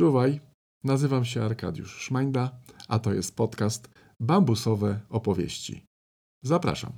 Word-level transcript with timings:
Czuwaj, 0.00 0.40
nazywam 0.84 1.24
się 1.24 1.42
Arkadiusz 1.42 1.98
Szmańda, 1.98 2.58
a 2.88 2.98
to 2.98 3.14
jest 3.14 3.36
podcast 3.36 3.88
Bambusowe 4.20 5.00
Opowieści. 5.08 5.86
Zapraszam. 6.42 6.92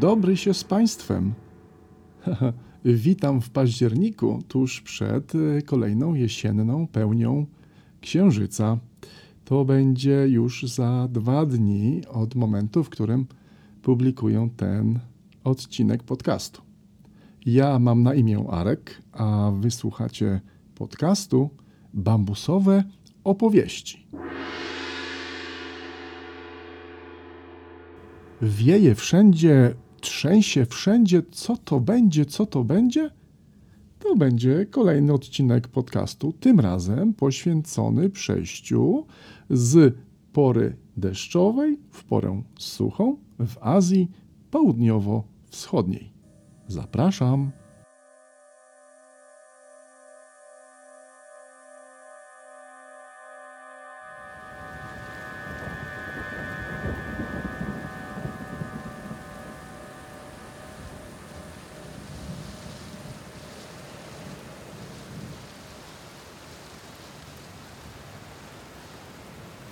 Dobry 0.00 0.36
się 0.36 0.54
z 0.54 0.64
Państwem. 0.64 1.34
Witam 2.84 3.40
w 3.40 3.50
październiku, 3.50 4.42
tuż 4.48 4.80
przed 4.80 5.32
e, 5.34 5.62
kolejną 5.62 6.14
jesienną 6.14 6.86
pełnią 6.86 7.46
księżyca. 8.00 8.78
To 9.44 9.64
będzie 9.64 10.26
już 10.28 10.62
za 10.62 11.08
dwa 11.10 11.46
dni 11.46 12.02
od 12.08 12.34
momentu, 12.34 12.84
w 12.84 12.90
którym 12.90 13.26
publikuję 13.82 14.48
ten 14.56 14.98
odcinek 15.44 16.02
podcastu. 16.02 16.62
Ja 17.46 17.78
mam 17.78 18.02
na 18.02 18.14
imię 18.14 18.44
Arek, 18.50 19.02
a 19.12 19.52
wysłuchacie 19.60 20.40
podcastu 20.74 21.50
Bambusowe 21.94 22.84
opowieści. 23.24 24.06
wieje 28.42 28.94
wszędzie, 28.94 29.74
trzęsie 30.00 30.66
wszędzie, 30.66 31.22
co 31.30 31.56
to 31.56 31.80
będzie, 31.80 32.26
co 32.26 32.46
to 32.46 32.64
będzie? 32.64 33.10
To 33.98 34.16
będzie 34.16 34.66
kolejny 34.66 35.12
odcinek 35.12 35.68
podcastu, 35.68 36.32
tym 36.32 36.60
razem 36.60 37.14
poświęcony 37.14 38.10
przejściu 38.10 39.06
z 39.50 39.94
pory 40.32 40.76
deszczowej 40.96 41.78
w 41.90 42.04
porę 42.04 42.42
suchą 42.58 43.16
w 43.38 43.56
Azji 43.60 44.10
Południowo-Wschodniej. 44.50 46.12
Zapraszam. 46.68 47.50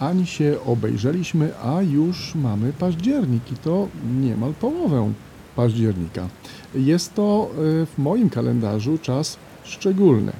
Ani 0.01 0.27
się 0.27 0.57
obejrzeliśmy, 0.67 1.53
a 1.63 1.83
już 1.83 2.35
mamy 2.35 2.73
październik 2.73 3.53
i 3.53 3.57
to 3.57 3.89
niemal 4.21 4.55
połowę 4.55 5.13
października. 5.57 6.29
Jest 6.75 7.15
to 7.15 7.51
e, 7.51 7.55
w 7.87 7.99
moim 7.99 8.31
kalendarzu 8.31 8.99
czas 8.99 9.39
szczególny. 9.65 10.33
E, 10.33 10.35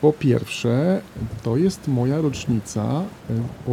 po 0.00 0.12
pierwsze, 0.12 1.02
to 1.42 1.56
jest 1.56 1.88
moja 1.88 2.20
rocznica 2.20 3.00
e, 3.00 3.04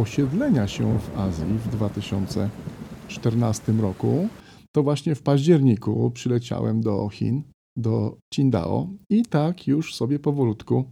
osiedlenia 0.00 0.68
się 0.68 0.98
w 0.98 1.18
Azji 1.18 1.58
w 1.58 1.68
2014 1.68 3.72
roku. 3.72 4.28
To 4.72 4.82
właśnie 4.82 5.14
w 5.14 5.22
październiku 5.22 6.10
przyleciałem 6.10 6.80
do 6.80 7.08
Chin, 7.08 7.42
do 7.76 8.16
Qingdao 8.34 8.88
i 9.10 9.22
tak 9.22 9.66
już 9.66 9.94
sobie 9.94 10.18
powolutku 10.18 10.84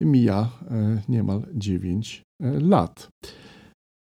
mija 0.00 0.48
niemal 1.08 1.46
9 1.54 2.23
lat. 2.42 3.08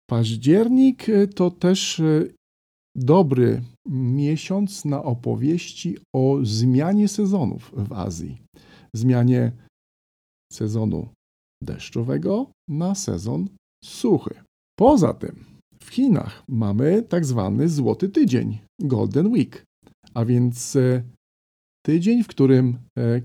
Październik 0.10 1.10
e, 1.10 1.28
to 1.28 1.52
też 1.52 2.00
e, 2.00 2.26
dobry 2.96 3.62
miesiąc 3.90 4.86
na 4.86 5.04
opowieści 5.04 5.98
o 6.16 6.40
zmianie 6.44 7.08
sezonów 7.08 7.72
w 7.78 7.94
Azji. 7.94 8.42
Zmianie 8.96 9.52
sezonu 10.54 11.08
deszczowego 11.64 12.52
na 12.70 12.96
sezon 12.96 13.48
suchy. 13.86 14.36
Poza 14.80 15.14
tym 15.14 15.46
w 15.80 15.90
Chinach 15.90 16.44
mamy 16.50 17.04
tak 17.04 17.26
zwany 17.26 17.70
złoty 17.70 18.10
tydzień, 18.10 18.60
Golden 18.82 19.28
Week, 19.28 19.64
a 20.14 20.26
więc 20.26 20.76
e, 20.76 21.04
tydzień, 21.86 22.24
w 22.24 22.28
którym 22.28 22.78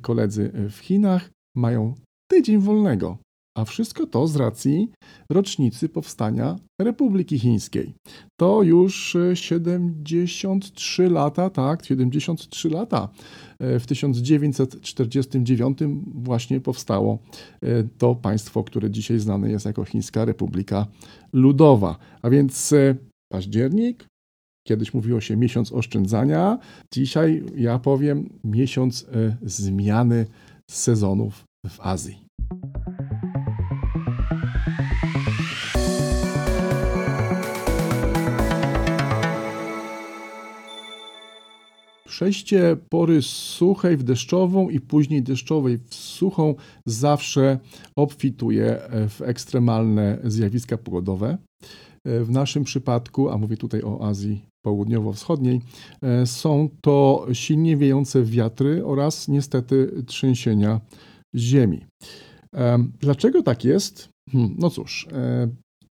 koledzy 0.02 0.52
w 0.70 0.76
Chinach 0.78 1.30
mają 1.56 1.94
tydzień 2.30 2.58
wolnego. 2.58 3.18
A 3.56 3.64
wszystko 3.64 4.06
to 4.06 4.26
z 4.26 4.36
racji 4.36 4.90
rocznicy 5.30 5.88
powstania 5.88 6.56
Republiki 6.80 7.38
Chińskiej. 7.38 7.94
To 8.40 8.62
już 8.62 9.16
73 9.34 11.04
e, 11.04 11.08
lata, 11.08 11.50
tak, 11.50 11.86
73 11.86 12.70
lata. 12.70 13.08
E, 13.58 13.80
w 13.80 13.86
1949 13.86 15.78
właśnie 16.14 16.60
powstało 16.60 17.18
e, 17.62 17.82
to 17.98 18.14
państwo, 18.14 18.64
które 18.64 18.90
dzisiaj 18.90 19.18
znane 19.18 19.50
jest 19.50 19.66
jako 19.66 19.84
Chińska 19.84 20.24
Republika 20.24 20.86
Ludowa. 21.32 21.96
A 22.22 22.30
więc 22.30 22.74
październik, 23.32 24.06
kiedyś 24.68 24.94
mówiło 24.94 25.20
się 25.20 25.36
miesiąc 25.36 25.72
oszczędzania, 25.72 26.58
dzisiaj 26.94 27.44
ja 27.56 27.78
powiem 27.78 28.28
miesiąc 28.44 29.06
zmiany 29.42 30.26
sezonów 30.70 31.44
w 31.66 31.80
Azji. 31.80 32.30
Przejście 42.20 42.76
pory 42.88 43.22
suchej 43.22 43.96
w 43.96 44.02
deszczową 44.02 44.68
i 44.68 44.80
później 44.80 45.22
deszczowej 45.22 45.78
w 45.78 45.94
suchą 45.94 46.54
zawsze 46.86 47.58
obfituje 47.96 48.80
w 49.08 49.22
ekstremalne 49.22 50.18
zjawiska 50.24 50.78
pogodowe. 50.78 51.38
W 52.04 52.30
naszym 52.30 52.64
przypadku, 52.64 53.28
a 53.28 53.38
mówię 53.38 53.56
tutaj 53.56 53.82
o 53.82 54.06
Azji 54.06 54.44
Południowo-Wschodniej, 54.66 55.60
są 56.24 56.68
to 56.82 57.26
silnie 57.32 57.76
wiejące 57.76 58.22
wiatry 58.22 58.86
oraz 58.86 59.28
niestety 59.28 60.02
trzęsienia 60.06 60.80
ziemi. 61.34 61.86
Dlaczego 63.00 63.42
tak 63.42 63.64
jest? 63.64 64.08
Hmm, 64.30 64.54
no 64.58 64.70
cóż, 64.70 65.08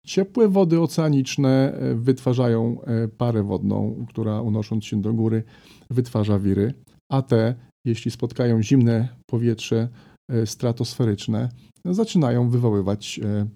ciepłe 0.08 0.47
wody 0.47 0.81
oceaniczne 0.81 1.80
wytwarzają 1.96 2.78
parę 3.18 3.44
wodną, 3.44 4.06
która 4.09 4.41
unosząc 4.41 4.85
się 4.85 5.02
do 5.02 5.14
góry 5.14 5.44
wytwarza 5.90 6.40
wiry, 6.40 6.73
a 7.12 7.22
te, 7.22 7.56
jeśli 7.85 8.12
spotkają 8.12 8.63
zimne 8.63 9.07
powietrze 9.25 9.90
e, 10.31 10.46
stratosferyczne, 10.46 11.50
zaczynają 11.85 12.50
wywoływać 12.50 13.19
e, 13.23 13.47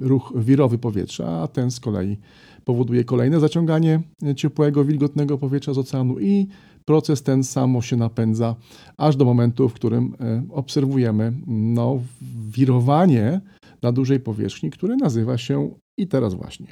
ruch 0.00 0.32
wirowy 0.36 0.78
powietrza, 0.78 1.42
a 1.42 1.48
ten 1.48 1.70
z 1.70 1.80
kolei 1.80 2.18
powoduje 2.64 3.04
kolejne 3.04 3.40
zaciąganie 3.40 4.02
ciepłego, 4.36 4.84
wilgotnego 4.84 5.38
powietrza 5.38 5.74
z 5.74 5.78
oceanu 5.78 6.18
i 6.20 6.46
proces 6.84 7.22
ten 7.22 7.44
samo 7.44 7.82
się 7.82 7.96
napędza, 7.96 8.56
aż 8.96 9.16
do 9.16 9.24
momentu, 9.24 9.68
w 9.68 9.74
którym 9.74 10.16
e, 10.20 10.42
obserwujemy 10.50 11.32
no, 11.46 12.00
wirowanie 12.48 13.40
na 13.82 13.92
dużej 13.92 14.20
powierzchni, 14.20 14.70
które 14.70 14.96
nazywa 14.96 15.38
się 15.38 15.74
i 15.98 16.06
teraz 16.06 16.34
właśnie, 16.34 16.66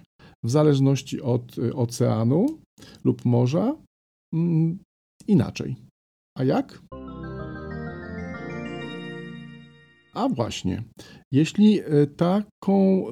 w 0.44 0.50
zależności 0.50 1.20
od 1.20 1.56
oceanu 1.74 2.46
lub 3.04 3.24
morza, 3.24 3.74
inaczej. 5.28 5.76
A 6.38 6.44
jak? 6.44 6.82
A 10.14 10.28
właśnie, 10.28 10.82
jeśli 11.32 11.80
e, 11.80 11.84
taką 12.06 13.04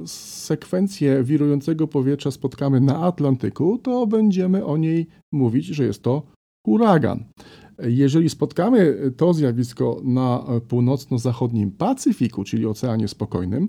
sekwencję 0.46 1.24
wirującego 1.24 1.88
powietrza 1.88 2.30
spotkamy 2.30 2.80
na 2.80 3.02
Atlantyku, 3.02 3.78
to 3.78 4.06
będziemy 4.06 4.64
o 4.64 4.76
niej 4.76 5.06
mówić, 5.32 5.66
że 5.66 5.84
jest 5.84 6.02
to 6.02 6.22
huragan. 6.66 7.24
Jeżeli 7.78 8.30
spotkamy 8.30 8.96
to 9.16 9.34
zjawisko 9.34 10.00
na 10.04 10.44
północno-zachodnim 10.68 11.70
Pacyfiku, 11.70 12.44
czyli 12.44 12.66
Oceanie 12.66 13.08
Spokojnym, 13.08 13.68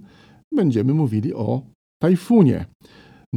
będziemy 0.56 0.94
mówili 0.94 1.34
o 1.34 1.62
tajfunie. 2.02 2.66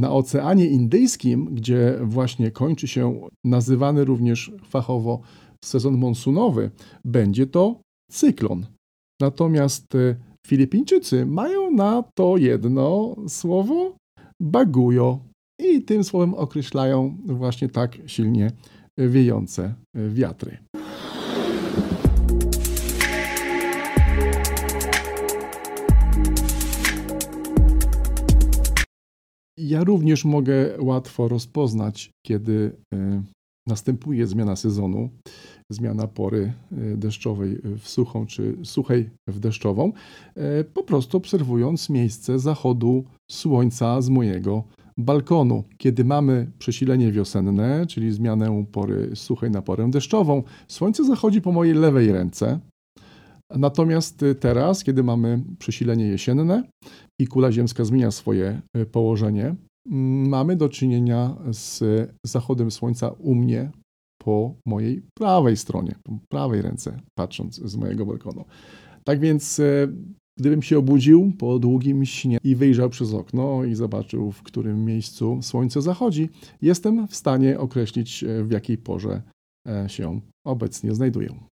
Na 0.01 0.11
Oceanie 0.11 0.67
Indyjskim, 0.67 1.45
gdzie 1.45 1.99
właśnie 2.03 2.51
kończy 2.51 2.87
się 2.87 3.21
nazywany 3.45 4.05
również 4.05 4.51
fachowo 4.69 5.21
sezon 5.65 5.97
monsunowy, 5.97 6.71
będzie 7.05 7.47
to 7.47 7.81
cyklon. 8.11 8.65
Natomiast 9.21 9.87
Filipińczycy 10.47 11.25
mają 11.25 11.71
na 11.71 12.03
to 12.15 12.37
jedno 12.37 13.15
słowo 13.27 13.95
bagujo 14.41 15.19
i 15.59 15.81
tym 15.81 16.03
słowem 16.03 16.33
określają 16.33 17.17
właśnie 17.25 17.69
tak 17.69 17.97
silnie 18.05 18.51
wiejące 18.97 19.73
wiatry. 19.95 20.57
Ja 29.71 29.83
również 29.83 30.25
mogę 30.25 30.69
łatwo 30.79 31.27
rozpoznać, 31.27 32.11
kiedy 32.25 32.71
e, 32.93 33.23
następuje 33.67 34.27
zmiana 34.27 34.55
sezonu, 34.55 35.09
zmiana 35.71 36.07
pory 36.07 36.53
e, 36.71 36.97
deszczowej 36.97 37.61
w 37.79 37.89
suchą 37.89 38.25
czy 38.25 38.57
suchej 38.63 39.09
w 39.27 39.39
deszczową, 39.39 39.91
e, 40.35 40.63
po 40.63 40.83
prostu 40.83 41.17
obserwując 41.17 41.89
miejsce 41.89 42.39
zachodu 42.39 43.03
słońca 43.31 44.01
z 44.01 44.09
mojego 44.09 44.63
balkonu. 44.97 45.63
Kiedy 45.77 46.05
mamy 46.05 46.51
przesilenie 46.59 47.11
wiosenne, 47.11 47.85
czyli 47.87 48.11
zmianę 48.11 48.65
pory 48.71 49.15
suchej 49.15 49.51
na 49.51 49.61
porę 49.61 49.89
deszczową, 49.89 50.43
słońce 50.67 51.05
zachodzi 51.05 51.41
po 51.41 51.51
mojej 51.51 51.73
lewej 51.73 52.11
ręce. 52.11 52.59
Natomiast 53.57 54.25
teraz, 54.39 54.83
kiedy 54.83 55.03
mamy 55.03 55.43
przesilenie 55.59 56.07
jesienne 56.07 56.63
i 57.21 57.27
kula 57.27 57.51
ziemska 57.51 57.85
zmienia 57.85 58.11
swoje 58.11 58.61
położenie, 58.91 59.55
mamy 60.29 60.55
do 60.55 60.69
czynienia 60.69 61.35
z 61.51 61.83
zachodem 62.25 62.71
słońca 62.71 63.09
u 63.09 63.35
mnie 63.35 63.71
po 64.23 64.55
mojej 64.65 65.01
prawej 65.17 65.57
stronie, 65.57 65.95
po 66.03 66.17
prawej 66.31 66.61
ręce, 66.61 66.99
patrząc 67.17 67.55
z 67.55 67.75
mojego 67.75 68.05
balkonu. 68.05 68.45
Tak 69.03 69.19
więc, 69.19 69.59
e, 69.59 69.87
gdybym 70.39 70.61
się 70.61 70.77
obudził 70.77 71.33
po 71.39 71.59
długim 71.59 72.05
śnie 72.05 72.37
i 72.43 72.55
wyjrzał 72.55 72.89
przez 72.89 73.13
okno 73.13 73.63
i 73.63 73.75
zobaczył, 73.75 74.31
w 74.31 74.43
którym 74.43 74.85
miejscu 74.85 75.39
słońce 75.41 75.81
zachodzi, 75.81 76.29
jestem 76.61 77.07
w 77.07 77.15
stanie 77.15 77.59
określić, 77.59 78.25
w 78.43 78.51
jakiej 78.51 78.77
porze 78.77 79.21
e, 79.67 79.89
się 79.89 80.21
obecnie 80.45 80.95
znajduję. 80.95 81.50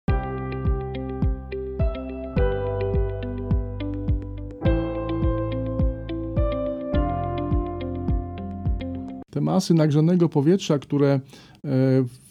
Te 9.37 9.41
masy 9.41 9.73
nagrzanego 9.73 10.29
powietrza, 10.29 10.79
które 10.79 11.07
e, 11.07 11.19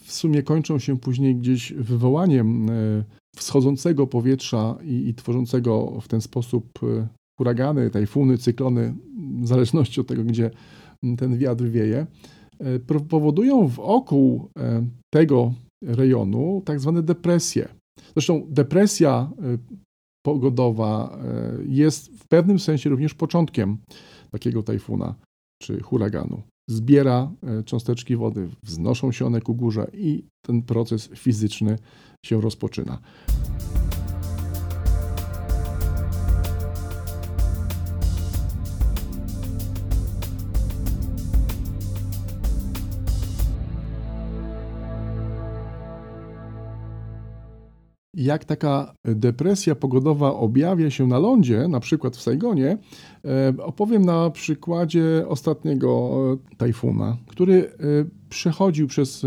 w 0.05 0.13
sumie 0.13 0.43
kończą 0.43 0.79
się 0.79 0.99
później 0.99 1.37
gdzieś 1.37 1.73
wywołaniem 1.73 2.71
e, 2.71 3.05
wschodzącego 3.37 4.07
powietrza 4.07 4.79
i, 4.85 5.09
i 5.09 5.15
tworzącego 5.15 6.01
w 6.01 6.09
ten 6.09 6.21
sposób 6.21 6.79
e, 6.83 7.09
huragany, 7.39 7.91
tajfuny, 7.91 8.39
cyklony, 8.39 8.95
w 9.43 9.47
zależności 9.47 10.01
od 10.01 10.07
tego, 10.07 10.25
gdzie 10.25 10.51
ten 11.19 11.39
wiatr 11.39 11.65
wieje, 11.65 12.07
powodują 13.09 13.67
wokół 13.67 14.49
tego 15.15 15.53
rejonu 15.83 16.63
tak 16.65 16.81
zwane 16.81 17.03
depresje. 17.03 17.69
Zresztą 18.15 18.47
depresja 18.49 19.31
pogodowa 20.27 21.19
jest 21.67 22.19
w 22.19 22.29
pewnym 22.29 22.59
sensie 22.59 22.91
również 22.91 23.15
początkiem 23.15 23.79
takiego 24.31 24.63
tajfuna 24.63 25.15
czy 25.63 25.81
huraganu 25.81 26.43
zbiera 26.69 27.33
e, 27.43 27.63
cząsteczki 27.63 28.17
wody, 28.17 28.49
wznoszą 28.63 29.13
się 29.13 29.27
one 29.27 29.41
ku 29.41 29.55
górze 29.55 29.91
i 29.93 30.25
ten 30.43 30.63
proces 30.63 31.11
fizyczny 31.15 31.79
się 32.25 32.41
rozpoczyna. 32.41 32.99
Jak 48.27 48.45
taka 48.45 48.95
depresja 49.05 49.75
pogodowa 49.75 50.35
objawia 50.35 50.91
się 50.91 51.07
na 51.07 51.19
lądzie, 51.19 51.69
na 51.69 51.81
przykład 51.81 52.17
w 52.17 52.23
Saigonie, 52.23 52.79
e, 53.25 53.55
opowiem 53.63 54.05
na 54.05 54.31
przykładzie 54.31 55.25
ostatniego 55.29 56.11
e, 56.33 56.57
tajfuna, 56.57 57.17
który 57.27 57.65
e, 57.65 57.69
przechodził 58.29 58.87
przez 58.87 59.27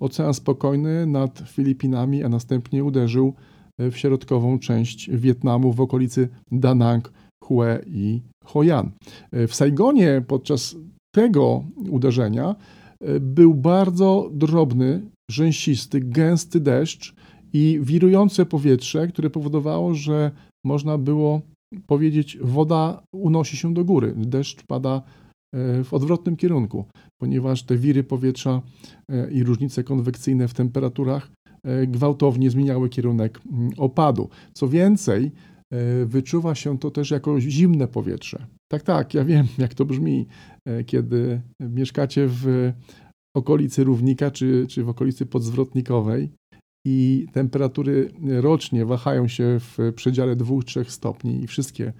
Ocean 0.00 0.34
Spokojny 0.34 1.06
nad 1.06 1.42
Filipinami, 1.46 2.24
a 2.24 2.28
następnie 2.28 2.84
uderzył 2.84 3.34
w 3.78 3.96
środkową 3.96 4.58
część 4.58 5.10
Wietnamu 5.10 5.72
w 5.72 5.80
okolicy 5.80 6.28
Danang, 6.52 7.12
Hue 7.44 7.62
i 7.86 8.22
Hoi 8.44 8.70
An. 8.70 8.90
W 9.32 9.54
Saigonie 9.54 10.22
podczas 10.26 10.76
tego 11.14 11.64
uderzenia 11.90 12.54
był 13.20 13.54
bardzo 13.54 14.30
drobny, 14.32 15.02
rzęsisty, 15.30 16.00
gęsty 16.00 16.60
deszcz, 16.60 17.14
i 17.54 17.80
wirujące 17.82 18.46
powietrze, 18.46 19.08
które 19.08 19.30
powodowało, 19.30 19.94
że 19.94 20.30
można 20.64 20.98
było 20.98 21.42
powiedzieć, 21.86 22.38
woda 22.40 23.02
unosi 23.14 23.56
się 23.56 23.74
do 23.74 23.84
góry, 23.84 24.14
deszcz 24.16 24.62
pada 24.66 25.02
e, 25.54 25.84
w 25.84 25.94
odwrotnym 25.94 26.36
kierunku, 26.36 26.84
ponieważ 27.20 27.62
te 27.62 27.76
wiry 27.76 28.04
powietrza 28.04 28.62
e, 29.10 29.30
i 29.30 29.44
różnice 29.44 29.84
konwekcyjne 29.84 30.48
w 30.48 30.54
temperaturach 30.54 31.30
e, 31.64 31.86
gwałtownie 31.86 32.50
zmieniały 32.50 32.88
kierunek 32.88 33.40
mm, 33.52 33.70
opadu. 33.76 34.28
Co 34.54 34.68
więcej, 34.68 35.30
wyczuwa 36.06 36.54
się 36.54 36.78
to 36.78 36.90
też 36.90 37.10
jako 37.10 37.40
zimne 37.40 37.88
powietrze. 37.88 38.46
Tak, 38.72 38.82
tak, 38.82 39.14
ja 39.14 39.24
wiem, 39.24 39.46
jak 39.58 39.74
to 39.74 39.84
brzmi, 39.84 40.26
kiedy 40.86 41.40
mieszkacie 41.60 42.26
w 42.28 42.72
okolicy 43.36 43.84
równika 43.84 44.30
czy, 44.30 44.66
czy 44.68 44.84
w 44.84 44.88
okolicy 44.88 45.26
podzwrotnikowej 45.26 46.30
i 46.84 47.26
temperatury 47.32 48.10
rocznie 48.22 48.86
wahają 48.86 49.28
się 49.28 49.60
w 49.60 49.92
przedziale 49.94 50.36
2-3 50.36 50.84
stopni 50.84 51.42
i 51.42 51.46
wszystkie 51.46 51.92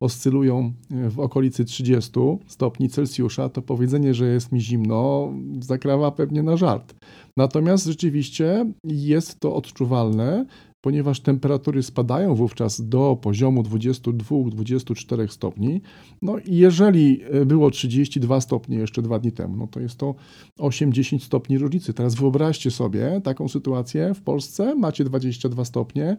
oscylują 0.00 0.72
w 0.90 1.20
okolicy 1.20 1.64
30 1.64 2.10
stopni 2.46 2.88
Celsjusza, 2.88 3.48
to 3.48 3.62
powiedzenie, 3.62 4.14
że 4.14 4.26
jest 4.26 4.52
mi 4.52 4.60
zimno, 4.60 5.32
zakrawa 5.60 6.10
pewnie 6.10 6.42
na 6.42 6.56
żart. 6.56 6.94
Natomiast 7.36 7.86
rzeczywiście 7.86 8.72
jest 8.84 9.40
to 9.40 9.54
odczuwalne 9.54 10.46
ponieważ 10.82 11.20
temperatury 11.20 11.82
spadają 11.82 12.34
wówczas 12.34 12.88
do 12.88 13.18
poziomu 13.22 13.62
22-24 13.62 15.28
stopni. 15.28 15.80
No 16.22 16.38
i 16.38 16.56
jeżeli 16.56 17.22
e, 17.30 17.46
było 17.46 17.70
32 17.70 18.40
stopnie 18.40 18.76
jeszcze 18.76 19.02
dwa 19.02 19.18
dni 19.18 19.32
temu, 19.32 19.56
no 19.56 19.66
to 19.66 19.80
jest 19.80 19.96
to 19.96 20.14
8-10 20.58 21.18
stopni 21.18 21.58
różnicy. 21.58 21.94
Teraz 21.94 22.14
wyobraźcie 22.14 22.70
sobie 22.70 23.20
taką 23.24 23.48
sytuację 23.48 24.14
w 24.14 24.22
Polsce, 24.22 24.74
macie 24.74 25.04
22 25.04 25.64
stopnie, 25.64 26.16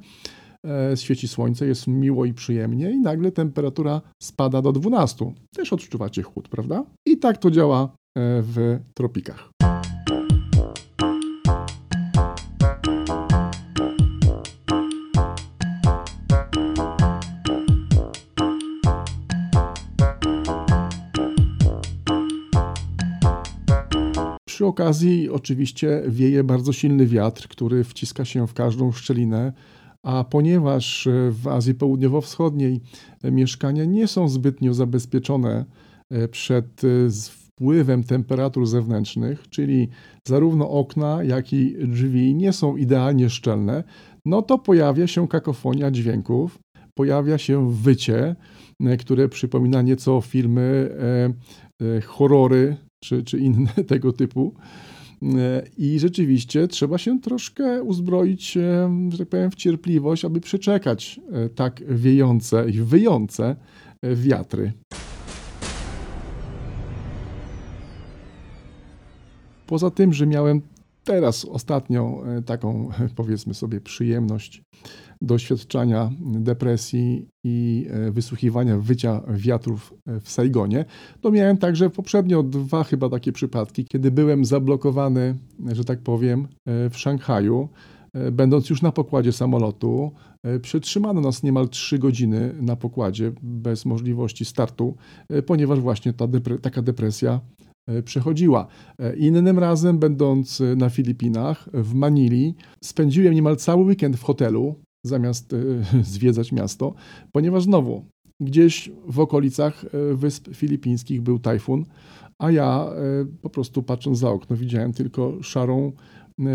e, 0.65 0.97
świeci 0.97 1.27
słońce, 1.27 1.67
jest 1.67 1.87
miło 1.87 2.25
i 2.25 2.33
przyjemnie 2.33 2.91
i 2.91 2.99
nagle 2.99 3.31
temperatura 3.31 4.01
spada 4.21 4.61
do 4.61 4.71
12. 4.71 5.33
Też 5.55 5.73
odczuwacie 5.73 6.23
chłód, 6.23 6.47
prawda? 6.47 6.85
I 7.05 7.17
tak 7.17 7.37
to 7.37 7.51
działa 7.51 7.83
e, 7.83 7.89
w 8.41 8.79
tropikach. 8.93 9.52
Przy 24.53 24.65
okazji 24.65 25.29
oczywiście 25.29 26.03
wieje 26.07 26.43
bardzo 26.43 26.73
silny 26.73 27.05
wiatr, 27.07 27.47
który 27.47 27.83
wciska 27.83 28.25
się 28.25 28.47
w 28.47 28.53
każdą 28.53 28.91
szczelinę, 28.91 29.53
a 30.03 30.23
ponieważ 30.23 31.07
w 31.29 31.47
Azji 31.47 31.73
Południowo-Wschodniej 31.73 32.81
mieszkania 33.23 33.85
nie 33.85 34.07
są 34.07 34.29
zbytnio 34.29 34.73
zabezpieczone 34.73 35.65
e, 36.09 36.27
przed 36.27 36.81
e, 36.83 36.87
wpływem 37.31 38.03
temperatur 38.03 38.67
zewnętrznych, 38.67 39.49
czyli 39.49 39.89
zarówno 40.27 40.69
okna, 40.69 41.23
jak 41.23 41.53
i 41.53 41.75
drzwi 41.87 42.35
nie 42.35 42.53
są 42.53 42.77
idealnie 42.77 43.29
szczelne, 43.29 43.83
no 44.25 44.41
to 44.41 44.57
pojawia 44.57 45.07
się 45.07 45.27
kakofonia 45.27 45.91
dźwięków, 45.91 46.59
pojawia 46.93 47.37
się 47.37 47.71
wycie, 47.71 48.35
e, 48.79 48.97
które 48.97 49.29
przypomina 49.29 49.81
nieco 49.81 50.21
filmy, 50.21 50.89
horrory 52.05 52.77
czy, 53.03 53.23
czy 53.23 53.39
inne 53.39 53.71
tego 53.87 54.13
typu. 54.13 54.53
E, 55.23 55.63
I 55.77 55.99
rzeczywiście 55.99 56.67
trzeba 56.67 56.97
się 56.97 57.21
troszkę 57.21 57.83
uzbroić, 57.83 58.57
e, 58.57 58.89
że 59.09 59.17
tak 59.17 59.27
powiem, 59.27 59.51
w 59.51 59.55
cierpliwość, 59.55 60.25
aby 60.25 60.41
przeczekać 60.41 61.19
e, 61.31 61.49
tak 61.49 61.83
wiejące 61.87 62.69
i 62.69 62.81
wyjące 62.81 63.55
wiatry. 64.15 64.71
Poza 69.67 69.91
tym, 69.91 70.13
że 70.13 70.27
miałem 70.27 70.61
teraz 71.03 71.45
ostatnio 71.45 72.23
taką, 72.45 72.89
powiedzmy 73.15 73.53
sobie, 73.53 73.81
przyjemność 73.81 74.63
doświadczania 75.23 76.11
depresji 76.21 77.27
i 77.43 77.87
wysłuchiwania 78.11 78.77
wycia 78.77 79.21
wiatrów 79.27 79.93
w 80.21 80.29
Saigonie, 80.29 80.85
to 81.21 81.31
miałem 81.31 81.57
także 81.57 81.89
poprzednio 81.89 82.43
dwa 82.43 82.83
chyba 82.83 83.09
takie 83.09 83.31
przypadki, 83.31 83.85
kiedy 83.85 84.11
byłem 84.11 84.45
zablokowany, 84.45 85.37
że 85.71 85.83
tak 85.83 86.01
powiem, 86.01 86.47
w 86.65 86.97
Szanghaju 86.97 87.69
E, 88.13 88.31
będąc 88.31 88.69
już 88.69 88.81
na 88.81 88.91
pokładzie 88.91 89.31
samolotu, 89.31 90.11
e, 90.43 90.59
przytrzymano 90.59 91.21
nas 91.21 91.43
niemal 91.43 91.69
3 91.69 91.99
godziny 91.99 92.55
na 92.61 92.75
pokładzie 92.75 93.31
bez 93.41 93.85
możliwości 93.85 94.45
startu, 94.45 94.95
e, 95.29 95.41
ponieważ 95.41 95.79
właśnie 95.79 96.13
ta 96.13 96.27
depre 96.27 96.59
taka 96.59 96.81
depresja 96.81 97.41
przechodziła. 98.05 98.67
Innym 99.17 99.59
razem, 99.59 99.99
będąc 99.99 100.61
na 100.75 100.89
Filipinach, 100.89 101.69
w 101.73 101.93
Manili, 101.93 102.55
spędziłem 102.83 103.33
niemal 103.33 103.55
cały 103.55 103.83
weekend 103.83 104.15
w 104.15 104.23
hotelu, 104.23 104.75
zamiast 105.05 105.55
zwiedzać 106.13 106.51
miasto, 106.51 106.93
ponieważ 107.31 107.63
znowu 107.63 108.05
gdzieś 108.41 108.91
w 109.07 109.19
okolicach 109.19 109.85
Wysp 110.13 110.47
Filipińskich 110.55 111.21
był 111.21 111.39
tajfun, 111.39 111.85
a 112.41 112.51
ja 112.51 112.89
po 113.41 113.49
prostu 113.49 113.83
patrząc 113.83 114.19
za 114.19 114.29
okno 114.29 114.55
widziałem 114.55 114.93
tylko 114.93 115.43
szarą 115.43 115.91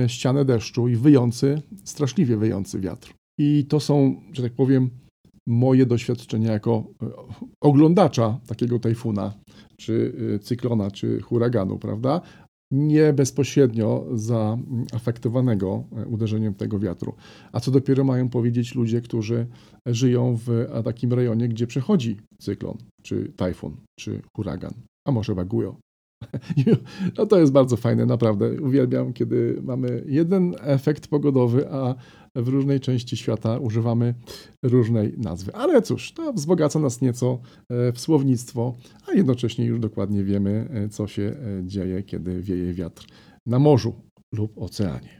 ścianę 0.06 0.44
deszczu 0.44 0.88
i 0.88 0.96
wyjący, 0.96 1.62
straszliwie 1.84 2.36
wyjący 2.36 2.80
wiatr. 2.80 3.14
I 3.38 3.66
to 3.68 3.80
są, 3.80 4.20
że 4.32 4.42
tak 4.42 4.52
powiem, 4.52 4.90
moje 5.46 5.86
doświadczenia 5.86 6.52
jako 6.52 6.84
oglądacza 7.60 8.40
takiego 8.46 8.78
tajfuna, 8.78 9.34
czy 9.76 10.12
cyklona, 10.42 10.90
czy 10.90 11.20
huraganu, 11.20 11.78
prawda? 11.78 12.20
Nie 12.70 13.12
bezpośrednio 13.12 14.06
zaafektowanego 14.12 15.84
uderzeniem 16.06 16.54
tego 16.54 16.78
wiatru. 16.78 17.14
A 17.52 17.60
co 17.60 17.70
dopiero 17.70 18.04
mają 18.04 18.28
powiedzieć 18.28 18.74
ludzie, 18.74 19.00
którzy 19.00 19.46
żyją 19.86 20.36
w 20.46 20.66
takim 20.84 21.12
rejonie, 21.12 21.48
gdzie 21.48 21.66
przechodzi 21.66 22.16
cyklon, 22.38 22.78
czy 23.02 23.32
tajfun, 23.36 23.76
czy 23.98 24.22
huragan, 24.36 24.74
a 25.06 25.12
może 25.12 25.34
baguio. 25.34 25.76
No 27.18 27.26
to 27.26 27.40
jest 27.40 27.52
bardzo 27.52 27.76
fajne, 27.76 28.06
naprawdę. 28.06 28.60
Uwielbiam, 28.62 29.12
kiedy 29.12 29.60
mamy 29.62 30.04
jeden 30.06 30.54
efekt 30.60 31.08
pogodowy, 31.08 31.70
a 31.70 31.94
w 32.34 32.48
różnej 32.48 32.80
części 32.80 33.16
świata 33.16 33.58
używamy 33.58 34.14
różnej 34.62 35.14
nazwy. 35.18 35.54
Ale 35.54 35.82
cóż, 35.82 36.12
to 36.12 36.32
wzbogaca 36.32 36.78
nas 36.78 37.00
nieco 37.00 37.40
e, 37.68 37.92
w 37.92 38.00
słownictwo, 38.00 38.76
a 39.06 39.12
jednocześnie 39.12 39.64
już 39.64 39.78
dokładnie 39.78 40.24
wiemy, 40.24 40.68
e, 40.70 40.88
co 40.88 41.06
się 41.06 41.22
e, 41.22 41.66
dzieje, 41.66 42.02
kiedy 42.02 42.42
wieje 42.42 42.74
wiatr 42.74 43.06
na 43.46 43.58
morzu 43.58 43.94
lub 44.32 44.58
oceanie. 44.58 45.17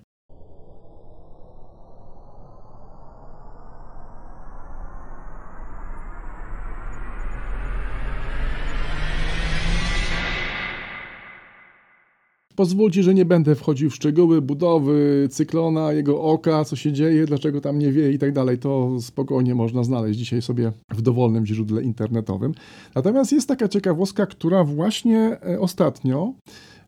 Pozwólcie, 12.59 13.03
że 13.03 13.15
nie 13.15 13.25
będę 13.25 13.55
wchodził 13.55 13.91
w 13.91 13.95
szczegóły 13.95 14.43
budowy 14.43 15.29
cyklona, 15.31 15.93
jego 15.93 16.23
oka, 16.23 16.65
co 16.65 16.77
się 16.77 16.93
dzieje, 16.93 17.27
dlaczego 17.27 17.61
tam 17.61 17.79
nie 17.79 17.93
wie 17.93 18.13
i 18.13 18.19
tak 18.19 18.33
dalej. 18.33 18.59
To 18.59 19.01
spokojnie 19.01 19.55
można 19.55 19.85
znaleźć 19.85 20.19
dzisiaj 20.19 20.43
sobie 20.43 20.73
w 20.91 21.03
dowolnym 21.03 21.47
źródle 21.47 21.83
internetowym. 21.83 22.55
Natomiast 22.95 23.33
jest 23.33 23.49
taka 23.49 23.69
ciekawostka, 23.69 24.27
która 24.27 24.65
właśnie 24.65 25.39
e, 25.47 25.61
ostatnio 25.61 26.33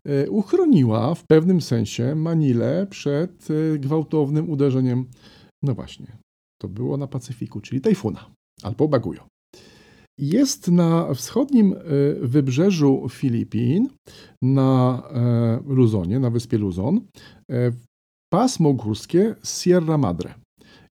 e, 0.05 0.29
uchroniła 0.29 1.15
w 1.15 1.23
pewnym 1.27 1.61
sensie 1.61 2.15
Manilę 2.15 2.87
przed 2.89 3.47
e, 3.51 3.79
gwałtownym 3.79 4.49
uderzeniem. 4.49 5.05
No 5.63 5.73
właśnie, 5.73 6.07
to 6.61 6.67
było 6.67 6.97
na 6.97 7.07
Pacyfiku, 7.07 7.61
czyli 7.61 7.81
tajfuna 7.81 8.25
albo 8.63 8.87
bagujo. 8.87 9.27
Jest 10.21 10.67
na 10.67 11.13
wschodnim 11.13 11.75
wybrzeżu 12.21 13.07
Filipin 13.09 13.89
na 14.41 15.03
e, 15.09 15.59
Luzonie, 15.73 16.19
na 16.19 16.29
wyspie 16.29 16.57
Luzon, 16.57 17.01
e, 17.51 17.71
pasmo 18.33 18.73
górskie 18.73 19.35
Sierra 19.43 19.97
Madre. 19.97 20.33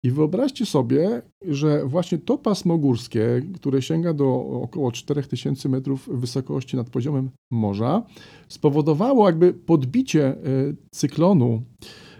I 0.03 0.11
wyobraźcie 0.11 0.65
sobie, 0.65 1.21
że 1.47 1.85
właśnie 1.85 2.17
to 2.17 2.37
pasmo 2.37 2.77
górskie, 2.77 3.41
które 3.55 3.81
sięga 3.81 4.13
do 4.13 4.35
około 4.63 4.91
4000 4.91 5.69
metrów 5.69 6.09
wysokości 6.13 6.77
nad 6.77 6.89
poziomem 6.89 7.29
morza, 7.51 8.03
spowodowało 8.47 9.25
jakby 9.25 9.53
podbicie 9.53 10.25
e, 10.27 10.37
cyklonu 10.93 11.63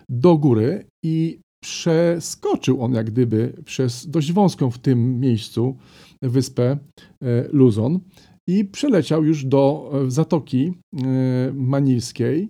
do 0.10 0.38
góry 0.38 0.86
i 1.06 1.40
przeskoczył 1.64 2.82
on 2.82 2.94
jak 2.94 3.12
gdyby 3.12 3.54
przez 3.66 4.10
dość 4.10 4.32
wąską 4.32 4.72
w 4.72 4.80
tym 4.80 5.20
miejscu 5.20 5.78
wyspę 6.22 6.78
Luzon 7.52 8.00
i 8.50 8.66
przeleciał 8.66 9.26
już 9.26 9.46
do 9.46 9.92
e, 9.94 10.12
Zatoki 10.12 10.74
e, 10.94 11.04
Manilskiej 11.54 12.50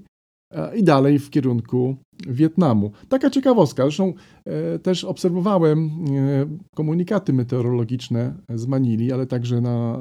e, 0.53 0.77
i 0.77 0.83
dalej 0.83 1.19
w 1.19 1.29
kierunku 1.29 1.95
Wietnamu. 2.27 2.91
Taka 3.09 3.29
ciekawostka, 3.29 3.83
zresztą 3.83 4.13
też 4.83 5.03
obserwowałem 5.03 5.89
komunikaty 6.75 7.33
meteorologiczne 7.33 8.33
z 8.55 8.67
Manili, 8.67 9.11
ale 9.11 9.27
także 9.27 9.61
na 9.61 9.99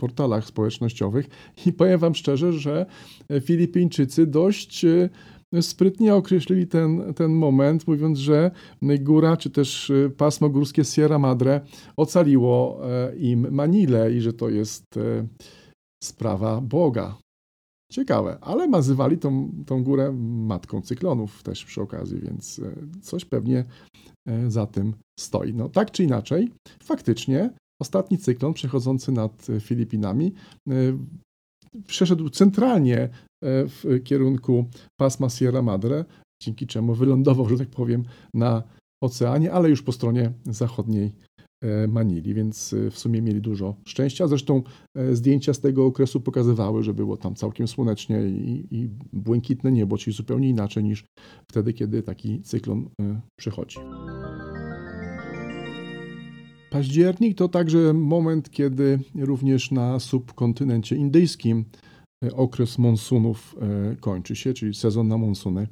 portalach 0.00 0.44
społecznościowych 0.44 1.28
i 1.66 1.72
powiem 1.72 1.98
Wam 2.00 2.14
szczerze, 2.14 2.52
że 2.52 2.86
Filipińczycy 3.40 4.26
dość 4.26 4.86
sprytnie 5.60 6.14
określili 6.14 6.66
ten, 6.66 7.14
ten 7.14 7.32
moment, 7.32 7.88
mówiąc, 7.88 8.18
że 8.18 8.50
góra 8.82 9.36
czy 9.36 9.50
też 9.50 9.90
y, 9.90 10.12
pasmo 10.16 10.48
górskie 10.48 10.84
Sierra 10.84 11.18
Madre 11.18 11.60
ocaliło 11.96 12.80
e, 12.90 13.16
im 13.16 13.54
Manilę 13.54 14.12
i 14.12 14.20
że 14.20 14.32
to 14.32 14.48
jest 14.48 14.96
e, 14.96 15.26
sprawa 16.04 16.60
Boga. 16.60 17.18
Ciekawe, 17.92 18.38
ale 18.40 18.68
nazywali 18.68 19.18
tą, 19.18 19.52
tą 19.66 19.84
górę 19.84 20.12
matką 20.22 20.82
cyklonów 20.82 21.42
też 21.42 21.64
przy 21.64 21.82
okazji, 21.82 22.20
więc 22.20 22.58
e, 22.58 23.00
coś 23.02 23.24
pewnie 23.24 23.64
za 24.48 24.66
tym 24.66 24.94
stoi. 25.20 25.54
No 25.54 25.68
tak 25.68 25.90
czy 25.90 26.04
inaczej, 26.04 26.52
faktycznie 26.82 27.50
ostatni 27.82 28.18
cyklon 28.18 28.54
przechodzący 28.54 29.12
nad 29.12 29.46
Filipinami 29.60 30.32
przeszedł 31.86 32.28
centralnie 32.28 32.98
e, 32.98 33.08
w 33.42 33.84
kierunku 34.04 34.64
pasma 34.96 35.28
Sierra 35.28 35.62
Madre, 35.62 36.04
dzięki 36.42 36.66
czemu 36.66 36.94
wylądował, 36.94 37.48
że 37.48 37.58
tak 37.58 37.68
powiem, 37.68 38.04
na 38.34 38.62
oceanie, 39.02 39.52
ale 39.52 39.70
już 39.70 39.82
po 39.82 39.92
stronie 39.92 40.32
zachodniej 40.44 41.12
e, 41.62 41.88
Manili, 41.88 42.34
więc 42.34 42.72
e, 42.72 42.90
w 42.90 42.98
sumie 42.98 43.22
mieli 43.22 43.40
dużo 43.40 43.76
szczęścia. 43.84 44.26
Zresztą 44.26 44.62
zdjęcia 45.12 45.54
z 45.54 45.60
tego 45.60 45.86
okresu 45.86 46.20
pokazywały, 46.20 46.82
że 46.82 46.94
było 46.94 47.16
tam 47.16 47.34
całkiem 47.34 47.68
słonecznie 47.68 48.22
i, 48.22 48.66
i 48.70 48.88
błękitne 49.12 49.72
niebo, 49.72 49.98
czyli 49.98 50.16
zupełnie 50.16 50.48
inaczej 50.48 50.84
niż 50.84 51.04
wtedy, 51.50 51.72
kiedy 51.72 52.02
taki 52.02 52.42
cyklon 52.42 52.88
przychodzi. 53.38 53.78
Październik 56.72 57.38
to 57.38 57.48
także 57.48 57.92
moment, 57.92 58.50
kiedy 58.50 58.98
również 59.14 59.70
na 59.70 60.00
subkontynencie 60.00 60.96
indyjskim 60.96 61.64
e, 62.24 62.32
okres 62.36 62.78
monsunów 62.78 63.56
e, 63.60 63.96
kończy 63.96 64.36
się, 64.36 64.54
czyli 64.54 64.74
sezon 64.74 65.08
na 65.08 65.18
monsuny 65.18 65.66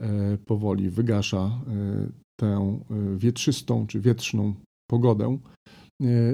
e, 0.00 0.38
powoli 0.46 0.90
wygasza 0.90 1.60
tę 2.40 2.80
wietrzystą 3.16 3.86
czy 3.86 4.00
wietrzną 4.00 4.54
pogodę. 4.90 5.38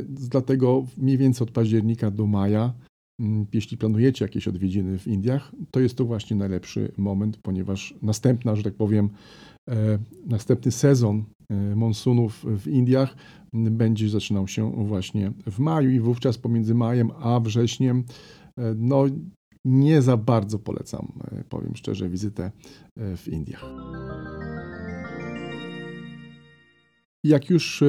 Dlatego 0.08 0.86
mniej 0.96 1.18
więcej 1.18 1.44
od 1.44 1.50
października 1.50 2.10
do 2.10 2.26
maja, 2.26 2.72
jeśli 3.52 3.76
planujecie 3.76 4.24
jakieś 4.24 4.48
odwiedziny 4.48 4.98
w 4.98 5.06
Indiach, 5.06 5.52
to 5.70 5.80
jest 5.80 5.96
to 5.96 6.04
właśnie 6.04 6.36
najlepszy 6.36 6.92
moment, 6.96 7.38
ponieważ 7.42 7.94
następna, 8.02 8.56
że 8.56 8.62
tak 8.62 8.74
powiem, 8.74 9.10
następny 10.26 10.72
sezon 10.72 11.24
monsunów 11.76 12.44
w 12.58 12.68
Indiach 12.68 13.16
będzie 13.52 14.08
zaczynał 14.08 14.48
się 14.48 14.70
właśnie 14.70 15.32
w 15.46 15.58
maju 15.58 15.90
i 15.90 16.00
wówczas 16.00 16.38
pomiędzy 16.38 16.74
majem 16.74 17.10
a 17.20 17.40
wrześniem 17.40 18.04
e, 18.58 18.74
no 18.76 19.04
nie 19.64 20.02
za 20.02 20.16
bardzo 20.16 20.58
polecam, 20.58 21.12
e, 21.32 21.44
powiem 21.44 21.76
szczerze, 21.76 22.08
wizytę 22.08 22.50
e, 22.96 23.16
w 23.16 23.28
Indiach. 23.28 23.64
Jak 27.24 27.50
już 27.50 27.84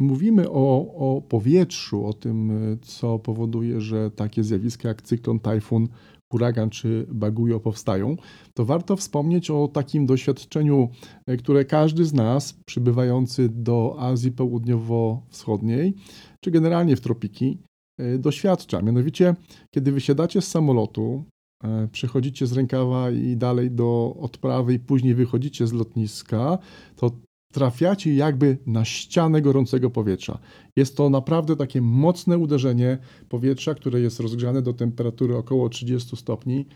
mówimy 0.00 0.50
o, 0.50 0.94
o 0.94 1.22
powietrzu, 1.22 2.06
o 2.06 2.12
tym, 2.12 2.52
co 2.82 3.18
powoduje, 3.18 3.80
że 3.80 4.10
takie 4.10 4.44
zjawiska 4.44 4.88
jak 4.88 5.02
cyklon, 5.02 5.40
tajfun 5.40 5.88
huragan 6.32 6.70
czy 6.70 7.06
bagujo 7.10 7.60
powstają, 7.60 8.16
to 8.54 8.64
warto 8.64 8.96
wspomnieć 8.96 9.50
o 9.50 9.68
takim 9.68 10.06
doświadczeniu, 10.06 10.88
e, 11.26 11.36
które 11.36 11.64
każdy 11.64 12.04
z 12.04 12.12
nas 12.12 12.54
przybywający 12.66 13.48
do 13.48 13.96
Azji 13.98 14.32
Południowo-Wschodniej, 14.32 15.94
czy 16.40 16.50
generalnie 16.50 16.96
w 16.96 17.00
tropiki, 17.00 17.58
e, 17.98 18.18
doświadcza. 18.18 18.82
Mianowicie, 18.82 19.34
kiedy 19.70 19.92
wysiadacie 19.92 20.40
z 20.40 20.48
samolotu, 20.48 21.24
e, 21.64 21.88
przechodzicie 21.92 22.46
z 22.46 22.52
rękawa 22.52 23.10
i 23.10 23.36
dalej 23.36 23.70
do 23.70 24.16
odprawy 24.20 24.74
i 24.74 24.78
później 24.78 25.14
wychodzicie 25.14 25.66
z 25.66 25.72
lotniska, 25.72 26.58
to 26.96 27.10
trafiacie 27.52 28.14
jakby 28.14 28.58
na 28.66 28.84
ścianę 28.84 29.42
gorącego 29.42 29.90
powietrza. 29.90 30.38
Jest 30.76 30.96
to 30.96 31.10
naprawdę 31.10 31.56
takie 31.56 31.80
mocne 31.80 32.38
uderzenie 32.38 32.98
powietrza, 33.28 33.74
które 33.74 34.00
jest 34.00 34.20
rozgrzane 34.20 34.62
do 34.62 34.72
temperatury 34.72 35.36
około 35.36 35.68
30 35.68 36.16
stopni 36.16 36.66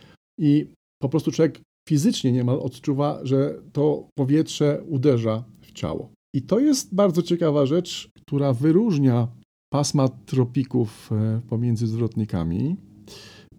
i 0.41 0.71
po 1.03 1.09
prostu 1.09 1.33
człowiek 1.33 1.61
fizycznie 1.89 2.33
niemal 2.33 2.61
odczuwa, 2.61 3.21
że 3.23 3.63
to 3.73 4.09
powietrze 4.19 4.83
uderza 4.89 5.45
w 5.61 5.73
ciało. 5.73 6.11
I 6.35 6.43
to 6.43 6.59
jest 6.59 6.95
bardzo 6.95 7.23
ciekawa 7.23 7.67
rzecz, 7.67 8.09
która 8.21 8.53
wyróżnia 8.53 9.29
pasma 9.73 10.09
tropików 10.09 11.11
e, 11.13 11.41
pomiędzy 11.49 11.87
zwrotnikami, 11.87 12.77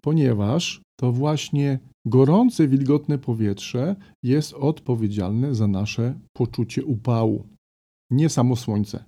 ponieważ 0.02 0.80
to 1.00 1.12
właśnie 1.12 1.78
gorące, 2.08 2.68
wilgotne 2.68 3.18
powietrze 3.18 3.96
jest 4.22 4.54
odpowiedzialne 4.54 5.54
za 5.54 5.66
nasze 5.66 6.18
poczucie 6.32 6.84
upału, 6.84 7.44
nie 8.10 8.28
samo 8.28 8.56
słońce. 8.56 9.04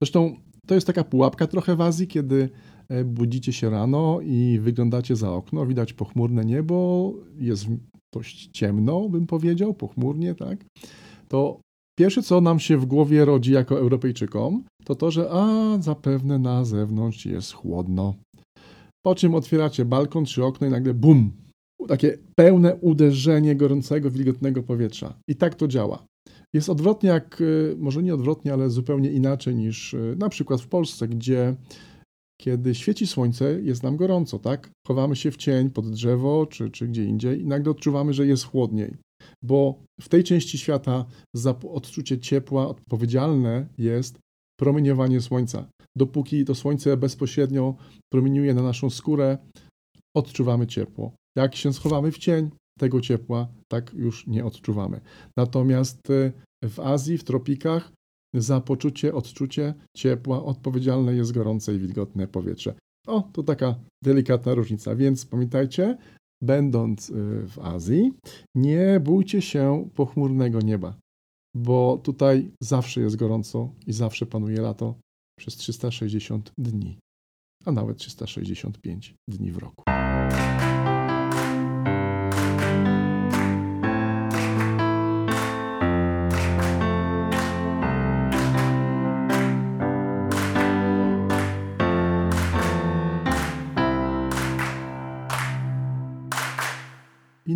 Zresztą 0.00 0.36
to 0.66 0.74
jest 0.74 0.86
taka 0.86 1.04
pułapka 1.04 1.46
trochę 1.46 1.76
w 1.76 1.80
Azji, 1.80 2.06
kiedy 2.06 2.48
e, 2.88 3.04
budzicie 3.04 3.52
się 3.52 3.70
rano 3.70 4.20
i 4.20 4.58
wyglądacie 4.62 5.16
za 5.16 5.32
okno, 5.32 5.66
widać 5.66 5.92
pochmurne 5.92 6.44
niebo, 6.44 7.12
jest 7.38 7.66
dość 8.14 8.50
ciemno, 8.52 9.08
bym 9.08 9.26
powiedział, 9.26 9.74
pochmurnie, 9.74 10.34
tak? 10.34 10.64
To 11.28 11.60
Pierwsze, 11.98 12.22
co 12.22 12.40
nam 12.40 12.60
się 12.60 12.78
w 12.78 12.86
głowie 12.86 13.24
rodzi 13.24 13.52
jako 13.52 13.78
Europejczykom, 13.78 14.64
to 14.84 14.94
to, 14.94 15.10
że 15.10 15.30
a 15.30 15.76
zapewne 15.80 16.38
na 16.38 16.64
zewnątrz 16.64 17.26
jest 17.26 17.52
chłodno. 17.52 18.14
Po 19.06 19.14
czym 19.14 19.34
otwieracie 19.34 19.84
balkon 19.84 20.24
czy 20.24 20.44
okno 20.44 20.66
i 20.66 20.70
nagle 20.70 20.94
bum! 20.94 21.32
Takie 21.88 22.18
pełne 22.36 22.76
uderzenie 22.76 23.56
gorącego, 23.56 24.10
wilgotnego 24.10 24.62
powietrza. 24.62 25.14
I 25.28 25.36
tak 25.36 25.54
to 25.54 25.68
działa. 25.68 26.04
Jest 26.54 26.68
odwrotnie, 26.68 27.08
jak 27.08 27.40
y, 27.40 27.76
może 27.78 28.02
nie 28.02 28.14
odwrotnie, 28.14 28.52
ale 28.52 28.70
zupełnie 28.70 29.10
inaczej 29.10 29.54
niż 29.54 29.94
y, 29.94 30.16
na 30.18 30.28
przykład 30.28 30.60
w 30.60 30.68
Polsce, 30.68 31.08
gdzie 31.08 31.56
kiedy 32.40 32.74
świeci 32.74 33.06
słońce, 33.06 33.60
jest 33.62 33.82
nam 33.82 33.96
gorąco, 33.96 34.38
tak? 34.38 34.70
Chowamy 34.86 35.16
się 35.16 35.30
w 35.30 35.36
cień 35.36 35.70
pod 35.70 35.90
drzewo 35.90 36.46
czy, 36.46 36.70
czy 36.70 36.88
gdzie 36.88 37.04
indziej 37.04 37.40
i 37.40 37.46
nagle 37.46 37.70
odczuwamy, 37.70 38.12
że 38.12 38.26
jest 38.26 38.44
chłodniej 38.44 38.96
bo 39.44 39.84
w 40.00 40.08
tej 40.08 40.24
części 40.24 40.58
świata 40.58 41.04
za 41.36 41.54
odczucie 41.68 42.18
ciepła 42.18 42.68
odpowiedzialne 42.68 43.66
jest 43.78 44.18
promieniowanie 44.60 45.20
słońca. 45.20 45.68
Dopóki 45.96 46.44
to 46.44 46.54
słońce 46.54 46.96
bezpośrednio 46.96 47.74
promieniuje 48.12 48.54
na 48.54 48.62
naszą 48.62 48.90
skórę, 48.90 49.38
odczuwamy 50.16 50.66
ciepło. 50.66 51.12
Jak 51.36 51.56
się 51.56 51.72
schowamy 51.72 52.12
w 52.12 52.18
cień, 52.18 52.50
tego 52.78 53.00
ciepła 53.00 53.48
tak 53.68 53.94
już 53.94 54.26
nie 54.26 54.44
odczuwamy. 54.44 55.00
Natomiast 55.36 56.10
y, 56.10 56.32
w 56.64 56.80
Azji, 56.80 57.18
w 57.18 57.24
tropikach, 57.24 57.92
za 58.34 58.60
poczucie, 58.60 59.14
odczucie 59.14 59.74
ciepła 59.96 60.44
odpowiedzialne 60.44 61.14
jest 61.14 61.32
gorące 61.32 61.74
i 61.74 61.78
wilgotne 61.78 62.26
powietrze. 62.26 62.74
O, 63.06 63.28
to 63.32 63.42
taka 63.42 63.74
delikatna 64.04 64.54
różnica. 64.54 64.94
Więc 64.96 65.26
pamiętajcie, 65.26 65.98
będąc 66.42 67.10
y, 67.10 67.14
w 67.48 67.58
Azji, 67.58 68.12
nie 68.54 69.00
bójcie 69.00 69.42
się 69.42 69.88
pochmurnego 69.94 70.60
nieba, 70.60 70.94
bo 71.56 72.00
tutaj 72.04 72.50
zawsze 72.62 73.00
jest 73.00 73.16
gorąco 73.16 73.74
i 73.86 73.92
zawsze 73.92 74.26
panuje 74.26 74.60
lato 74.60 74.94
przez 75.38 75.56
360 75.56 76.52
dni, 76.58 76.98
a 77.64 77.72
nawet 77.72 77.96
365 77.96 79.14
dni 79.28 79.52
w 79.52 79.58
roku. 79.58 79.84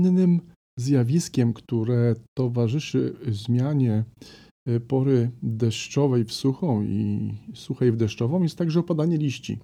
Innym 0.06 0.40
zjawiskiem, 0.78 1.52
które 1.52 2.14
towarzyszy 2.38 3.16
zmianie 3.28 4.04
e, 4.68 4.80
pory 4.80 5.30
deszczowej 5.42 6.24
w 6.24 6.32
suchą 6.32 6.82
i 6.82 7.32
suchej 7.54 7.92
w 7.92 7.96
deszczową 7.96 8.42
jest 8.42 8.58
także 8.58 8.80
opadanie 8.80 9.16
liści. 9.16 9.58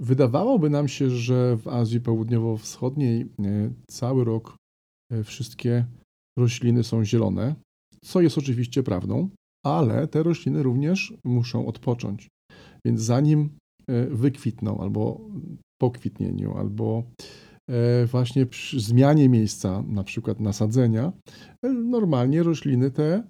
Wydawałoby 0.00 0.70
nam 0.70 0.88
się, 0.88 1.10
że 1.10 1.56
w 1.56 1.68
Azji 1.68 2.00
Południowo-Wschodniej 2.00 3.20
e, 3.20 3.26
cały 3.90 4.24
rok 4.24 4.56
e, 5.12 5.24
wszystkie 5.24 5.84
rośliny 6.38 6.84
są 6.84 7.04
zielone, 7.04 7.54
co 8.04 8.20
jest 8.20 8.38
oczywiście 8.38 8.82
prawdą, 8.82 9.28
ale 9.66 10.08
te 10.08 10.22
rośliny 10.22 10.62
również 10.62 11.14
muszą 11.24 11.66
odpocząć. 11.66 12.28
Więc 12.86 13.00
zanim 13.00 13.50
wykwitną, 14.10 14.78
albo 14.78 15.20
po 15.80 15.90
kwitnieniu, 15.90 16.56
albo 16.56 17.02
właśnie 18.06 18.46
przy 18.46 18.80
zmianie 18.80 19.28
miejsca, 19.28 19.82
na 19.88 20.04
przykład 20.04 20.40
nasadzenia, 20.40 21.12
e, 21.62 21.68
normalnie 21.72 22.42
rośliny 22.42 22.90
te 22.90 23.22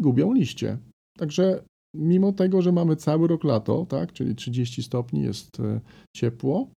gubią 0.00 0.32
liście. 0.32 0.78
Także 1.18 1.64
mimo 1.96 2.32
tego, 2.32 2.62
że 2.62 2.72
mamy 2.72 2.96
cały 2.96 3.28
rok 3.28 3.44
lato, 3.44 3.86
tak, 3.86 4.12
czyli 4.12 4.34
30 4.34 4.82
stopni 4.82 5.22
jest 5.22 5.60
e, 5.60 5.80
ciepło, 6.16 6.70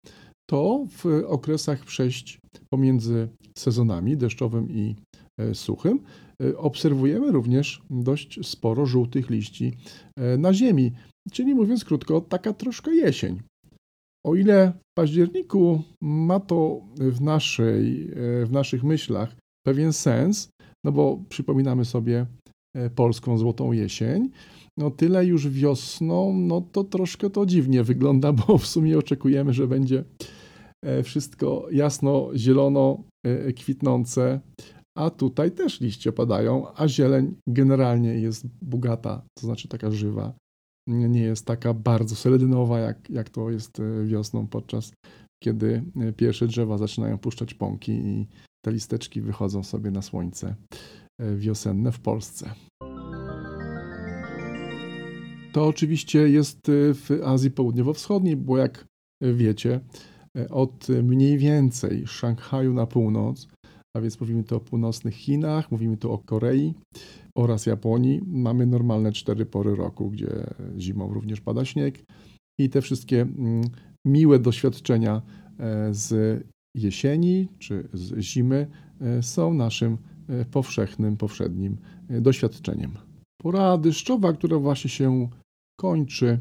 to 0.50 0.86
w 0.90 1.06
okresach 1.28 1.86
przejść 1.86 2.40
pomiędzy 2.70 3.30
sezonami 3.58 4.18
deszczowym 4.18 4.72
i 4.72 4.96
suchym 5.54 6.00
obserwujemy 6.58 7.32
również 7.32 7.82
dość 7.90 8.48
sporo 8.48 8.86
żółtych 8.86 9.30
liści 9.30 9.78
na 10.38 10.54
ziemi. 10.54 10.92
Czyli 11.32 11.56
mówiąc 11.56 11.86
krótko, 11.86 12.22
taka 12.22 12.54
troszkę 12.54 12.96
jesień. 12.96 13.42
O 14.30 14.36
ile 14.36 14.74
w 14.92 14.98
październiku 14.98 15.82
ma 16.02 16.40
to 16.40 16.82
w, 17.00 17.22
naszej, 17.22 18.12
e, 18.12 18.46
w 18.46 18.52
naszych 18.52 18.84
myślach 18.84 19.36
pewien 19.66 19.94
sens, 19.94 20.50
no 20.86 20.92
bo 20.92 21.24
przypominamy 21.30 21.86
sobie 21.86 22.26
e, 22.76 22.90
polską 22.90 23.38
złotą 23.38 23.72
jesień, 23.72 24.30
no 24.78 24.92
tyle 24.92 25.26
już 25.26 25.50
wiosną, 25.50 26.34
no 26.34 26.62
to 26.62 26.84
troszkę 26.84 27.30
to 27.30 27.46
dziwnie 27.46 27.84
wygląda, 27.84 28.34
bo 28.48 28.58
w 28.58 28.68
sumie 28.68 28.98
oczekujemy, 28.98 29.54
że 29.54 29.68
będzie 29.68 30.04
e, 30.86 31.04
wszystko 31.04 31.68
jasno, 31.72 32.30
zielono, 32.36 33.04
kwitnące, 33.56 34.40
a 34.98 35.10
tutaj 35.10 35.52
też 35.52 35.82
liście 35.82 36.12
padają, 36.12 36.66
a 36.76 36.88
zieleń 36.88 37.36
generalnie 37.48 38.14
jest 38.14 38.48
bogata, 38.62 39.22
to 39.38 39.46
znaczy 39.46 39.68
taka 39.68 39.92
żywa 39.92 40.34
nie 40.88 41.22
jest 41.22 41.46
taka 41.46 41.74
bardzo 41.74 42.16
seledynowa, 42.16 42.80
jak, 42.80 43.10
jak 43.10 43.30
to 43.30 43.50
jest 43.50 43.80
e, 43.80 44.06
wiosną, 44.06 44.48
podczas 44.48 44.94
kiedy 45.44 45.84
e, 46.02 46.14
pierwsze 46.14 46.48
drzewa 46.48 46.78
zaczynają 46.78 47.18
puszczać 47.18 47.54
pąki 47.54 47.92
i 47.92 48.28
te 48.66 48.72
listeczki 48.72 49.22
wychodzą 49.22 49.64
sobie 49.64 49.92
na 49.92 50.02
słońce 50.02 50.56
e, 51.20 51.36
wiosenne 51.36 51.92
w 51.92 52.00
Polsce. 52.00 52.52
To 55.54 55.68
oczywiście 55.68 56.30
jest 56.30 56.60
w 56.94 57.22
Azji 57.26 57.52
Południowo-Wschodniej, 57.52 58.36
bo 58.36 58.58
jak 58.58 58.86
wiecie, 59.22 59.80
od 60.50 60.88
mniej 60.90 61.38
więcej 61.38 62.08
Szanghaju 62.08 62.74
na 62.74 62.86
północ, 62.86 63.48
a 63.98 64.02
więc 64.02 64.20
mówimy 64.20 64.44
tu 64.44 64.56
o 64.56 64.60
północnych 64.60 65.16
Chinach, 65.16 65.72
mówimy 65.72 65.98
tu 65.98 66.12
o 66.12 66.18
Korei, 66.18 66.74
oraz 67.36 67.66
Japonii 67.66 68.22
mamy 68.28 68.66
normalne 68.66 69.12
cztery 69.12 69.46
pory 69.46 69.76
roku, 69.76 70.10
gdzie 70.10 70.28
zimą 70.78 71.14
również 71.14 71.42
pada 71.42 71.66
śnieg 71.66 72.06
i 72.60 72.70
te 72.70 72.82
wszystkie 72.82 73.22
mm, 73.22 73.62
miłe 74.08 74.40
doświadczenia 74.40 75.22
e, 75.60 75.94
z 75.94 76.44
jesieni 76.76 77.48
czy 77.60 77.90
z 77.94 78.20
zimy 78.20 78.68
e, 79.02 79.24
są 79.24 79.54
naszym 79.54 79.98
e, 80.30 80.46
powszechnym, 80.46 81.18
powszednim 81.18 81.78
doświadczeniem. 82.10 82.92
Pora 83.42 83.78
deszczowa, 83.78 84.34
która 84.34 84.58
właśnie 84.58 84.90
się 84.90 85.30
kończy, 85.80 86.40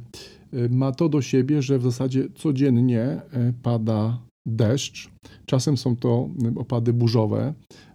ma 0.71 0.93
to 0.93 1.09
do 1.09 1.23
siebie, 1.23 1.63
że 1.63 1.79
w 1.79 1.83
zasadzie 1.83 2.29
codziennie 2.35 3.21
pada 3.63 4.19
deszcz. 4.49 5.11
Czasem 5.47 5.77
są 5.77 5.97
to 5.97 6.29
opady 6.57 6.93
burzowe, 6.93 7.55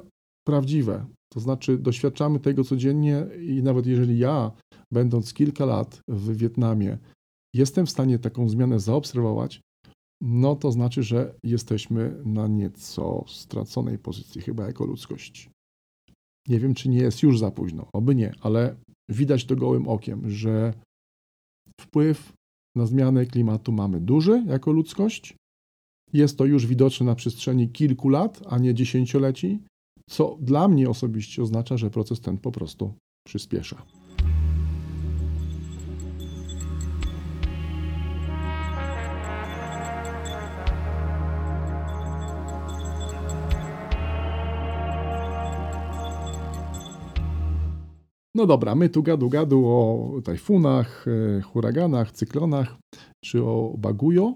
prawdziwe. 0.50 1.06
To 1.34 1.40
znaczy, 1.40 1.78
doświadczamy 1.78 2.40
tego 2.40 2.64
codziennie 2.64 3.26
i 3.48 3.64
nawet 3.64 3.86
jeżeli 3.86 4.20
ja, 4.20 4.52
będąc 4.94 5.34
kilka 5.34 5.66
lat 5.66 6.02
w 6.08 6.38
Wietnamie, 6.38 6.98
jestem 7.56 7.86
w 7.86 7.90
stanie 7.90 8.20
taką 8.20 8.50
zmianę 8.50 8.80
zaobserwować, 8.80 9.62
no 10.22 10.56
to 10.56 10.72
znaczy, 10.72 11.04
że 11.04 11.36
jesteśmy 11.44 12.22
na 12.26 12.48
nieco 12.48 13.26
straconej 13.28 13.98
pozycji, 13.98 14.42
chyba 14.42 14.66
jako 14.66 14.86
ludzkość. 14.86 15.50
Nie 16.48 16.60
wiem, 16.60 16.74
czy 16.74 16.90
nie 16.90 16.98
jest 16.98 17.24
już 17.24 17.40
za 17.40 17.52
późno, 17.52 17.90
oby 17.94 18.16
nie, 18.16 18.34
ale 18.42 18.76
widać 19.10 19.46
to 19.46 19.56
gołym 19.56 19.88
okiem, 19.88 20.30
że 20.30 20.74
wpływ 21.82 22.34
na 22.78 22.86
zmianę 22.86 23.26
klimatu 23.26 23.72
mamy 23.72 24.00
duży 24.00 24.44
jako 24.48 24.72
ludzkość. 24.72 25.36
Jest 26.14 26.38
to 26.38 26.46
już 26.46 26.68
widoczne 26.68 27.06
na 27.06 27.16
przestrzeni 27.16 27.70
kilku 27.70 28.10
lat, 28.10 28.42
a 28.46 28.58
nie 28.58 28.74
dziesięcioleci, 28.74 29.60
co 30.10 30.38
dla 30.42 30.68
mnie 30.68 30.90
osobiście 30.90 31.44
oznacza, 31.44 31.78
że 31.78 31.90
proces 31.90 32.22
ten 32.22 32.38
po 32.38 32.52
prostu 32.52 32.94
przyspiesza. 33.28 33.82
No 48.36 48.46
dobra, 48.46 48.76
my 48.76 48.90
tu 48.90 49.04
gadu 49.04 49.30
gadu 49.30 49.68
o 49.68 50.22
tajfunach, 50.24 51.06
e, 51.08 51.42
huraganach, 51.42 52.12
cyklonach 52.12 52.78
czy 53.26 53.44
o 53.44 53.76
Baguyo, 53.78 54.34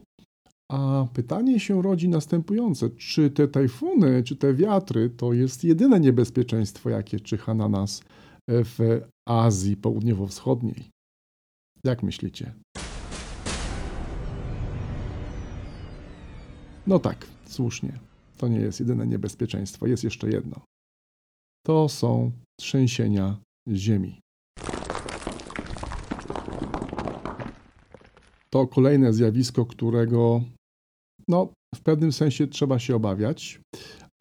a 0.74 1.08
pytanie 1.14 1.60
się 1.60 1.82
rodzi 1.82 2.10
następujące: 2.10 2.90
czy 2.90 3.30
te 3.30 3.48
tajfuny, 3.48 4.24
czy 4.24 4.36
te 4.36 4.54
wiatry 4.54 5.10
to 5.10 5.34
jest 5.34 5.64
jedyne 5.64 6.00
niebezpieczeństwo, 6.00 6.90
jakie 6.90 7.20
czyha 7.20 7.54
na 7.54 7.70
nas 7.70 8.04
w 8.50 9.02
Azji 9.28 9.78
Południowo-Wschodniej? 9.78 10.90
Jak 11.84 12.04
myślicie? 12.04 12.54
No 16.88 17.00
tak, 17.00 17.28
słusznie. 17.46 18.00
To 18.38 18.48
nie 18.48 18.60
jest 18.60 18.80
jedyne 18.80 19.08
niebezpieczeństwo, 19.08 19.88
jest 19.88 20.04
jeszcze 20.04 20.30
jedno. 20.30 20.62
To 21.66 21.90
są 21.90 22.32
trzęsienia 22.60 23.38
ziemi. 23.74 24.20
To 28.50 28.68
kolejne 28.68 29.14
zjawisko, 29.14 29.66
którego 29.66 30.42
no, 31.28 31.54
w 31.76 31.82
pewnym 31.82 32.12
sensie 32.12 32.48
trzeba 32.48 32.80
się 32.80 32.96
obawiać, 32.96 33.60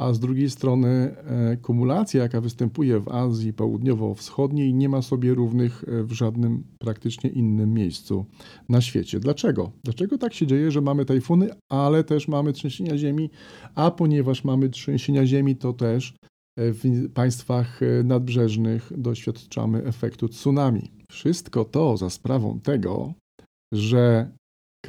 a 0.03 0.13
z 0.13 0.21
drugiej 0.21 0.51
strony 0.51 0.89
e, 0.89 1.57
kumulacja, 1.57 2.23
jaka 2.23 2.41
występuje 2.41 3.01
w 3.01 3.09
Azji 3.09 3.53
Południowo-Wschodniej, 3.53 4.75
nie 4.75 4.89
ma 4.89 5.03
sobie 5.03 5.35
równych 5.35 5.85
e, 5.85 6.03
w 6.03 6.13
żadnym 6.13 6.65
praktycznie 6.79 7.31
innym 7.31 7.75
miejscu 7.75 8.27
na 8.69 8.81
świecie. 8.81 9.21
Dlaczego? 9.21 9.73
Dlaczego 9.85 10.19
tak 10.19 10.35
się 10.35 10.47
dzieje, 10.47 10.71
że 10.71 10.81
mamy 10.81 11.05
tajfuny, 11.05 11.49
ale 11.69 12.05
też 12.05 12.29
mamy 12.29 12.53
trzęsienia 12.53 12.99
ziemi, 12.99 13.31
a 13.75 13.91
ponieważ 13.91 14.45
mamy 14.45 14.69
trzęsienia 14.71 15.27
ziemi, 15.27 15.57
to 15.57 15.73
też 15.73 16.15
e, 16.59 16.73
w 16.73 17.13
państwach 17.15 17.81
nadbrzeżnych 18.05 18.93
doświadczamy 18.97 19.85
efektu 19.85 20.29
tsunami. 20.29 20.91
Wszystko 21.11 21.65
to 21.65 21.97
za 21.97 22.11
sprawą 22.11 22.61
tego, 22.61 23.13
że 23.73 24.31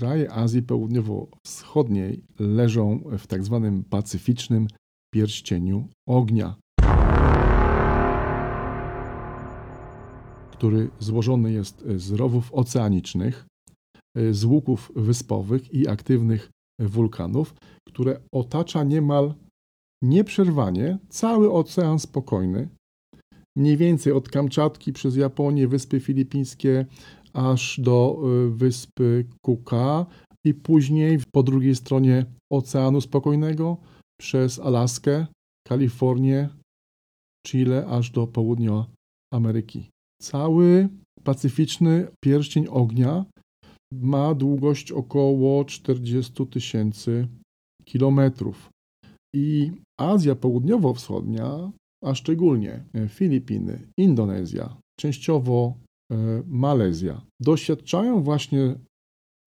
Kraje 0.04 0.32
Azji 0.32 0.62
Południowo-Wschodniej 0.62 2.24
leżą 2.40 3.00
w 3.18 3.28
tak 3.28 3.44
zwanym 3.44 3.84
pacyficznym 3.84 4.68
pierścieniu 5.14 5.88
ognia, 6.08 6.56
który 10.52 10.90
złożony 11.00 11.52
jest 11.52 11.86
z 11.96 12.12
rowów 12.12 12.54
oceanicznych, 12.54 13.46
z 14.32 14.44
łuków 14.46 14.92
wyspowych 14.96 15.74
i 15.74 15.88
aktywnych 15.88 16.50
wulkanów, 16.80 17.54
które 17.88 18.20
otacza 18.32 18.84
niemal 18.84 19.34
nieprzerwanie 20.02 20.98
cały 21.10 21.52
Ocean 21.52 22.00
Spokojny, 22.00 22.70
mniej 23.58 23.78
więcej 23.78 24.14
od 24.14 24.30
Kamczatki 24.30 24.94
przez 24.94 25.16
Japonię, 25.16 25.68
Wyspy 25.68 26.00
Filipińskie, 26.00 26.86
aż 27.34 27.80
do 27.80 28.22
y, 28.48 28.50
wyspy 28.50 29.26
Kuka 29.42 30.06
i 30.46 30.54
później 30.54 31.20
po 31.32 31.44
drugiej 31.44 31.76
stronie 31.76 32.26
Oceanu 32.52 33.02
Spokojnego 33.02 33.78
przez 34.22 34.60
Alaskę, 34.60 35.28
Kalifornię, 35.68 36.50
Chile 37.48 37.88
aż 37.88 38.12
do 38.12 38.28
południa 38.28 38.86
Ameryki. 39.34 39.90
Cały 40.22 40.90
pacyficzny 41.24 42.08
pierścień 42.24 42.68
ognia 42.70 43.26
ma 43.94 44.36
długość 44.36 44.92
około 44.92 45.66
40 45.66 46.48
tysięcy 46.48 47.28
kilometrów. 47.86 48.70
I 49.36 49.72
Azja 50.00 50.36
Południowo-Wschodnia, 50.36 51.72
a 52.04 52.16
szczególnie 52.16 52.84
Filipiny, 53.10 53.88
Indonezja, 53.98 54.78
częściowo 55.00 55.78
Malezja 56.46 57.22
doświadczają 57.42 58.24
właśnie 58.24 58.76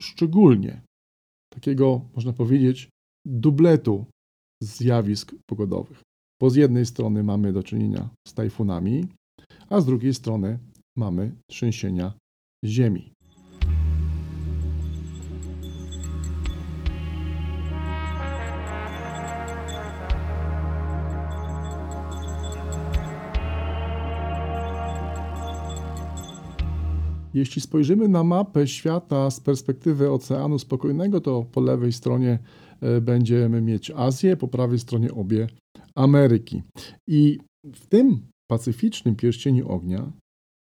szczególnie 0.03 0.83
takiego, 1.55 2.01
można 2.15 2.33
powiedzieć, 2.33 2.89
dubletu 3.27 4.07
zjawisk 4.63 5.35
pogodowych. 5.47 6.03
Bo 6.41 6.51
z 6.51 6.57
jednej 6.57 6.87
strony 6.87 7.23
mamy 7.23 7.53
do 7.53 7.63
czynienia 7.63 8.09
z 8.29 8.35
tajfunami, 8.35 9.09
a 9.69 9.81
z 9.81 9.87
drugiej 9.87 10.15
strony 10.15 10.59
mamy 10.97 11.37
trzęsienia 11.51 12.13
ziemi. 12.65 13.13
Jeśli 27.37 27.63
spojrzymy 27.63 28.09
na 28.09 28.25
mapę 28.25 28.69
świata 28.69 29.31
z 29.31 29.41
perspektywy 29.41 30.11
Oceanu 30.11 30.59
Spokojnego, 30.59 31.21
to 31.21 31.47
po 31.53 31.61
lewej 31.61 31.93
stronie 31.93 32.39
e, 32.81 33.01
będziemy 33.01 33.61
mieć 33.61 33.91
Azję, 33.91 34.37
po 34.37 34.49
prawej 34.49 34.79
stronie 34.79 35.13
obie 35.13 35.47
Ameryki. 35.95 36.63
I 37.09 37.39
w 37.65 37.87
tym 37.87 38.27
pacyficznym 38.51 39.17
pierścieniu 39.17 39.69
ognia 39.69 40.13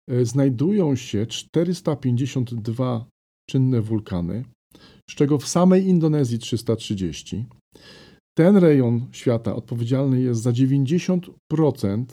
e, 0.10 0.26
znajdują 0.26 0.96
się 0.96 1.26
452 1.26 3.06
czynne 3.50 3.82
wulkany, 3.82 4.44
z 5.10 5.16
czego 5.16 5.38
w 5.38 5.48
samej 5.48 5.88
Indonezji 5.88 6.40
330. 6.40 7.46
Ten 8.38 8.58
rejon 8.58 9.08
świata 9.12 9.56
odpowiedzialny 9.56 10.22
jest 10.22 10.42
za 10.42 10.52
90% 10.52 12.06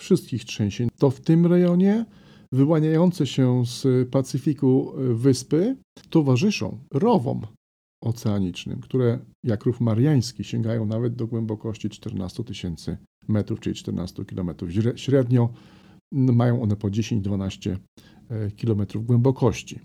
wszystkich 0.00 0.44
trzęsień. 0.44 0.88
To 0.98 1.10
w 1.10 1.20
tym 1.20 1.46
rejonie 1.46 2.04
wyłaniające 2.52 3.26
się 3.26 3.66
z 3.66 4.08
Pacyfiku 4.10 4.92
wyspy 4.96 5.76
towarzyszą 6.10 6.78
rowom 6.94 7.46
oceanicznym, 8.00 8.80
które 8.80 9.18
jak 9.44 9.64
rów 9.64 9.80
mariański 9.80 10.44
sięgają 10.44 10.86
nawet 10.86 11.14
do 11.14 11.26
głębokości 11.26 11.90
14 11.90 12.44
tysięcy 12.44 12.96
metrów, 13.28 13.60
czyli 13.60 13.76
14 13.76 14.24
kilometrów. 14.24 14.70
Średnio 14.96 15.48
mają 16.12 16.62
one 16.62 16.76
po 16.76 16.88
10-12 16.88 17.76
e, 18.30 18.50
kilometrów 18.50 19.06
głębokości. 19.06 19.80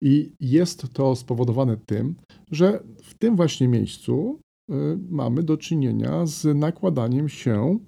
I 0.00 0.32
jest 0.40 0.92
to 0.92 1.16
spowodowane 1.16 1.76
tym, 1.76 2.14
że 2.50 2.82
w 3.02 3.14
tym 3.18 3.36
właśnie 3.36 3.68
miejscu 3.68 4.40
e, 4.70 4.74
mamy 5.10 5.42
do 5.42 5.56
czynienia 5.56 6.26
z 6.26 6.56
nakładaniem 6.58 7.28
się 7.28 7.78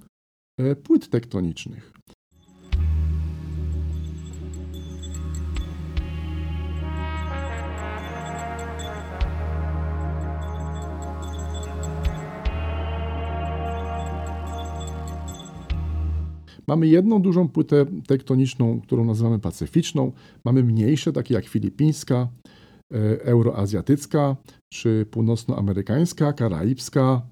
e, 0.59 0.77
płyt 0.77 1.11
tektonicznych. 1.11 1.96
Mamy 16.66 16.87
jedną 16.87 17.22
dużą 17.22 17.48
płytę 17.48 17.87
tektoniczną, 18.07 18.81
którą 18.81 19.05
nazywamy 19.05 19.38
pacyficzną. 19.38 20.12
Mamy 20.44 20.62
mniejsze, 20.64 21.12
takie 21.12 21.35
jak 21.35 21.46
filipińska, 21.46 22.29
e, 22.94 23.22
euroazjatycka, 23.22 24.37
czy 24.72 25.07
północnoamerykańska, 25.11 26.33
karaibska, 26.33 27.22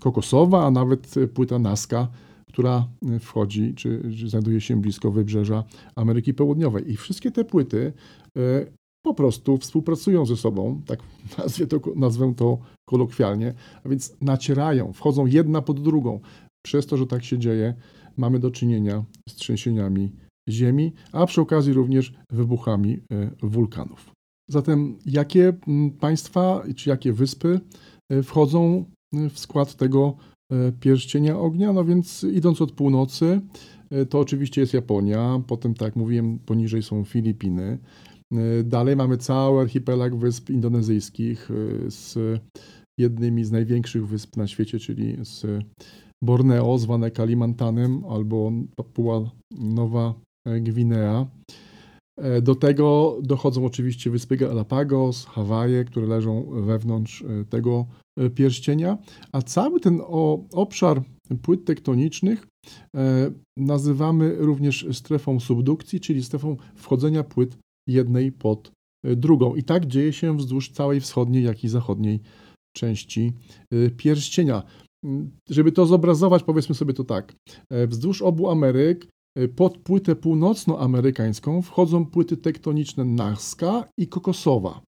kokosowa, 0.00 0.66
a 0.66 0.70
nawet 0.70 1.14
płyta 1.34 1.58
Nazca, 1.58 2.08
która 2.48 2.88
wchodzi, 3.20 3.74
czy, 3.74 4.02
czy 4.18 4.28
znajduje 4.28 4.60
się 4.60 4.80
blisko 4.80 5.10
wybrzeża 5.10 5.64
Ameryki 5.96 6.34
Południowej. 6.34 6.92
I 6.92 6.96
wszystkie 6.96 7.30
te 7.30 7.44
płyty 7.44 7.92
e, 8.36 8.66
po 9.02 9.14
prostu 9.14 9.58
współpracują 9.58 10.26
ze 10.26 10.36
sobą, 10.36 10.82
tak 10.86 11.00
nazwę 11.38 11.66
to, 11.66 11.80
nazwę 11.96 12.34
to 12.36 12.58
kolokwialnie, 12.88 13.54
a 13.84 13.88
więc 13.88 14.16
nacierają, 14.20 14.92
wchodzą 14.92 15.26
jedna 15.26 15.62
pod 15.62 15.82
drugą. 15.82 16.20
Przez 16.66 16.86
to, 16.86 16.96
że 16.96 17.06
tak 17.06 17.24
się 17.24 17.38
dzieje, 17.38 17.74
mamy 18.16 18.38
do 18.38 18.50
czynienia 18.50 19.04
z 19.28 19.34
trzęsieniami 19.34 20.12
ziemi, 20.48 20.92
a 21.12 21.26
przy 21.26 21.40
okazji 21.40 21.72
również 21.72 22.12
wybuchami 22.30 22.98
e, 23.12 23.30
wulkanów. 23.42 24.12
Zatem 24.50 24.98
jakie 25.06 25.52
państwa 26.00 26.62
czy 26.76 26.90
jakie 26.90 27.12
wyspy 27.12 27.60
e, 28.10 28.22
wchodzą 28.22 28.84
e, 29.14 29.28
w 29.28 29.38
skład 29.38 29.74
tego 29.74 30.16
pierścienia 30.80 31.38
ognia? 31.38 31.72
No 31.72 31.84
więc 31.84 32.24
idąc 32.24 32.62
od 32.62 32.72
północy, 32.72 33.40
to 34.10 34.18
oczywiście 34.18 34.60
jest 34.60 34.74
Japonia, 34.74 35.42
potem 35.46 35.74
tak 35.74 35.86
jak 35.86 35.96
mówiłem, 35.96 36.38
poniżej 36.38 36.82
są 36.82 37.04
Filipiny. 37.04 37.78
Dalej 38.64 38.96
mamy 38.96 39.16
cały 39.16 39.60
archipelag 39.60 40.16
wysp 40.16 40.50
indonezyjskich 40.50 41.50
z 41.88 42.18
jednymi 42.98 43.44
z 43.44 43.52
największych 43.52 44.06
wysp 44.06 44.36
na 44.36 44.46
świecie, 44.46 44.78
czyli 44.78 45.16
z 45.22 45.64
Borneo, 46.22 46.78
zwane 46.78 47.10
Kalimantanem, 47.10 48.04
albo 48.04 48.52
Papua 48.76 49.30
Nowa 49.50 50.14
Gwinea. 50.46 51.26
E, 52.16 52.42
do 52.42 52.54
tego 52.54 53.18
dochodzą 53.22 53.66
oczywiście 53.66 54.10
wyspy 54.10 54.36
Galapagos, 54.36 55.26
Hawaje, 55.26 55.84
które 55.84 56.06
leżą 56.06 56.46
wewnątrz 56.66 57.22
e, 57.22 57.44
tego 57.44 57.86
e, 58.18 58.30
pierścienia, 58.30 58.98
a 59.32 59.42
cały 59.42 59.80
ten 59.80 60.00
obszar 60.52 61.02
płyt 61.42 61.64
tektonicznych 61.64 62.46
nazywamy 63.58 64.36
również 64.38 64.86
strefą 64.92 65.40
subdukcji, 65.40 66.00
czyli 66.00 66.24
strefą 66.24 66.56
wchodzenia 66.74 67.24
płyt 67.24 67.58
jednej 67.88 68.32
pod 68.32 68.72
drugą. 69.04 69.54
I 69.54 69.62
tak 69.62 69.86
dzieje 69.86 70.12
się 70.12 70.36
wzdłuż 70.36 70.70
całej 70.70 71.00
wschodniej, 71.00 71.44
jak 71.44 71.64
i 71.64 71.68
zachodniej 71.68 72.20
części 72.76 73.32
pierścienia. 73.96 74.62
Żeby 75.50 75.72
to 75.72 75.86
zobrazować, 75.86 76.42
powiedzmy 76.42 76.74
sobie 76.74 76.94
to 76.94 77.04
tak. 77.04 77.34
E, 77.70 77.86
wzdłuż 77.86 78.22
obu 78.22 78.50
Ameryk 78.50 79.08
e, 79.36 79.48
pod 79.48 79.78
płytę 79.78 80.16
północnoamerykańską 80.16 81.62
wchodzą 81.62 82.06
płyty 82.06 82.36
tektoniczne 82.36 83.04
Nazca 83.04 83.88
i 83.98 84.06
Kokosowa, 84.08 84.80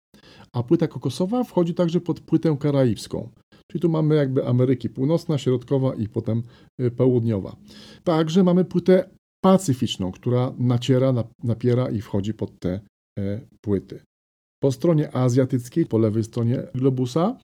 a 0.53 0.63
płyta 0.63 0.89
kokosowa 0.89 1.45
wchodzi 1.45 1.75
także 1.75 2.01
pod 2.01 2.21
płytę 2.21 2.57
karaibską. 2.61 3.31
Czyli 3.71 3.83
tu 3.83 3.89
mamy 3.89 4.15
jakby 4.15 4.47
Ameryki 4.47 4.89
Północna, 4.89 5.39
Środkowa 5.39 5.95
i 5.95 6.09
potem 6.09 6.43
e, 6.79 6.91
Południowa. 6.91 7.57
Także 8.05 8.45
mamy 8.45 8.65
płytę 8.65 9.11
pacyficzną, 9.45 10.13
która 10.13 10.53
naciera, 10.59 11.15
napiera 11.43 11.91
i 11.91 12.01
wchodzi 12.01 12.35
pod 12.35 12.59
te 12.59 12.81
płyty. 13.61 14.01
Po 14.63 14.73
stronie 14.73 15.17
azjatyckiej, 15.17 15.87
po 15.87 15.99
lewej 15.99 16.25
stronie 16.25 16.63
globusa, 16.75 17.37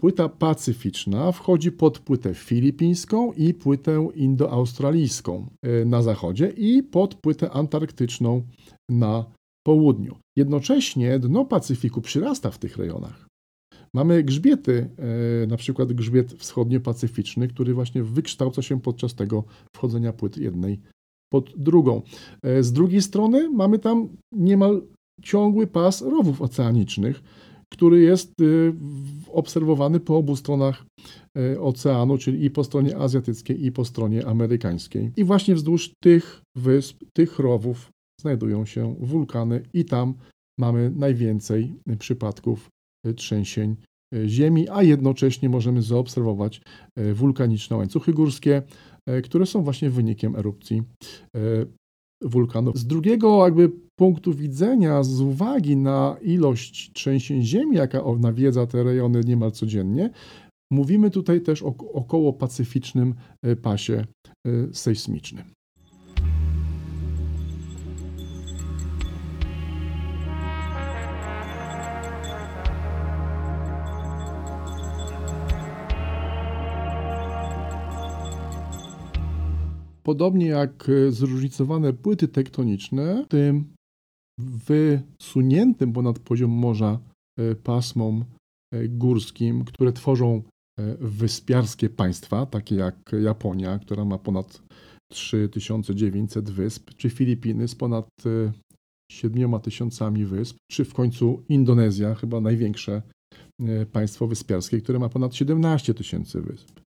Płyta 0.00 0.28
pacyficzna 0.28 1.32
wchodzi 1.32 1.72
pod 1.72 1.98
płytę 1.98 2.34
filipińską 2.34 3.32
i 3.32 3.54
płytę 3.54 4.08
indoaustralijską 4.14 5.46
e, 5.62 5.84
na 5.84 6.02
zachodzie 6.02 6.48
i 6.56 6.82
pod 6.82 7.14
płytę 7.14 7.50
antarktyczną 7.50 8.42
na 8.90 9.24
południu. 9.66 10.16
Jednocześnie 10.36 11.18
dno 11.18 11.44
Pacyfiku 11.44 12.00
przyrasta 12.00 12.50
w 12.50 12.58
tych 12.58 12.76
rejonach. 12.76 13.26
Mamy 13.94 14.24
grzbiety, 14.24 14.90
e, 15.42 15.46
na 15.46 15.56
przykład 15.56 15.92
grzbiet 15.92 16.32
wschodnio-pacyficzny, 16.32 17.48
który 17.48 17.74
właśnie 17.74 18.02
wykształca 18.02 18.62
się 18.62 18.80
podczas 18.80 19.14
tego 19.14 19.44
wchodzenia 19.76 20.12
płyt 20.12 20.36
jednej 20.36 20.80
pod 21.32 21.52
drugą. 21.56 22.02
E, 22.42 22.62
z 22.62 22.72
drugiej 22.72 23.02
strony 23.02 23.50
mamy 23.50 23.78
tam 23.78 24.08
niemal 24.32 24.82
ciągły 25.22 25.66
pas 25.66 26.02
rowów 26.02 26.42
oceanicznych, 26.42 27.22
który 27.72 28.00
jest 28.00 28.40
y, 28.40 28.74
obserwowany 29.32 30.00
po 30.00 30.16
obu 30.16 30.36
stronach 30.36 30.86
y, 31.38 31.60
oceanu, 31.60 32.18
czyli 32.18 32.44
i 32.44 32.50
po 32.50 32.64
stronie 32.64 32.96
azjatyckiej, 32.96 33.64
i 33.64 33.72
po 33.72 33.84
stronie 33.84 34.26
amerykańskiej. 34.26 35.10
I 35.16 35.24
właśnie 35.24 35.54
wzdłuż 35.54 35.92
tych 36.02 36.42
wysp, 36.56 37.04
tych 37.12 37.38
rowów 37.38 37.90
znajdują 38.20 38.66
się 38.66 38.96
wulkany, 39.00 39.62
i 39.72 39.84
tam 39.84 40.14
mamy 40.58 40.90
najwięcej 40.96 41.74
przypadków 41.98 42.68
y, 43.06 43.14
trzęsień 43.14 43.76
Ziemi, 44.26 44.68
a 44.68 44.82
jednocześnie 44.82 45.48
możemy 45.48 45.82
zaobserwować 45.82 46.60
wulkaniczne 47.14 47.76
łańcuchy 47.76 48.12
górskie, 48.12 48.62
które 49.24 49.46
są 49.46 49.62
właśnie 49.62 49.90
wynikiem 49.90 50.36
erupcji 50.36 50.82
wulkanów. 52.22 52.78
Z 52.78 52.86
drugiego 52.86 53.44
jakby 53.44 53.70
punktu 53.98 54.34
widzenia, 54.34 55.02
z 55.02 55.20
uwagi 55.20 55.76
na 55.76 56.16
ilość 56.22 56.90
trzęsień 56.92 57.42
ziemi, 57.42 57.76
jaka 57.76 58.02
nawiedza 58.18 58.66
te 58.66 58.82
rejony 58.82 59.20
niemal 59.24 59.52
codziennie, 59.52 60.10
mówimy 60.70 61.10
tutaj 61.10 61.40
też 61.40 61.62
o 61.62 61.74
około 61.92 62.32
pacyficznym 62.32 63.14
e, 63.42 63.56
pasie 63.56 64.04
e, 64.46 64.50
sejsmicznym. 64.72 65.44
Podobnie 80.02 80.46
jak 80.46 80.88
e, 80.88 81.10
zróżnicowane 81.12 81.92
płyty 81.92 82.28
tektoniczne, 82.28 83.24
tym 83.28 83.77
wysuniętym 84.38 85.92
ponad 85.92 86.18
poziom 86.18 86.50
morza 86.50 86.98
e, 87.38 87.54
pasmom 87.54 88.24
e, 88.74 88.88
górskim, 88.88 89.64
które 89.64 89.92
tworzą 89.92 90.42
wyspiarskie 91.00 91.90
państwa, 91.90 92.46
takie 92.46 92.74
jak 92.74 93.12
Japonia, 93.22 93.78
która 93.78 94.04
ma 94.04 94.18
ponad 94.18 94.62
3900 95.12 96.50
wysp, 96.50 96.90
czy 96.96 97.10
Filipiny 97.10 97.68
z 97.68 97.74
ponad 97.74 98.08
7 99.12 99.60
tysiącami 99.60 100.24
wysp, 100.24 100.56
czy 100.70 100.84
w 100.84 100.94
końcu 100.94 101.42
Indonezja, 101.48 102.14
chyba 102.14 102.40
największe 102.40 103.02
państwo 103.92 104.26
wyspiarskie, 104.26 104.80
które 104.80 104.98
ma 104.98 105.08
ponad 105.08 105.34
17 105.34 105.94
tysięcy 105.94 106.40
wysp. 106.40 106.80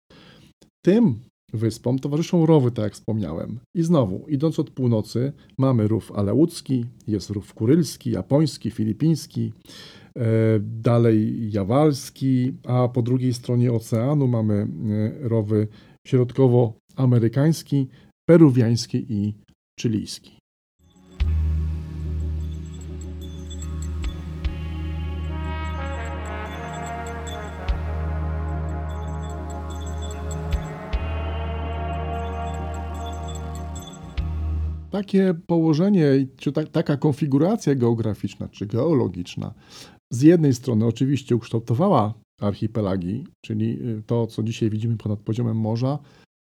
Tym 0.85 1.19
wyspom 1.53 1.99
towarzyszą 1.99 2.47
rowy, 2.47 2.71
tak 2.71 2.83
jak 2.83 2.93
wspomniałem. 2.93 3.59
I 3.75 3.83
znowu, 3.83 4.25
idąc 4.29 4.59
od 4.59 4.71
północy, 4.71 5.33
mamy 5.59 5.89
rów 5.89 6.13
aleucki, 6.13 6.85
jest 7.07 7.31
rów 7.31 7.55
kurylski, 7.55 8.11
japoński, 8.11 8.71
filipiński, 8.71 9.53
e, 10.17 10.23
dalej 10.61 11.51
jawalski, 11.53 12.53
a 12.67 12.89
po 12.89 13.03
drugiej 13.03 13.35
stronie 13.35 13.73
oceanu 13.73 14.27
mamy 14.27 14.55
e, 14.55 15.29
rowy 15.29 15.69
środkowoamerykański, 16.07 17.89
peruwiański 18.29 19.07
i 19.09 19.35
chilijski. 19.81 20.40
Takie 34.91 35.35
położenie, 35.47 36.27
czy 36.37 36.53
ta, 36.53 36.65
taka 36.65 36.97
konfiguracja 36.97 37.75
geograficzna, 37.75 38.49
czy 38.49 38.67
geologiczna, 38.67 39.55
z 40.13 40.23
jednej 40.23 40.55
strony 40.55 40.87
oczywiście 40.87 41.37
ukształtowała 41.37 42.15
archipelagi, 42.41 43.27
czyli 43.45 43.89
y, 43.89 44.03
to, 44.07 44.27
co 44.27 44.43
dzisiaj 44.43 44.71
widzimy 44.71 44.97
ponad 44.97 45.21
poziomem 45.21 45.57
morza, 45.57 45.99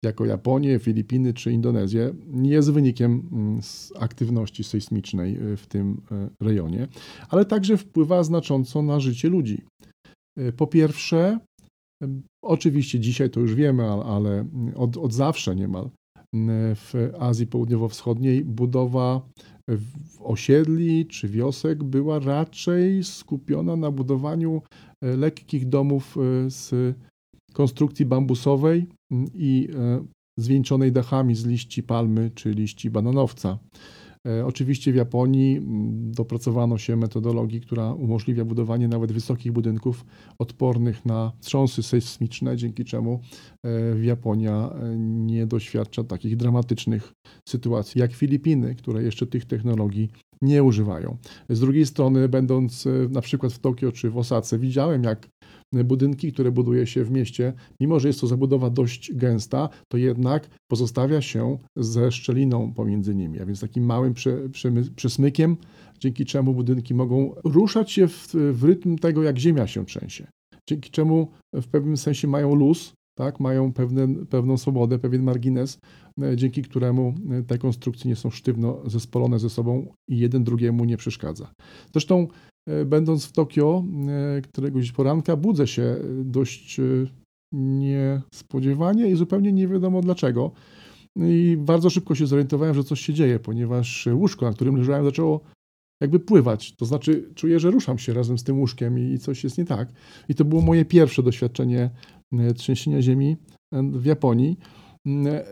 jako 0.05 0.25
Japonię, 0.25 0.79
Filipiny 0.79 1.33
czy 1.33 1.51
Indonezję, 1.51 2.13
jest 2.43 2.71
wynikiem 2.71 3.29
mm, 3.31 3.61
aktywności 3.99 4.63
sejsmicznej 4.63 5.37
y, 5.53 5.57
w 5.57 5.67
tym 5.67 6.01
y, 6.41 6.45
rejonie, 6.45 6.87
ale 7.29 7.45
także 7.45 7.77
wpływa 7.77 8.23
znacząco 8.23 8.81
na 8.81 8.99
życie 8.99 9.29
ludzi. 9.29 9.61
Po 10.57 10.67
pierwsze, 10.67 11.39
oczywiście 12.43 12.99
dzisiaj 12.99 13.29
to 13.29 13.39
już 13.39 13.55
wiemy, 13.55 13.83
ale 13.83 14.45
od, 14.75 14.97
od 14.97 15.13
zawsze 15.13 15.55
niemal 15.55 15.89
w 16.75 17.11
Azji 17.19 17.47
Południowo-Wschodniej 17.47 18.45
budowa 18.45 19.21
osiedli 20.19 21.05
czy 21.05 21.27
wiosek 21.27 21.83
była 21.83 22.19
raczej 22.19 23.03
skupiona 23.03 23.75
na 23.75 23.91
budowaniu 23.91 24.61
e, 25.01 25.17
lekkich 25.17 25.69
domów 25.69 26.17
e, 26.17 26.49
z 26.51 26.95
konstrukcji 27.53 28.05
bambusowej 28.05 28.87
i 29.33 29.67
e, 29.75 30.05
zwieńczonej 30.39 30.91
dachami 30.91 31.35
z 31.35 31.45
liści 31.45 31.83
palmy 31.83 32.31
czy 32.35 32.51
liści 32.51 32.89
bananowca. 32.89 33.57
E, 34.27 34.45
oczywiście 34.45 34.91
w 34.91 34.95
Japonii 34.95 35.61
dopracowano 36.11 36.77
się 36.77 36.95
metodologii, 36.95 37.61
która 37.61 37.93
umożliwia 37.93 38.45
budowanie 38.45 38.87
nawet 38.87 39.11
wysokich 39.11 39.51
budynków 39.51 40.05
odpornych 40.39 41.05
na 41.05 41.31
wstrząsy 41.39 41.83
sejsmiczne, 41.83 42.57
dzięki 42.57 42.85
czemu 42.85 43.19
e, 43.63 43.69
Japonia 44.05 44.69
e, 44.71 44.97
nie 44.97 45.47
doświadcza 45.47 46.03
takich 46.03 46.37
dramatycznych 46.37 47.13
sytuacji 47.49 48.01
jak 48.01 48.13
Filipiny, 48.13 48.75
które 48.75 49.03
jeszcze 49.03 49.27
tych 49.27 49.45
technologii 49.45 50.09
nie 50.41 50.63
używają. 50.63 51.17
Z 51.49 51.59
drugiej 51.59 51.85
strony, 51.85 52.29
będąc 52.29 52.87
na 53.09 53.21
przykład 53.21 53.53
w 53.53 53.59
Tokio 53.59 53.91
czy 53.91 54.09
w 54.09 54.17
Osace, 54.17 54.59
widziałem 54.59 55.03
jak 55.03 55.27
budynki, 55.73 56.33
które 56.33 56.51
buduje 56.51 56.87
się 56.87 57.03
w 57.03 57.11
mieście, 57.11 57.53
mimo 57.79 57.99
że 57.99 58.07
jest 58.07 58.21
to 58.21 58.27
zabudowa 58.27 58.69
dość 58.69 59.13
gęsta, 59.13 59.69
to 59.87 59.97
jednak 59.97 60.49
pozostawia 60.67 61.21
się 61.21 61.57
ze 61.75 62.11
szczeliną 62.11 62.73
pomiędzy 62.73 63.15
nimi, 63.15 63.39
a 63.39 63.45
więc 63.45 63.59
takim 63.59 63.85
małym 63.85 64.13
prze, 64.13 64.49
przesmykiem, 64.95 65.57
dzięki 65.99 66.25
czemu 66.25 66.53
budynki 66.53 66.93
mogą 66.93 67.35
ruszać 67.43 67.91
się 67.91 68.07
w, 68.07 68.33
w 68.53 68.63
rytm 68.63 68.97
tego, 68.97 69.23
jak 69.23 69.37
ziemia 69.37 69.67
się 69.67 69.85
trzęsie. 69.85 70.27
Dzięki 70.69 70.91
czemu 70.91 71.31
w 71.53 71.67
pewnym 71.67 71.97
sensie 71.97 72.27
mają 72.27 72.55
luz, 72.55 72.93
tak, 73.17 73.39
mają 73.39 73.73
pewne, 73.73 74.25
pewną 74.25 74.57
swobodę, 74.57 74.99
pewien 74.99 75.23
margines, 75.23 75.79
e, 76.21 76.35
dzięki 76.35 76.61
któremu 76.61 77.15
e, 77.31 77.43
te 77.43 77.57
konstrukcje 77.57 78.09
nie 78.09 78.15
są 78.15 78.29
sztywno 78.29 78.81
zespolone 78.85 79.39
ze 79.39 79.49
sobą 79.49 79.93
i 80.09 80.19
jeden 80.19 80.43
drugiemu 80.43 80.85
nie 80.85 80.97
przeszkadza. 80.97 81.51
Zresztą 81.93 82.27
będąc 82.85 83.25
w 83.25 83.31
Tokio 83.31 83.83
e, 84.37 84.41
któregoś 84.41 84.91
poranka, 84.91 85.35
budzę 85.35 85.67
się 85.67 85.95
dość 86.23 86.79
e, 86.79 86.83
niespodziewanie 87.51 89.09
i 89.09 89.15
zupełnie 89.15 89.53
nie 89.53 89.67
wiadomo 89.67 90.01
dlaczego. 90.01 90.51
I 91.15 91.57
bardzo 91.59 91.89
szybko 91.89 92.15
się 92.15 92.27
zorientowałem, 92.27 92.75
że 92.75 92.83
coś 92.83 93.01
się 93.01 93.13
dzieje, 93.13 93.39
ponieważ 93.39 94.07
łóżko, 94.13 94.45
na 94.45 94.53
którym 94.53 94.75
leżałem, 94.75 95.05
zaczęło 95.05 95.41
jakby 96.01 96.19
pływać. 96.19 96.75
To 96.75 96.85
znaczy, 96.85 97.29
czuję, 97.35 97.59
że 97.59 97.71
ruszam 97.71 97.97
się 97.97 98.13
razem 98.13 98.37
z 98.37 98.43
tym 98.43 98.59
łóżkiem 98.59 98.99
i 98.99 99.19
coś 99.19 99.43
jest 99.43 99.57
nie 99.57 99.65
tak. 99.65 99.89
I 100.29 100.35
to 100.35 100.45
było 100.45 100.61
moje 100.61 100.85
pierwsze 100.85 101.23
doświadczenie 101.23 101.89
trzęsienia 102.55 103.01
ziemi 103.01 103.37
w 103.71 104.05
Japonii 104.05 104.57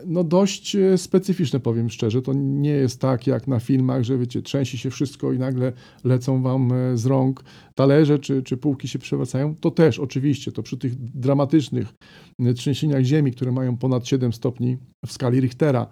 no 0.06 0.24
dość 0.24 0.76
e, 0.76 0.98
specyficzne, 0.98 1.60
powiem 1.60 1.90
szczerze. 1.90 2.22
To 2.22 2.32
nie 2.34 2.70
jest 2.70 3.00
tak 3.00 3.26
jak 3.26 3.48
na 3.48 3.60
filmach, 3.60 4.02
że 4.02 4.18
wiecie, 4.18 4.42
trzęsi 4.42 4.78
się 4.78 4.90
wszystko 4.90 5.32
i 5.32 5.38
nagle 5.38 5.72
lecą 6.04 6.42
wam 6.42 6.72
e, 6.72 6.96
z 6.96 7.06
rąk 7.06 7.44
talerze 7.74 8.18
czy, 8.18 8.42
czy 8.42 8.56
półki 8.56 8.88
się 8.88 8.98
przewracają. 8.98 9.54
To 9.54 9.70
też 9.70 9.98
oczywiście, 9.98 10.52
to 10.52 10.62
przy 10.62 10.76
tych 10.76 10.94
dramatycznych 10.94 11.94
e, 12.40 12.54
trzęsieniach 12.54 13.02
ziemi, 13.02 13.32
które 13.32 13.52
mają 13.52 13.76
ponad 13.76 14.06
7 14.06 14.32
stopni 14.32 14.76
w 15.06 15.12
skali 15.12 15.40
Richtera, 15.40 15.86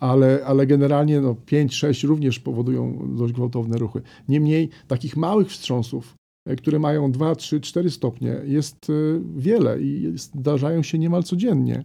ale, 0.00 0.40
ale 0.46 0.66
generalnie 0.66 1.20
no, 1.20 1.36
5-6 1.46 2.06
również 2.06 2.38
powodują 2.38 3.08
dość 3.16 3.32
gwałtowne 3.32 3.78
ruchy. 3.78 4.02
Niemniej 4.28 4.68
takich 4.86 5.16
małych 5.16 5.48
wstrząsów, 5.48 6.14
które 6.58 6.78
mają 6.78 7.12
2, 7.12 7.34
3, 7.34 7.60
4 7.60 7.90
stopnie, 7.90 8.36
jest 8.44 8.86
wiele 9.36 9.82
i 9.82 10.12
zdarzają 10.16 10.82
się 10.82 10.98
niemal 10.98 11.22
codziennie. 11.22 11.84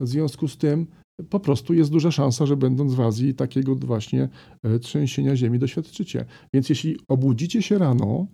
W 0.00 0.08
związku 0.08 0.48
z 0.48 0.56
tym 0.56 0.86
po 1.30 1.40
prostu 1.40 1.74
jest 1.74 1.90
duża 1.90 2.10
szansa, 2.10 2.46
że 2.46 2.56
będąc 2.56 2.94
w 2.94 3.00
Azji 3.00 3.34
takiego 3.34 3.74
właśnie 3.76 4.28
e, 4.62 4.78
trzęsienia 4.78 5.36
ziemi 5.36 5.58
doświadczycie. 5.58 6.24
Więc 6.54 6.68
jeśli 6.68 6.96
obudzicie 7.08 7.62
się 7.62 7.78
rano 7.78 8.26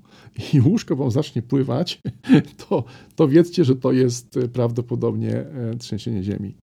i 0.53 0.61
łóżko 0.61 0.97
wam 0.97 1.11
zacznie 1.11 1.43
pływać, 1.43 2.01
to, 2.69 2.85
to 3.15 3.29
wiedzcie, 3.29 3.65
że 3.65 3.77
to 3.77 3.93
jest 3.93 4.37
e, 4.37 4.49
prawdopodobnie 4.49 5.33
e, 5.35 5.77
trzęsienie 5.79 6.23
ziemi. 6.23 6.57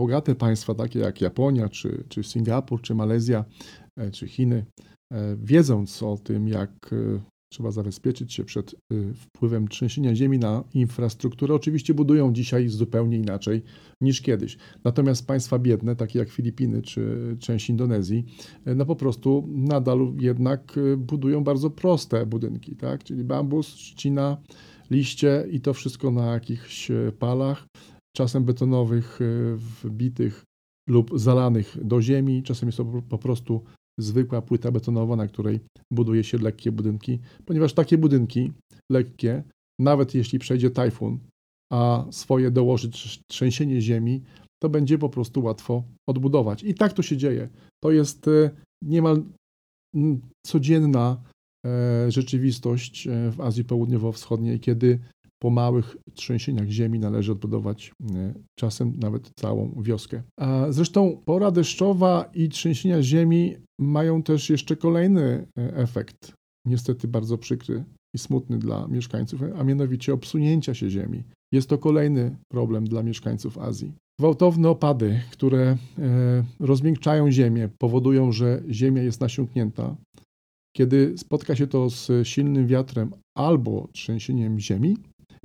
Bogate 0.00 0.34
państwa, 0.34 0.74
takie 0.74 0.98
jak 0.98 1.20
Japonia, 1.20 1.68
czy, 1.68 2.04
czy 2.08 2.22
Singapur, 2.22 2.82
czy 2.82 2.94
Malezja, 2.94 3.44
e, 3.96 4.10
czy 4.10 4.28
Chiny, 4.28 4.64
e, 5.12 5.36
wiedząc 5.42 6.02
o 6.02 6.16
tym, 6.16 6.48
jak 6.48 6.70
e, 6.92 7.20
trzeba 7.52 7.70
zabezpieczyć 7.70 8.34
się 8.34 8.44
przed 8.44 8.74
wpływem 9.14 9.68
trzęsienia 9.68 10.14
ziemi 10.14 10.38
na 10.38 10.64
infrastrukturę, 10.74 11.54
oczywiście 11.54 11.94
budują 11.94 12.32
dzisiaj 12.32 12.68
zupełnie 12.68 13.16
inaczej 13.18 13.62
niż 14.00 14.20
kiedyś. 14.20 14.58
Natomiast 14.84 15.26
państwa 15.26 15.58
biedne, 15.58 15.96
takie 15.96 16.18
jak 16.18 16.30
Filipiny 16.30 16.82
czy 16.82 17.36
część 17.40 17.70
Indonezji, 17.70 18.24
no 18.66 18.86
po 18.86 18.96
prostu 18.96 19.48
nadal 19.48 20.12
jednak 20.18 20.78
budują 20.98 21.44
bardzo 21.44 21.70
proste 21.70 22.26
budynki, 22.26 22.76
tak? 22.76 23.04
czyli 23.04 23.24
bambus, 23.24 23.66
trzcina, 23.66 24.36
liście 24.90 25.46
i 25.50 25.60
to 25.60 25.74
wszystko 25.74 26.10
na 26.10 26.32
jakichś 26.32 26.90
palach 27.18 27.66
czasem 28.16 28.44
betonowych, 28.44 29.18
e, 29.20 29.56
wbitych 29.56 30.44
lub 30.88 31.18
zalanych 31.18 31.76
do 31.84 32.02
ziemi, 32.02 32.42
czasem 32.42 32.68
jest 32.68 32.78
to 32.78 32.84
po 33.08 33.18
prostu 33.18 33.64
zwykła 34.00 34.42
płyta 34.42 34.72
betonowa, 34.72 35.16
na 35.16 35.26
której 35.26 35.60
buduje 35.92 36.24
się 36.24 36.38
lekkie 36.38 36.72
budynki, 36.72 37.18
ponieważ 37.44 37.72
takie 37.72 37.98
budynki 37.98 38.52
lekkie, 38.92 39.42
nawet 39.80 40.14
jeśli 40.14 40.38
przejdzie 40.38 40.70
tajfun, 40.70 41.18
a 41.72 42.04
swoje 42.10 42.50
dołoży 42.50 42.90
trzęsienie 43.28 43.80
ziemi, 43.80 44.22
to 44.62 44.68
będzie 44.68 44.98
po 44.98 45.08
prostu 45.08 45.42
łatwo 45.42 45.84
odbudować. 46.08 46.64
I 46.64 46.74
tak 46.74 46.92
to 46.92 47.02
się 47.02 47.16
dzieje. 47.16 47.48
To 47.82 47.90
jest 47.90 48.28
e, 48.28 48.50
niemal 48.82 49.22
codzienna 50.46 51.22
e, 51.66 52.10
rzeczywistość 52.10 53.08
w 53.30 53.40
Azji 53.40 53.64
Południowo-Wschodniej, 53.64 54.60
kiedy 54.60 54.98
po 55.42 55.50
małych 55.50 55.96
trzęsieniach 56.14 56.68
ziemi 56.68 56.98
należy 56.98 57.32
odbudować 57.32 57.92
e, 58.14 58.34
czasem 58.58 58.92
nawet 58.96 59.30
całą 59.36 59.82
wioskę. 59.82 60.22
A 60.40 60.66
zresztą 60.70 61.22
pora 61.24 61.50
deszczowa 61.50 62.30
i 62.34 62.48
trzęsienia 62.48 63.02
ziemi 63.02 63.56
mają 63.80 64.22
też 64.22 64.50
jeszcze 64.50 64.76
kolejny 64.76 65.46
e, 65.58 65.76
efekt, 65.76 66.32
niestety 66.66 67.08
bardzo 67.08 67.38
przykry 67.38 67.84
i 68.14 68.18
smutny 68.18 68.58
dla 68.58 68.88
mieszkańców, 68.88 69.40
a 69.58 69.64
mianowicie 69.64 70.12
obsunięcia 70.12 70.74
się 70.74 70.90
ziemi. 70.90 71.22
Jest 71.52 71.68
to 71.68 71.78
kolejny 71.78 72.36
problem 72.52 72.84
dla 72.84 73.02
mieszkańców 73.02 73.58
Azji. 73.58 73.92
Gwałtowne 74.20 74.68
opady, 74.68 75.20
które 75.32 75.76
e, 75.98 76.44
rozmiękczają 76.60 77.30
ziemię, 77.30 77.68
powodują, 77.78 78.32
że 78.32 78.62
ziemia 78.70 79.02
jest 79.02 79.20
nasiąknięta. 79.20 79.96
Kiedy 80.76 81.18
spotka 81.18 81.56
się 81.56 81.66
to 81.66 81.90
z 81.90 82.28
silnym 82.28 82.66
wiatrem 82.66 83.12
albo 83.36 83.88
trzęsieniem 83.92 84.60
ziemi, 84.60 84.96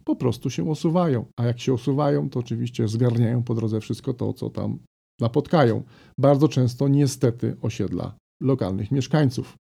po 0.06 0.16
prostu 0.16 0.50
się 0.50 0.70
osuwają. 0.70 1.26
A 1.40 1.46
jak 1.46 1.60
się 1.60 1.74
osuwają, 1.74 2.30
to 2.30 2.40
oczywiście 2.40 2.88
zgarniają 2.88 3.44
po 3.44 3.56
drodze 3.56 3.82
wszystko 3.82 4.14
to, 4.14 4.34
co 4.34 4.50
tam 4.50 4.80
napotkają. 5.22 5.84
Bardzo 6.20 6.48
często 6.48 6.88
niestety 6.88 7.58
osiedla 7.62 8.16
lokalnych 8.42 8.92
mieszkańców. 8.92 9.56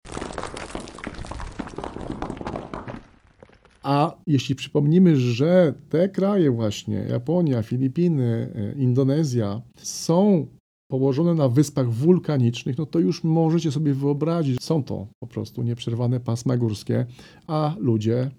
A 3.82 4.16
jeśli 4.26 4.54
przypomnimy, 4.54 5.16
że 5.16 5.74
te 5.88 6.08
kraje 6.08 6.50
właśnie, 6.50 6.96
Japonia, 6.96 7.62
Filipiny, 7.62 8.52
e, 8.54 8.78
Indonezja, 8.78 9.62
są 9.76 10.46
położone 10.90 11.34
na 11.34 11.48
wyspach 11.48 11.90
wulkanicznych, 11.90 12.78
no 12.78 12.86
to 12.86 12.98
już 12.98 13.24
możecie 13.24 13.72
sobie 13.72 13.94
wyobrazić, 13.94 14.62
są 14.62 14.84
to 14.84 15.06
po 15.22 15.26
prostu 15.26 15.62
nieprzerwane 15.62 16.20
pasma 16.20 16.56
górskie, 16.56 17.06
a 17.46 17.74
ludzie 17.78 18.30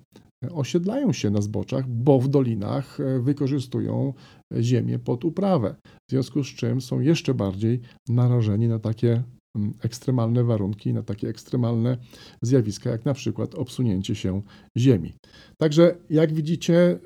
osiedlają 0.51 1.13
się 1.13 1.29
na 1.29 1.41
zboczach, 1.41 1.87
bo 1.89 2.19
w 2.19 2.27
dolinach 2.27 2.99
e, 2.99 3.19
wykorzystują 3.19 4.13
ziemię 4.59 4.99
pod 4.99 5.25
uprawę. 5.25 5.75
W 6.09 6.11
związku 6.11 6.43
z 6.43 6.47
czym 6.47 6.81
są 6.81 6.99
jeszcze 6.99 7.33
bardziej 7.33 7.81
narażeni 8.09 8.67
na 8.67 8.79
takie 8.79 9.23
mm, 9.55 9.73
ekstremalne 9.81 10.43
warunki, 10.43 10.93
na 10.93 11.03
takie 11.03 11.29
ekstremalne 11.29 11.97
zjawiska, 12.41 12.89
jak 12.89 13.05
na 13.05 13.13
przykład 13.13 13.55
obsunięcie 13.55 14.15
się 14.15 14.41
Ziemi. 14.77 15.13
Także, 15.57 15.97
jak 16.09 16.33
widzicie, 16.33 16.75
e, 16.77 16.99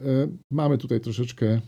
mamy 0.52 0.78
tutaj 0.78 1.02
troszeczkę 1.02 1.48
e, 1.48 1.62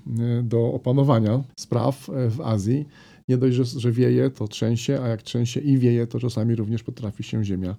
do 0.43 0.74
opanowania 0.74 1.43
spraw 1.59 2.09
w 2.30 2.41
Azji. 2.41 2.86
Nie 3.30 3.38
dość, 3.38 3.55
że 3.55 3.91
wieje, 3.91 4.30
to 4.30 4.47
trzęsie, 4.47 4.99
a 5.01 5.07
jak 5.07 5.22
trzęsie 5.22 5.59
i 5.59 5.78
wieje, 5.78 6.07
to 6.07 6.20
czasami 6.20 6.55
również 6.55 6.84
potrafi 6.84 7.24
się 7.24 7.43
Ziemia 7.43 7.76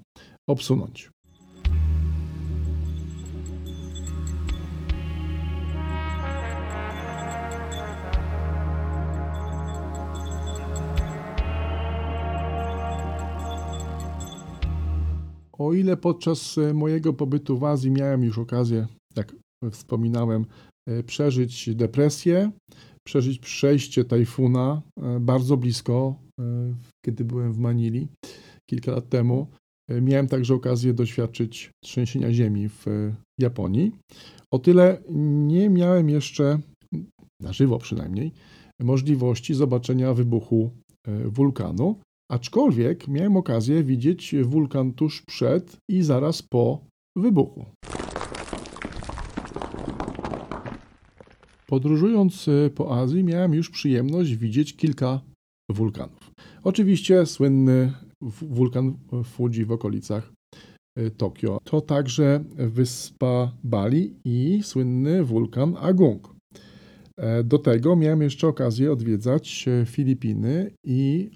obsunąć. 0.48 1.11
O 15.62 15.72
ile 15.72 15.96
podczas 15.96 16.58
e, 16.58 16.74
mojego 16.74 17.12
pobytu 17.12 17.58
w 17.58 17.64
Azji 17.64 17.90
miałem 17.90 18.24
już 18.24 18.38
okazję, 18.38 18.86
jak 19.16 19.36
wspominałem, 19.70 20.46
e, 20.88 21.02
przeżyć 21.02 21.74
depresję, 21.74 22.50
przeżyć 23.06 23.38
przejście 23.38 24.04
tajfuna 24.04 24.82
e, 25.02 25.20
bardzo 25.20 25.56
blisko, 25.56 26.14
kiedy 27.04 27.24
byłem 27.24 27.52
w 27.52 27.58
Manili 27.58 28.08
kilka 28.70 28.92
lat 28.92 29.08
temu. 29.08 29.46
Miałem 30.02 30.28
także 30.28 30.54
okazję 30.54 30.94
doświadczyć 30.94 31.70
trzęsienia 31.84 32.32
ziemi 32.32 32.68
w 32.68 32.84
Japonii. 33.40 33.92
O 34.52 34.58
tyle 34.58 35.02
nie 35.46 35.70
miałem 35.70 36.08
jeszcze, 36.08 36.58
na 37.40 37.52
żywo 37.52 37.78
przynajmniej, 37.78 38.32
możliwości 38.80 39.54
zobaczenia 39.54 40.14
wybuchu 40.14 40.70
wulkanu, 41.24 42.00
aczkolwiek 42.32 43.08
miałem 43.08 43.36
okazję 43.36 43.84
widzieć 43.84 44.34
wulkan 44.42 44.92
tuż 44.92 45.22
przed 45.22 45.76
i 45.90 46.02
zaraz 46.02 46.42
po 46.42 46.84
wybuchu. 47.16 47.64
Podróżując 51.66 52.48
e, 52.48 52.70
po 52.70 53.00
Azji, 53.00 53.24
miałem 53.24 53.54
już 53.54 53.70
przyjemność 53.70 54.36
widzieć 54.36 54.76
kilka 54.76 55.20
wulkanów. 55.70 56.30
Oczywiście 56.64 57.26
słynny 57.26 57.92
wulkan 58.42 58.94
Fuji 59.24 59.64
w 59.64 59.72
okolicach 59.72 60.32
e, 60.96 61.10
Tokio. 61.10 61.58
To 61.64 61.80
także 61.80 62.44
wyspa 62.56 63.52
Bali 63.64 64.14
i 64.24 64.60
słynny 64.62 65.24
wulkan 65.24 65.76
Agung. 65.80 66.34
E, 67.16 67.44
do 67.44 67.58
tego 67.58 67.96
miałem 67.96 68.22
jeszcze 68.22 68.48
okazję 68.48 68.92
odwiedzać 68.92 69.68
Filipiny 69.86 70.70
i 70.86 71.30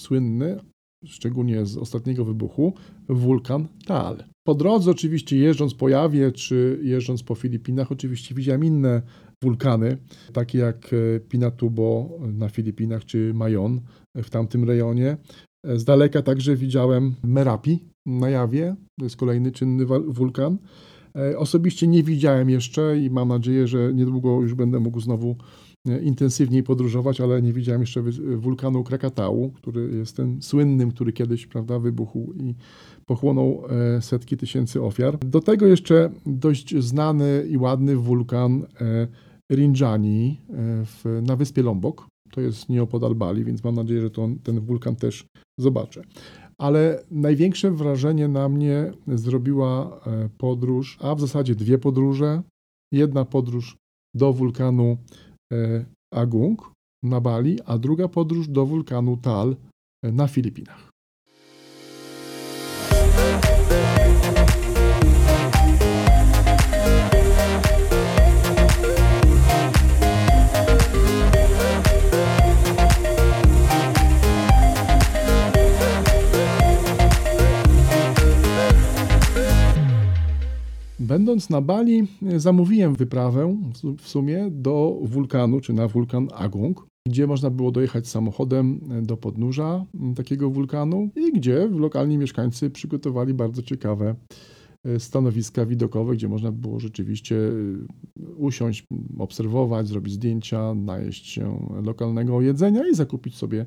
słynny, 0.00 0.60
szczególnie 1.04 1.66
z 1.66 1.76
ostatniego 1.76 2.24
wybuchu, 2.24 2.74
wulkan 3.08 3.68
Taal. 3.86 4.24
Po 4.46 4.54
drodze 4.54 4.90
oczywiście 4.90 5.36
jeżdżąc 5.36 5.74
po 5.74 5.88
Jawie 5.88 6.32
czy 6.32 6.80
jeżdżąc 6.82 7.22
po 7.22 7.34
Filipinach 7.34 7.92
oczywiście 7.92 8.34
widziałem 8.34 8.64
inne 8.64 9.02
wulkany, 9.42 9.96
takie 10.32 10.58
jak 10.58 10.90
e, 10.92 11.20
Pinatubo 11.20 12.18
na 12.32 12.48
Filipinach 12.48 13.04
czy 13.04 13.34
Mayon 13.34 13.80
w 14.16 14.30
tamtym 14.30 14.64
rejonie. 14.64 15.16
E, 15.66 15.78
z 15.78 15.84
daleka 15.84 16.22
także 16.22 16.56
widziałem 16.56 17.14
Merapi 17.22 17.84
na 18.06 18.30
Jawie, 18.30 18.76
to 18.98 19.04
jest 19.04 19.16
kolejny 19.16 19.52
czynny 19.52 19.86
wulkan. 20.08 20.58
E, 21.16 21.38
osobiście 21.38 21.86
nie 21.86 22.02
widziałem 22.02 22.50
jeszcze 22.50 22.98
i 22.98 23.10
mam 23.10 23.28
nadzieję, 23.28 23.66
że 23.66 23.94
niedługo 23.94 24.42
już 24.42 24.54
będę 24.54 24.80
mógł 24.80 25.00
znowu 25.00 25.36
intensywniej 26.02 26.62
podróżować, 26.62 27.20
ale 27.20 27.42
nie 27.42 27.52
widziałem 27.52 27.80
jeszcze 27.80 28.02
wulkanu 28.36 28.84
Krakatału, 28.84 29.50
który 29.50 29.96
jest 29.96 30.16
ten 30.16 30.42
słynnym, 30.42 30.90
który 30.90 31.12
kiedyś 31.12 31.46
prawda, 31.46 31.78
wybuchł 31.78 32.32
i 32.32 32.54
pochłonął 33.06 33.62
e, 33.96 34.02
setki 34.02 34.36
tysięcy 34.36 34.82
ofiar. 34.82 35.18
Do 35.18 35.40
tego 35.40 35.66
jeszcze 35.66 36.10
dość 36.26 36.76
znany 36.76 37.46
i 37.50 37.56
ładny 37.56 37.96
wulkan 37.96 38.66
e, 38.80 39.08
Rinjani 39.52 40.40
na 41.22 41.36
wyspie 41.36 41.62
Lombok. 41.62 42.06
To 42.30 42.40
jest 42.40 42.68
nieopodal 42.68 43.14
Bali, 43.14 43.44
więc 43.44 43.64
mam 43.64 43.74
nadzieję, 43.74 44.00
że 44.00 44.10
to, 44.10 44.28
ten 44.42 44.60
wulkan 44.60 44.96
też 44.96 45.24
zobaczę. 45.60 46.02
Ale 46.58 47.04
największe 47.10 47.70
wrażenie 47.70 48.28
na 48.28 48.48
mnie 48.48 48.92
zrobiła 49.08 50.00
podróż, 50.38 50.98
a 51.00 51.14
w 51.14 51.20
zasadzie 51.20 51.54
dwie 51.54 51.78
podróże. 51.78 52.42
Jedna 52.92 53.24
podróż 53.24 53.76
do 54.14 54.32
wulkanu 54.32 54.96
E, 54.96 55.29
Agung 56.14 56.72
na 57.02 57.20
Bali, 57.20 57.58
a 57.66 57.78
druga 57.78 58.08
podróż 58.08 58.48
do 58.48 58.66
wulkanu 58.66 59.16
Tal 59.16 59.56
e, 60.04 60.12
na 60.12 60.26
Filipinach. 60.28 60.89
Będąc 81.10 81.50
na 81.50 81.60
Bali, 81.60 82.06
e, 82.26 82.40
zamówiłem 82.40 82.94
wyprawę 82.94 83.56
w 83.98 84.08
sumie 84.08 84.48
do 84.50 84.98
wulkanu, 85.02 85.60
czy 85.60 85.72
na 85.72 85.88
wulkan 85.88 86.28
Agung, 86.34 86.86
gdzie 87.08 87.26
można 87.26 87.50
było 87.50 87.70
dojechać 87.70 88.08
samochodem 88.08 88.80
e, 88.90 89.02
do 89.02 89.16
podnóża 89.16 89.84
takiego 90.16 90.50
wulkanu 90.50 91.10
i 91.16 91.32
gdzie 91.32 91.68
lokalni 91.68 92.18
mieszkańcy 92.18 92.70
przygotowali 92.70 93.34
bardzo 93.34 93.62
ciekawe 93.62 94.14
e, 94.84 95.00
stanowiska 95.00 95.66
widokowe, 95.66 96.14
gdzie 96.14 96.28
można 96.28 96.52
było 96.52 96.80
rzeczywiście 96.80 97.36
usiąść, 98.36 98.84
obserwować, 99.18 99.88
zrobić 99.88 100.12
zdjęcia, 100.14 100.74
najeść 100.74 101.26
się 101.26 101.68
lokalnego 101.82 102.40
jedzenia 102.40 102.88
i 102.88 102.94
zakupić 102.94 103.36
sobie 103.36 103.66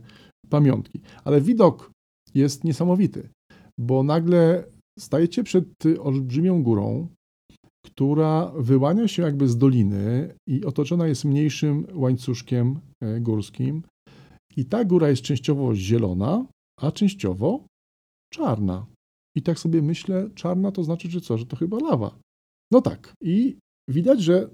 pamiątki. 0.50 1.00
Ale 1.24 1.42
widok 1.42 1.92
jest 2.36 2.64
niesamowity, 2.64 3.30
bo 3.80 4.04
nagle 4.04 4.64
stajecie 5.00 5.44
przed 5.44 5.66
olbrzymią 6.00 6.64
górą, 6.64 7.08
która 7.96 8.52
wyłania 8.58 9.08
się 9.08 9.24
jakby 9.24 9.48
z 9.48 9.58
doliny 9.58 10.36
i 10.50 10.66
otoczona 10.66 11.08
jest 11.08 11.26
mniejszym 11.26 11.88
łańcuszkiem 11.94 12.80
e, 13.02 13.20
górskim. 13.20 13.84
I 14.58 14.66
ta 14.66 14.86
góra 14.86 15.10
jest 15.10 15.22
częściowo 15.22 15.76
zielona, 15.76 16.46
a 16.82 16.92
częściowo 16.92 17.66
czarna. 18.34 18.86
I 19.38 19.42
tak 19.42 19.60
sobie 19.60 19.82
myślę, 19.82 20.30
czarna 20.36 20.72
to 20.72 20.84
znaczy, 20.84 21.10
że 21.10 21.22
co, 21.22 21.38
że 21.38 21.46
to 21.46 21.56
chyba 21.56 21.78
lawa. 21.78 22.20
No 22.72 22.82
tak. 22.82 23.14
I 23.22 23.58
widać, 23.90 24.22
że 24.22 24.50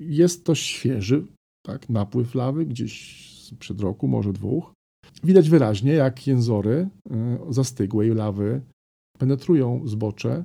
jest 0.00 0.44
to 0.44 0.54
świeży 0.54 1.26
tak, 1.66 1.88
napływ 1.88 2.34
lawy, 2.34 2.66
gdzieś 2.66 3.22
przed 3.58 3.80
roku, 3.80 4.08
może 4.08 4.32
dwóch. 4.32 4.72
Widać 5.24 5.50
wyraźnie, 5.50 5.92
jak 5.92 6.26
jęzory 6.26 6.88
e, 7.10 7.38
zastygłej 7.50 8.14
lawy 8.14 8.62
penetrują 9.18 9.88
zbocze, 9.88 10.44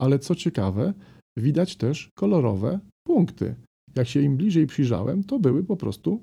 ale 0.00 0.18
co 0.18 0.34
ciekawe, 0.34 0.94
widać 1.38 1.76
też 1.76 2.10
kolorowe 2.14 2.80
punkty. 3.06 3.54
Jak 3.96 4.08
się 4.08 4.20
im 4.20 4.36
bliżej 4.36 4.66
przyjrzałem, 4.66 5.24
to 5.24 5.38
były 5.38 5.64
po 5.64 5.76
prostu 5.76 6.20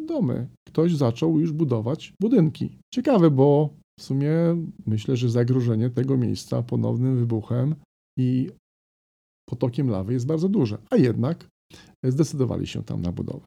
domy. 0.00 0.48
Ktoś 0.68 0.94
zaczął 0.94 1.40
już 1.40 1.52
budować 1.52 2.12
budynki. 2.20 2.78
Ciekawe, 2.94 3.30
bo 3.30 3.74
w 4.00 4.02
sumie 4.02 4.32
myślę, 4.86 5.16
że 5.16 5.30
zagrożenie 5.30 5.90
tego 5.90 6.16
miejsca 6.16 6.62
ponownym 6.62 7.16
wybuchem 7.16 7.74
i 8.18 8.50
potokiem 9.48 9.90
lawy 9.90 10.12
jest 10.12 10.26
bardzo 10.26 10.48
duże, 10.48 10.78
a 10.90 10.96
jednak 10.96 11.48
zdecydowali 12.04 12.66
się 12.66 12.82
tam 12.82 13.02
na 13.02 13.12
budowę. 13.12 13.44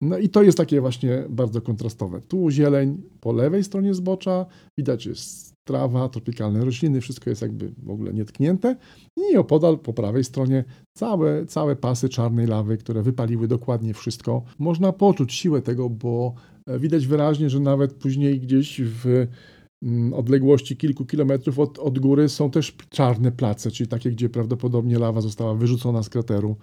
No 0.00 0.18
i 0.18 0.28
to 0.28 0.42
jest 0.42 0.58
takie 0.58 0.80
właśnie 0.80 1.24
bardzo 1.28 1.60
kontrastowe. 1.60 2.20
Tu 2.20 2.50
zieleń 2.50 3.02
po 3.20 3.32
lewej 3.32 3.64
stronie 3.64 3.94
zbocza, 3.94 4.46
widać 4.78 5.06
jest 5.06 5.54
trawa, 5.64 6.08
tropikalne 6.08 6.64
rośliny, 6.64 7.00
wszystko 7.00 7.30
jest 7.30 7.42
jakby 7.42 7.72
w 7.82 7.90
ogóle 7.90 8.12
nietknięte. 8.14 8.76
I 9.16 9.36
opodal 9.36 9.78
po 9.78 9.92
prawej 9.92 10.24
stronie 10.24 10.64
całe, 10.96 11.46
całe 11.46 11.76
pasy 11.76 12.08
czarnej 12.08 12.46
lawy, 12.46 12.76
które 12.76 13.02
wypaliły 13.02 13.48
dokładnie 13.48 13.94
wszystko. 13.94 14.42
Można 14.58 14.92
poczuć 14.92 15.32
siłę 15.32 15.62
tego, 15.62 15.90
bo 15.90 16.34
e, 16.66 16.78
widać 16.78 17.06
wyraźnie, 17.06 17.50
że 17.50 17.60
nawet 17.60 17.94
później 17.94 18.40
gdzieś 18.40 18.80
w 18.84 19.26
mm, 19.82 20.14
odległości 20.14 20.76
kilku 20.76 21.06
kilometrów 21.06 21.58
od, 21.58 21.78
od 21.78 21.98
góry 21.98 22.28
są 22.28 22.50
też 22.50 22.76
czarne 22.88 23.32
place, 23.32 23.70
czyli 23.70 23.88
takie, 23.88 24.10
gdzie 24.10 24.28
prawdopodobnie 24.28 24.98
lawa 24.98 25.20
została 25.20 25.54
wyrzucona 25.54 26.02
z 26.02 26.08
krateru, 26.08 26.56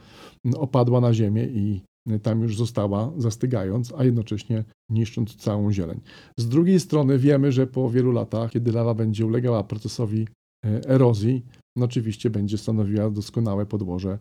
opadła 0.56 1.02
na 1.02 1.14
ziemię 1.14 1.46
i 1.46 1.82
tam 2.24 2.42
już 2.42 2.58
została, 2.58 3.12
zastygając, 3.18 3.94
a 3.98 4.04
jednocześnie 4.04 4.64
niszcząc 4.90 5.36
całą 5.36 5.72
zieleń. 5.72 6.02
Z 6.38 6.48
drugiej 6.48 6.80
strony 6.80 7.20
wiemy, 7.20 7.52
że 7.52 7.68
po 7.68 7.90
wielu 7.90 8.12
latach, 8.12 8.52
kiedy 8.52 8.72
lawa 8.72 8.94
będzie 8.94 9.26
ulegała 9.26 9.64
procesowi 9.64 10.28
e, 10.66 10.90
erozji, 10.90 11.46
no 11.76 11.86
oczywiście 11.86 12.30
będzie 12.30 12.58
stanowiła 12.58 13.10
doskonałe 13.10 13.66
podłoże 13.66 14.20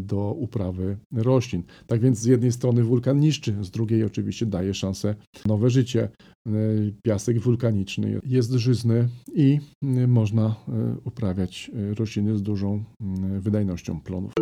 do 0.00 0.32
uprawy 0.32 0.96
roślin. 1.12 1.62
Tak 1.86 2.00
więc 2.00 2.18
z 2.18 2.24
jednej 2.24 2.52
strony 2.52 2.82
wulkan 2.82 3.20
niszczy, 3.20 3.56
z 3.60 3.70
drugiej 3.70 4.04
oczywiście 4.04 4.46
daje 4.46 4.74
szansę 4.74 5.14
nowe 5.46 5.70
życie. 5.70 6.08
Piasek 7.02 7.40
wulkaniczny 7.40 8.20
jest 8.24 8.52
żyzny 8.52 9.08
i 9.34 9.58
można 10.08 10.54
uprawiać 11.04 11.70
rośliny 11.98 12.38
z 12.38 12.42
dużą 12.42 12.84
wydajnością 13.40 14.00
plonów. 14.00 14.32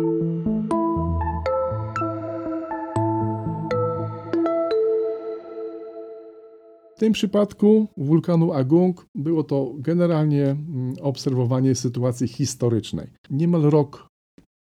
W 6.97 6.99
tym 6.99 7.13
przypadku 7.13 7.87
wulkanu 7.97 8.53
Agung 8.53 9.07
było 9.15 9.43
to 9.43 9.75
generalnie 9.79 10.45
mm, 10.45 10.93
obserwowanie 11.01 11.75
sytuacji 11.75 12.27
historycznej. 12.27 13.07
Niemal 13.29 13.61
rok, 13.61 14.07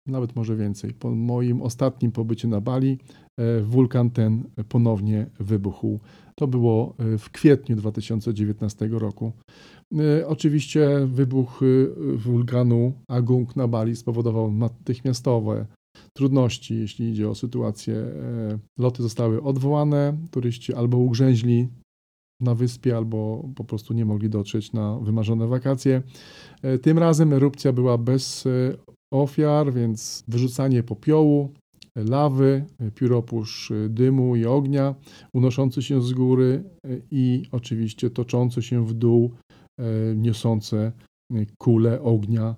nawet 0.07 0.37
może 0.37 0.57
więcej, 0.57 0.95
po 0.95 1.11
moim 1.11 1.63
ostatnim 1.63 2.13
pobycie 2.13 2.49
na 2.49 2.61
Bali, 2.61 2.99
e, 3.39 3.61
wulkan 3.63 4.11
ten 4.11 4.45
ponownie 4.69 5.27
wybuchł. 5.41 6.01
To 6.37 6.47
było 6.47 6.95
e, 6.99 7.19
w 7.19 7.31
kwietniu 7.31 7.77
2019 7.77 8.89
roku. 8.93 9.33
E, 9.99 10.29
oczywiście 10.29 11.07
wybuch 11.07 11.61
wulkanu 12.17 12.93
Agung 13.09 13.57
na 13.57 13.69
Bali 13.69 13.97
spowodował 13.97 14.53
natychmiastowe 14.53 15.67
trudności, 16.17 16.79
jeśli 16.79 17.11
idzie 17.11 17.29
o 17.29 17.35
sytuację. 17.35 18.05
Loty 18.79 19.03
zostały 19.03 19.43
odwołane, 19.43 20.19
turyści 20.31 20.75
albo 20.75 20.99
ugrzęźli 20.99 21.69
na 22.43 22.55
wyspie 22.55 22.97
albo 22.97 23.49
po 23.57 23.65
prostu 23.65 23.95
nie 23.95 24.05
mogli 24.05 24.31
dotrzeć 24.31 24.73
na 24.73 24.99
wymarzone 24.99 25.47
wakacje. 25.47 26.03
E, 26.63 26.79
tym 26.79 26.99
razem 26.99 27.33
erupcja 27.33 27.73
była 27.73 27.99
bez 27.99 28.47
e, 28.47 28.51
ofiar, 29.13 29.73
więc 29.73 30.25
wyrzucanie 30.29 30.83
popiołu, 30.83 31.53
lawy, 31.97 32.65
pióropusz 32.95 33.73
dymu 33.89 34.37
i 34.37 34.47
ognia 34.47 34.95
unoszący 35.35 35.83
się 35.83 36.03
z 36.03 36.13
góry 36.13 36.65
e, 36.87 36.89
i 37.11 37.43
oczywiście 37.53 38.11
toczące 38.11 38.63
się 38.63 38.87
w 38.87 38.95
dół, 38.95 39.31
niosące 40.17 40.93
kule 41.59 42.03
ognia, 42.03 42.55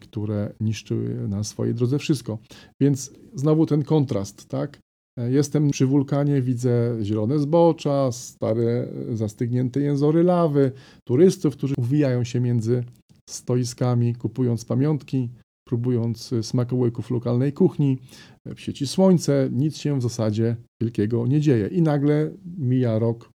które 0.00 0.52
niszczyły 0.60 1.28
na 1.28 1.44
swojej 1.44 1.74
drodze 1.74 1.98
wszystko. 1.98 2.38
Więc 2.80 3.12
znowu 3.34 3.66
ten 3.66 3.82
kontrast, 3.82 4.48
tak? 4.48 4.80
Jestem 5.28 5.70
przy 5.70 5.86
wulkanie, 5.86 6.42
widzę 6.42 6.98
zielone 7.02 7.38
zbocza, 7.38 8.12
stare, 8.12 8.88
zastygnięte 9.12 9.80
jęzory 9.80 10.22
lawy, 10.22 10.72
turystów, 11.04 11.56
którzy 11.56 11.74
uwijają 11.78 12.24
się 12.24 12.40
między 12.40 12.84
stoiskami, 13.28 14.14
kupując 14.14 14.64
pamiątki, 14.64 15.30
próbując 15.68 16.34
smakołyków 16.42 17.10
lokalnej 17.10 17.52
kuchni. 17.52 17.98
W 18.46 18.60
sieci 18.60 18.86
słońce 18.86 19.48
nic 19.52 19.76
się 19.76 19.98
w 19.98 20.02
zasadzie 20.02 20.56
wielkiego 20.82 21.26
nie 21.26 21.40
dzieje. 21.40 21.66
I 21.66 21.82
nagle 21.82 22.30
mija 22.58 22.98
rok 22.98 23.30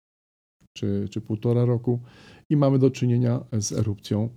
czy, 0.77 1.09
czy 1.11 1.21
półtora 1.21 1.65
roku 1.65 2.01
i 2.51 2.57
mamy 2.57 2.79
do 2.79 2.91
czynienia 2.91 3.45
z 3.61 3.73
erupcją 3.73 4.29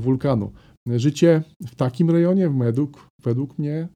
wulkanu. 0.00 0.52
Życie 0.86 1.42
w 1.66 1.74
takim 1.74 2.10
rejonie 2.10 2.50
według, 2.50 3.08
według 3.22 3.58
mnie 3.58 3.88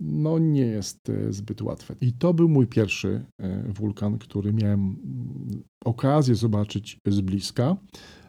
no 0.00 0.38
nie 0.38 0.66
jest 0.66 1.10
e, 1.10 1.32
zbyt 1.32 1.62
łatwe. 1.62 1.94
I 2.00 2.12
to 2.12 2.34
był 2.34 2.48
mój 2.48 2.66
pierwszy 2.66 3.24
e, 3.40 3.72
wulkan, 3.72 4.18
który 4.18 4.52
miałem 4.52 4.96
okazję 5.84 6.34
zobaczyć 6.34 6.98
z 7.06 7.20
bliska. 7.20 7.76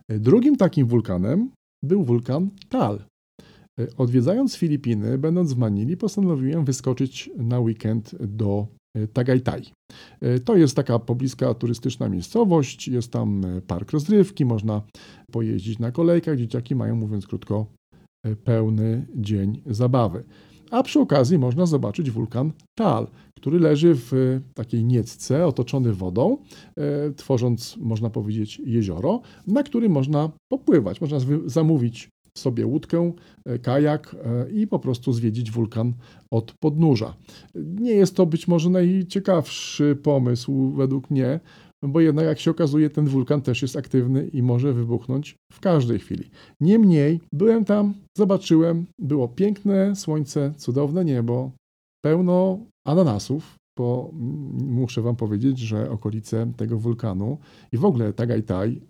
E, 0.08 0.20
drugim 0.20 0.56
takim 0.56 0.88
wulkanem 0.88 1.52
był 1.84 2.04
wulkan 2.04 2.50
Tal. 2.70 3.06
Odwiedzając 3.98 4.56
Filipiny, 4.56 5.18
będąc 5.18 5.54
w 5.54 5.58
Manili, 5.58 5.98
postanowiłem 5.98 6.66
wyskoczyć 6.66 7.30
na 7.38 7.60
weekend 7.60 8.16
do 8.20 8.68
Tagaytay. 9.14 9.64
To 10.46 10.58
jest 10.58 10.76
taka 10.76 11.00
pobliska 11.00 11.54
turystyczna 11.54 12.10
miejscowość, 12.10 12.88
jest 12.88 13.12
tam 13.12 13.44
park 13.68 13.92
rozrywki, 13.92 14.46
można 14.46 14.82
pojeździć 15.32 15.80
na 15.80 15.92
kolejkach, 15.92 16.38
dzieciaki 16.38 16.76
mają, 16.76 16.96
mówiąc 16.96 17.28
krótko, 17.28 17.66
pełny 18.44 19.08
dzień 19.16 19.62
zabawy 19.66 20.24
a 20.72 20.84
przy 20.84 21.00
okazji 21.00 21.38
można 21.38 21.66
zobaczyć 21.66 22.12
wulkan 22.12 22.52
Tal, 22.76 23.08
który 23.36 23.60
leży 23.60 23.96
w 23.96 24.40
takiej 24.54 24.86
niecce 24.86 25.48
otoczony 25.48 25.94
wodą, 25.94 26.38
e, 26.78 27.14
tworząc, 27.14 27.78
można 27.78 28.10
powiedzieć, 28.10 28.62
jezioro, 28.66 29.22
na 29.48 29.64
którym 29.64 29.92
można 29.92 30.32
popływać. 30.52 31.02
Można 31.02 31.18
zamówić 31.46 32.10
sobie 32.38 32.66
łódkę, 32.66 33.12
e, 33.46 33.60
kajak 33.60 34.16
e, 34.16 34.52
i 34.52 34.68
po 34.68 34.80
prostu 34.80 35.14
zwiedzić 35.14 35.52
wulkan 35.52 35.94
od 36.32 36.54
podnóża. 36.60 37.16
Nie 37.56 37.92
jest 37.92 38.16
to 38.16 38.26
być 38.26 38.48
może 38.48 38.70
najciekawszy 38.70 39.98
pomysł 40.04 40.72
według 40.72 41.10
mnie, 41.10 41.40
bo 41.84 42.02
jednak 42.02 42.26
jak 42.26 42.40
się 42.40 42.52
okazuje, 42.52 42.90
ten 42.90 43.06
wulkan 43.06 43.42
też 43.42 43.62
jest 43.62 43.76
aktywny 43.76 44.28
i 44.28 44.44
może 44.44 44.74
wybuchnąć 44.74 45.36
w 45.52 45.60
każdej 45.60 46.00
chwili. 46.00 46.30
Niemniej 46.62 47.20
byłem 47.34 47.66
tam, 47.66 47.94
zobaczyłem, 48.18 48.86
było 49.00 49.28
piękne 49.28 49.96
słońce, 49.96 50.54
cudowne 50.58 51.06
niebo, 51.06 51.52
pełno 52.06 52.60
ananasów, 52.88 53.56
bo 53.78 54.12
muszę 54.54 55.02
wam 55.02 55.16
powiedzieć, 55.16 55.60
że 55.60 55.92
okolice 55.92 56.52
tego 56.58 56.80
wulkanu 56.80 57.38
i 57.72 57.78
w 57.78 57.86
ogóle 57.86 58.14
Tagaytay 58.14 58.82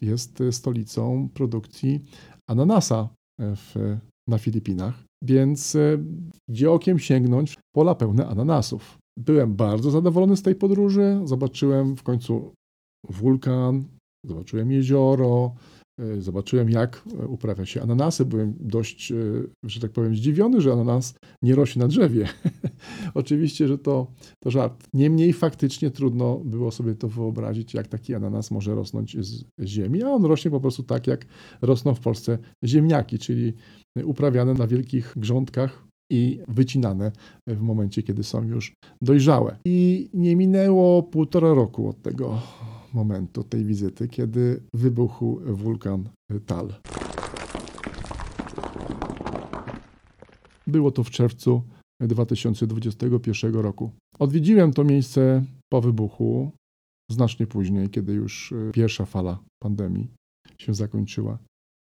jest 0.00 0.42
stolicą 0.50 1.28
produkcji 1.34 2.04
ananasa 2.50 3.08
w, 3.40 3.96
na 4.28 4.38
Filipinach, 4.38 5.04
więc 5.24 5.76
e, 5.76 5.98
gdzie 6.50 6.70
okiem 6.70 6.98
sięgnąć, 6.98 7.58
pola 7.74 7.94
pełne 7.94 8.26
ananasów. 8.26 8.98
Byłem 9.18 9.54
bardzo 9.54 9.90
zadowolony 9.90 10.36
z 10.36 10.42
tej 10.42 10.54
podróży. 10.54 11.20
Zobaczyłem 11.24 11.96
w 11.96 12.02
końcu 12.02 12.52
wulkan, 13.08 13.84
zobaczyłem 14.26 14.72
jezioro, 14.72 15.54
e, 16.00 16.20
zobaczyłem 16.20 16.70
jak 16.70 17.02
e, 17.20 17.26
uprawia 17.26 17.66
się 17.66 17.82
ananasy. 17.82 18.24
Byłem 18.24 18.54
dość, 18.60 19.12
e, 19.12 19.16
że 19.62 19.80
tak 19.80 19.92
powiem, 19.92 20.16
zdziwiony, 20.16 20.60
że 20.60 20.72
ananas 20.72 21.14
nie 21.42 21.54
rośnie 21.54 21.82
na 21.82 21.88
drzewie. 21.88 22.28
Oczywiście, 23.14 23.68
że 23.68 23.78
to, 23.78 24.06
to 24.42 24.50
żart. 24.50 24.84
Niemniej 24.94 25.32
faktycznie 25.32 25.90
trudno 25.90 26.40
było 26.44 26.70
sobie 26.70 26.94
to 26.94 27.08
wyobrazić, 27.08 27.74
jak 27.74 27.88
taki 27.88 28.14
ananas 28.14 28.50
może 28.50 28.74
rosnąć 28.74 29.16
z 29.26 29.44
ziemi, 29.62 30.02
a 30.02 30.08
on 30.08 30.24
rośnie 30.24 30.50
po 30.50 30.60
prostu 30.60 30.82
tak, 30.82 31.06
jak 31.06 31.26
rosną 31.62 31.94
w 31.94 32.00
Polsce 32.00 32.38
ziemniaki, 32.64 33.18
czyli 33.18 33.52
uprawiane 34.04 34.54
na 34.54 34.66
wielkich 34.66 35.14
grządkach 35.16 35.87
i 36.10 36.40
wycinane 36.48 37.12
w 37.46 37.60
momencie, 37.60 38.02
kiedy 38.02 38.22
są 38.22 38.42
już 38.42 38.72
dojrzałe. 39.02 39.56
I 39.64 40.08
nie 40.14 40.36
minęło 40.36 41.02
półtora 41.02 41.54
roku 41.54 41.88
od 41.88 42.02
tego 42.02 42.42
momentu, 42.94 43.44
tej 43.44 43.64
wizyty, 43.64 44.08
kiedy 44.08 44.62
wybuchł 44.74 45.40
wulkan 45.46 46.08
Tal. 46.46 46.74
Było 50.66 50.90
to 50.90 51.04
w 51.04 51.10
czerwcu 51.10 51.62
2021 52.02 53.54
roku. 53.54 53.90
Odwiedziłem 54.18 54.72
to 54.72 54.84
miejsce 54.84 55.44
po 55.72 55.80
wybuchu, 55.80 56.50
znacznie 57.10 57.46
później, 57.46 57.88
kiedy 57.88 58.12
już 58.12 58.54
pierwsza 58.72 59.04
fala 59.04 59.38
pandemii 59.62 60.08
się 60.58 60.74
zakończyła. 60.74 61.38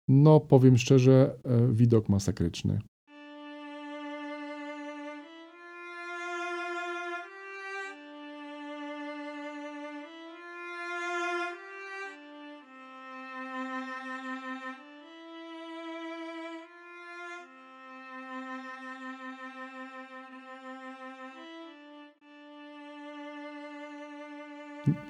No, 0.09 0.39
powiem 0.39 0.77
szczerze, 0.77 1.37
e, 1.43 1.73
widok 1.73 2.09
masakryczny. 2.09 2.79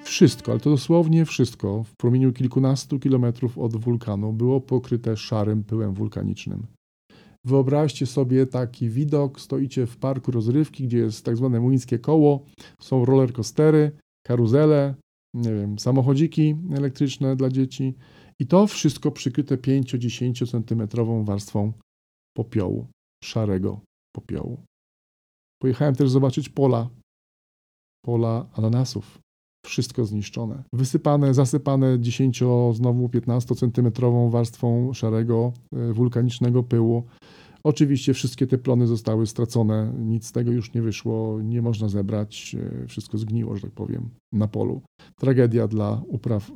Wszystko, 0.06 0.52
ale 0.52 0.60
to 0.60 0.70
dosłownie 0.70 1.24
wszystko. 1.24 1.84
W 1.84 1.96
promieniu 1.96 2.32
kilkunastu 2.32 2.98
kilometrów 2.98 3.58
od 3.58 3.76
wulkanu 3.76 4.32
było 4.32 4.60
pokryte 4.60 5.16
szarym 5.16 5.64
pyłem 5.64 5.94
wulkanicznym. 5.94 6.66
Wyobraźcie 7.44 8.06
sobie 8.06 8.46
taki 8.46 8.88
widok, 8.88 9.40
stoicie 9.40 9.86
w 9.86 9.96
parku 9.96 10.30
rozrywki, 10.30 10.84
gdzie 10.84 10.98
jest 10.98 11.24
tak 11.24 11.36
zwane 11.36 11.60
młyńskie 11.60 11.98
koło, 11.98 12.44
są 12.80 13.04
rollercoastery, 13.04 13.96
karuzele, 14.26 14.94
nie 15.34 15.54
wiem, 15.54 15.78
samochodziki 15.78 16.56
elektryczne 16.74 17.36
dla 17.36 17.48
dzieci. 17.50 17.94
I 18.40 18.46
to 18.46 18.66
wszystko 18.66 19.10
przykryte 19.10 19.56
5-10 19.56 20.50
centymetrową 20.50 21.24
warstwą 21.24 21.72
popiołu, 22.36 22.86
szarego 23.24 23.80
popiołu. 24.16 24.62
Pojechałem 25.62 25.94
też 25.94 26.10
zobaczyć 26.10 26.48
pola, 26.48 26.90
pola 28.04 28.48
ananasów 28.52 29.25
wszystko 29.66 30.04
zniszczone. 30.04 30.62
Wysypane, 30.72 31.34
zasypane 31.34 32.00
10, 32.00 32.42
znowu 32.72 33.08
15 33.08 33.54
centymetrową 33.54 34.30
warstwą 34.30 34.92
szarego 34.92 35.52
e, 35.72 35.92
wulkanicznego 35.92 36.62
pyłu. 36.62 37.04
Oczywiście 37.64 38.14
wszystkie 38.14 38.46
te 38.46 38.58
plony 38.58 38.86
zostały 38.86 39.26
stracone, 39.26 39.92
nic 39.98 40.26
z 40.26 40.32
tego 40.32 40.52
już 40.52 40.74
nie 40.74 40.82
wyszło, 40.82 41.42
nie 41.42 41.62
można 41.62 41.88
zebrać, 41.88 42.56
e, 42.82 42.86
wszystko 42.86 43.18
zgniło, 43.18 43.56
że 43.56 43.62
tak 43.62 43.70
powiem, 43.72 44.08
na 44.32 44.48
polu. 44.48 44.82
Tragedia 45.20 45.68
dla 45.68 46.02
upraw, 46.06 46.52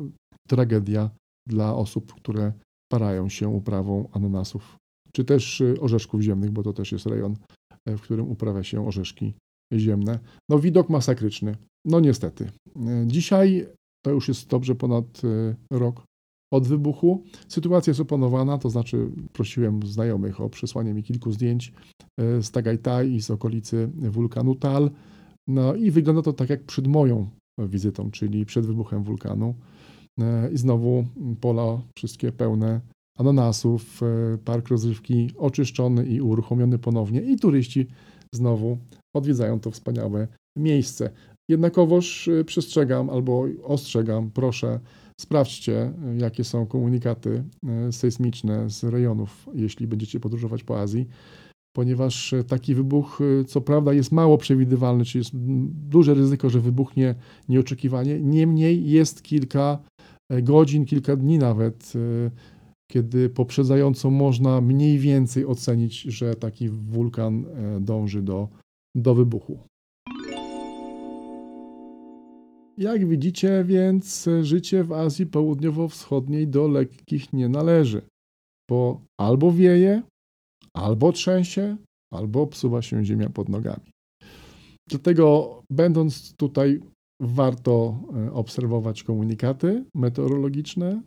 tragedia 0.49 1.11
dla 1.49 1.75
osób, 1.75 2.15
które 2.15 2.53
parają 2.93 3.29
się 3.29 3.49
uprawą 3.49 4.09
ananasów, 4.13 4.77
czy 5.13 5.25
też 5.25 5.61
e, 5.61 5.81
orzeszków 5.81 6.21
ziemnych, 6.21 6.51
bo 6.51 6.63
to 6.63 6.73
też 6.73 6.93
jest 6.93 7.07
rejon, 7.07 7.37
w 7.87 8.01
którym 8.01 8.31
uprawia 8.31 8.63
się 8.63 8.87
orzeszki 8.87 9.35
ziemne. 9.73 10.19
No 10.49 10.59
widok 10.59 10.89
masakryczny. 10.89 11.57
No 11.85 12.01
niestety. 12.01 12.51
Dzisiaj 13.07 13.67
to 14.05 14.11
już 14.11 14.29
jest 14.29 14.49
dobrze 14.49 14.75
ponad 14.75 15.23
rok 15.73 16.05
od 16.53 16.67
wybuchu. 16.67 17.25
Sytuacja 17.49 17.91
jest 17.91 18.01
opanowana, 18.01 18.59
to 18.59 18.71
znaczy 18.71 19.11
prosiłem 19.33 19.87
znajomych 19.87 20.41
o 20.41 20.51
przesłanie 20.51 20.95
mi 20.95 21.03
kilku 21.03 21.33
zdjęć 21.33 21.73
e, 22.21 22.43
z 22.43 22.51
Tagaytay 22.51 23.11
i 23.11 23.23
z 23.23 23.31
okolicy 23.31 23.91
wulkanu 23.95 24.55
Tal. 24.55 24.91
No 25.49 25.75
i 25.75 25.91
wygląda 25.91 26.23
to 26.23 26.33
tak 26.33 26.51
jak 26.51 26.65
przed 26.65 26.87
moją 26.87 27.31
wizytą, 27.59 28.11
czyli 28.11 28.47
przed 28.47 28.67
wybuchem 28.67 29.05
wulkanu. 29.05 29.55
E, 30.21 30.53
I 30.53 30.57
znowu 30.57 31.05
pola 31.41 31.83
wszystkie 31.97 32.33
pełne 32.33 32.81
ananasów, 33.19 34.03
e, 34.03 34.39
park 34.39 34.69
rozrywki 34.69 35.31
oczyszczony 35.39 36.07
i 36.07 36.21
uruchomiony 36.21 36.79
ponownie 36.79 37.23
i 37.23 37.37
turyści 37.37 37.87
znowu 38.35 38.79
odwiedzają 39.17 39.61
to 39.61 39.71
wspaniałe 39.71 40.29
miejsce. 40.59 41.11
Jednakowoż 41.51 42.31
przestrzegam 42.47 43.11
albo 43.11 43.47
ostrzegam, 43.63 44.31
proszę 44.31 44.81
Sprawdźcie, 45.21 45.93
jakie 46.19 46.45
są 46.45 46.67
komunikaty 46.67 47.45
e, 47.67 47.93
sejsmiczne 47.93 48.71
z 48.71 48.85
rejonów, 48.85 49.49
jeśli 49.55 49.87
będziecie 49.87 50.21
podróżować 50.21 50.65
po 50.65 50.81
Azji, 50.81 51.07
ponieważ 51.77 52.33
e, 52.33 52.45
taki 52.45 52.75
wybuch, 52.75 53.21
e, 53.21 53.45
co 53.45 53.61
prawda, 53.61 53.93
jest 53.93 54.13
mało 54.13 54.39
przewidywalny, 54.39 55.05
czy 55.05 55.19
jest 55.19 55.31
duże 55.89 56.15
ryzyko, 56.15 56.51
że 56.51 56.61
wybuchnie 56.61 57.15
nieoczekiwanie. 57.49 58.21
Niemniej 58.21 58.91
jest 58.91 59.23
kilka 59.23 59.79
godzin, 60.43 60.85
kilka 60.85 61.17
dni 61.17 61.39
nawet, 61.39 61.93
kiedy 62.93 63.29
poprzedzająco 63.29 64.11
można 64.11 64.61
mniej 64.61 64.99
więcej 64.99 65.47
ocenić, 65.47 66.03
że 66.03 66.35
taki 66.35 66.69
wulkan 66.69 67.45
dąży 67.81 68.23
do, 68.23 68.49
do 68.95 69.15
wybuchu. 69.15 69.59
Jak 72.81 73.09
widzicie, 73.09 73.65
więc 73.65 74.29
życie 74.43 74.85
w 74.85 74.93
Azji 74.93 75.27
Południowo-Wschodniej 75.27 76.47
do 76.49 76.69
lekkich 76.69 77.33
nie 77.33 77.49
należy, 77.49 78.03
bo 78.71 79.01
albo 79.21 79.53
wieje, 79.53 80.03
albo 80.77 81.13
trzęsie, 81.13 81.77
albo 82.13 82.43
obsuwa 82.43 82.83
się 82.83 83.05
ziemia 83.05 83.31
pod 83.31 83.49
nogami. 83.49 83.91
Dlatego, 84.91 85.63
będąc 85.71 86.35
tutaj, 86.37 86.81
warto 87.23 88.01
e, 88.17 88.33
obserwować 88.33 89.03
komunikaty 89.03 89.85
meteorologiczne, 89.95 91.03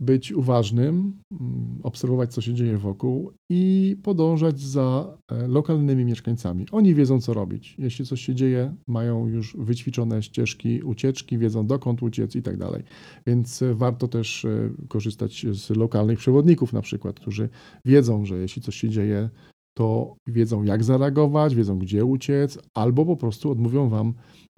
być 0.00 0.32
uważnym, 0.32 1.22
mm, 1.32 1.80
obserwować, 1.82 2.34
co 2.34 2.40
się 2.40 2.54
dzieje 2.54 2.78
wokół 2.78 3.32
i 3.50 3.96
podążać 4.02 4.60
za 4.60 5.18
e, 5.28 5.48
lokalnymi 5.48 6.04
mieszkańcami. 6.04 6.66
Oni 6.72 6.94
wiedzą, 6.94 7.20
co 7.20 7.34
robić. 7.34 7.74
Jeśli 7.78 8.06
coś 8.06 8.20
się 8.20 8.34
dzieje, 8.34 8.74
mają 8.86 9.26
już 9.26 9.56
wyćwiczone 9.56 10.22
ścieżki 10.22 10.82
ucieczki, 10.82 11.38
wiedzą 11.38 11.66
dokąd 11.66 12.02
uciec 12.02 12.36
i 12.36 12.42
tak 12.42 12.56
dalej. 12.56 12.82
Więc 13.26 13.62
e, 13.62 13.74
warto 13.74 14.08
też 14.08 14.44
e, 14.44 14.70
korzystać 14.88 15.46
z 15.50 15.70
lokalnych 15.70 16.18
przewodników, 16.18 16.72
na 16.72 16.82
przykład, 16.82 17.20
którzy 17.20 17.48
wiedzą, 17.84 18.24
że 18.24 18.38
jeśli 18.38 18.62
coś 18.62 18.76
się 18.76 18.88
dzieje, 18.88 19.30
to 19.78 20.16
wiedzą, 20.26 20.62
jak 20.62 20.84
zareagować, 20.84 21.54
wiedzą, 21.54 21.78
gdzie 21.78 22.04
uciec, 22.04 22.58
albo 22.74 23.06
po 23.06 23.16
prostu 23.16 23.50
odmówią 23.50 23.88
wam 23.88 24.14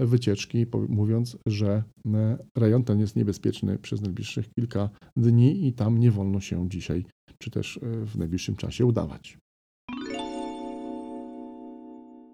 wycieczki, 0.06 0.66
mówiąc, 0.88 1.36
że 1.46 1.82
e, 2.14 2.38
rejon 2.56 2.84
ten 2.84 3.00
jest 3.00 3.16
niebezpieczny 3.16 3.78
przez 3.78 4.00
najbliższych 4.00 4.50
kilka 4.54 4.90
dni 5.16 5.66
i 5.66 5.72
tam 5.72 5.98
nie 5.98 6.10
wolno 6.10 6.40
się 6.40 6.68
dzisiaj, 6.68 7.04
czy 7.38 7.50
też 7.50 7.76
e, 7.76 8.06
w 8.06 8.16
najbliższym 8.16 8.56
czasie 8.56 8.86
udawać. 8.86 9.38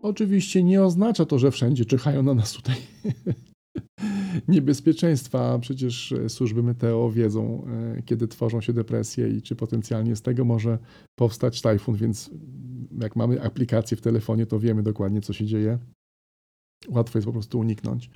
Oczywiście 0.03 0.63
nie 0.63 0.83
oznacza 0.83 1.25
to, 1.25 1.39
że 1.39 1.51
wszędzie 1.51 1.85
czyhają 1.85 2.23
na 2.23 2.35
nas 2.35 2.53
tutaj 2.53 2.77
niebezpieczeństwa. 4.49 5.59
Przecież 5.59 6.13
e, 6.13 6.29
służby 6.29 6.63
meteo 6.63 7.11
wiedzą, 7.11 7.67
kiedy 8.05 8.29
tworzą 8.29 8.61
się 8.61 8.73
depresje 8.73 9.29
i 9.29 9.43
czy 9.43 9.57
potencjalnie 9.57 10.17
z 10.17 10.23
tego 10.23 10.45
może 10.45 10.79
powstać 11.19 11.63
tajfun, 11.63 11.97
więc 11.97 12.31
jak 13.01 13.17
mamy 13.17 13.43
aplikację 13.43 13.97
w 13.97 14.01
telefonie, 14.01 14.47
to 14.47 14.59
wiemy 14.59 14.83
dokładnie, 14.83 15.21
co 15.21 15.33
się 15.33 15.47
dzieje. 15.47 15.79
Łatwo 16.89 17.19
jest 17.19 17.27
po 17.27 17.33
prostu 17.33 17.59
uniknąć. 17.59 18.11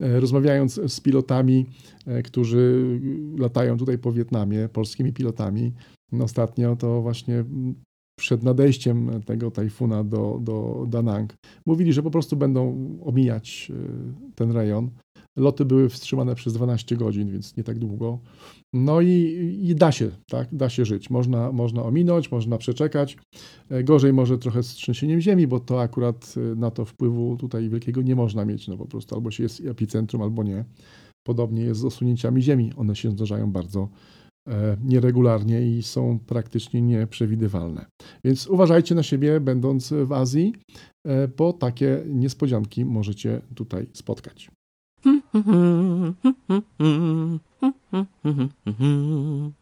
E, 0.00 0.20
rozmawiając 0.20 0.74
z 0.74 1.00
pilotami, 1.00 1.66
e, 2.06 2.22
którzy 2.22 3.00
latają 3.38 3.78
tutaj 3.78 3.98
po 3.98 4.12
Wietnamie, 4.12 4.68
polskimi 4.68 5.12
pilotami, 5.12 5.72
ostatnio 6.20 6.76
to 6.76 7.02
właśnie 7.02 7.44
przed 8.16 8.42
nadejściem 8.42 9.22
tego 9.22 9.50
tajfuna 9.50 10.04
do, 10.04 10.38
do 10.42 10.86
Danang, 10.88 11.34
mówili, 11.66 11.92
że 11.92 12.02
po 12.02 12.10
prostu 12.10 12.36
będą 12.36 12.88
omijać 13.04 13.72
e, 13.74 14.34
ten 14.34 14.50
rejon. 14.50 14.90
Loty 15.36 15.64
były 15.64 15.88
wstrzymane 15.88 16.34
przez 16.34 16.52
12 16.52 16.96
godzin, 16.96 17.30
więc 17.30 17.56
nie 17.56 17.64
tak 17.64 17.78
długo. 17.78 18.18
No 18.72 19.00
i, 19.00 19.58
i, 19.62 19.74
da 19.74 19.92
się, 19.92 20.10
tak, 20.30 20.54
da 20.54 20.68
się 20.68 20.84
żyć. 20.84 21.10
Można, 21.10 21.52
można 21.52 21.82
ominąć, 21.82 22.30
można 22.30 22.58
przeczekać. 22.58 23.16
E, 23.70 23.84
gorzej 23.84 24.12
może 24.12 24.38
trochę 24.38 24.62
z 24.62 24.68
trzęsieniem 24.68 25.20
ziemi, 25.20 25.46
bo 25.46 25.60
to 25.60 25.80
akurat 25.80 26.34
e, 26.36 26.54
na 26.54 26.70
to 26.70 26.84
wpływu 26.84 27.36
tutaj 27.36 27.68
wielkiego 27.68 28.02
nie 28.02 28.16
można 28.16 28.44
mieć, 28.44 28.68
no 28.68 28.76
po 28.76 28.86
prostu 28.86 29.14
albo 29.14 29.30
się 29.30 29.42
jest 29.42 29.60
epicentrum, 29.60 30.22
albo 30.22 30.42
nie. 30.42 30.64
Podobnie 31.26 31.62
jest 31.62 31.80
z 31.80 31.84
osunięciami 31.84 32.42
ziemi. 32.42 32.72
One 32.76 32.96
się 32.96 33.10
zdarzają 33.10 33.52
bardzo 33.52 33.88
nieregularnie 34.84 35.76
i 35.76 35.82
są 35.82 36.18
praktycznie 36.26 36.82
nieprzewidywalne. 36.82 37.86
Więc 38.24 38.46
uważajcie 38.46 38.94
na 38.94 39.02
siebie, 39.02 39.40
będąc 39.40 39.92
w 39.92 40.12
Azji, 40.12 40.52
bo 41.36 41.52
takie 41.52 42.02
niespodzianki 42.06 42.84
możecie 42.84 43.40
tutaj 43.54 43.86
spotkać. 43.92 44.50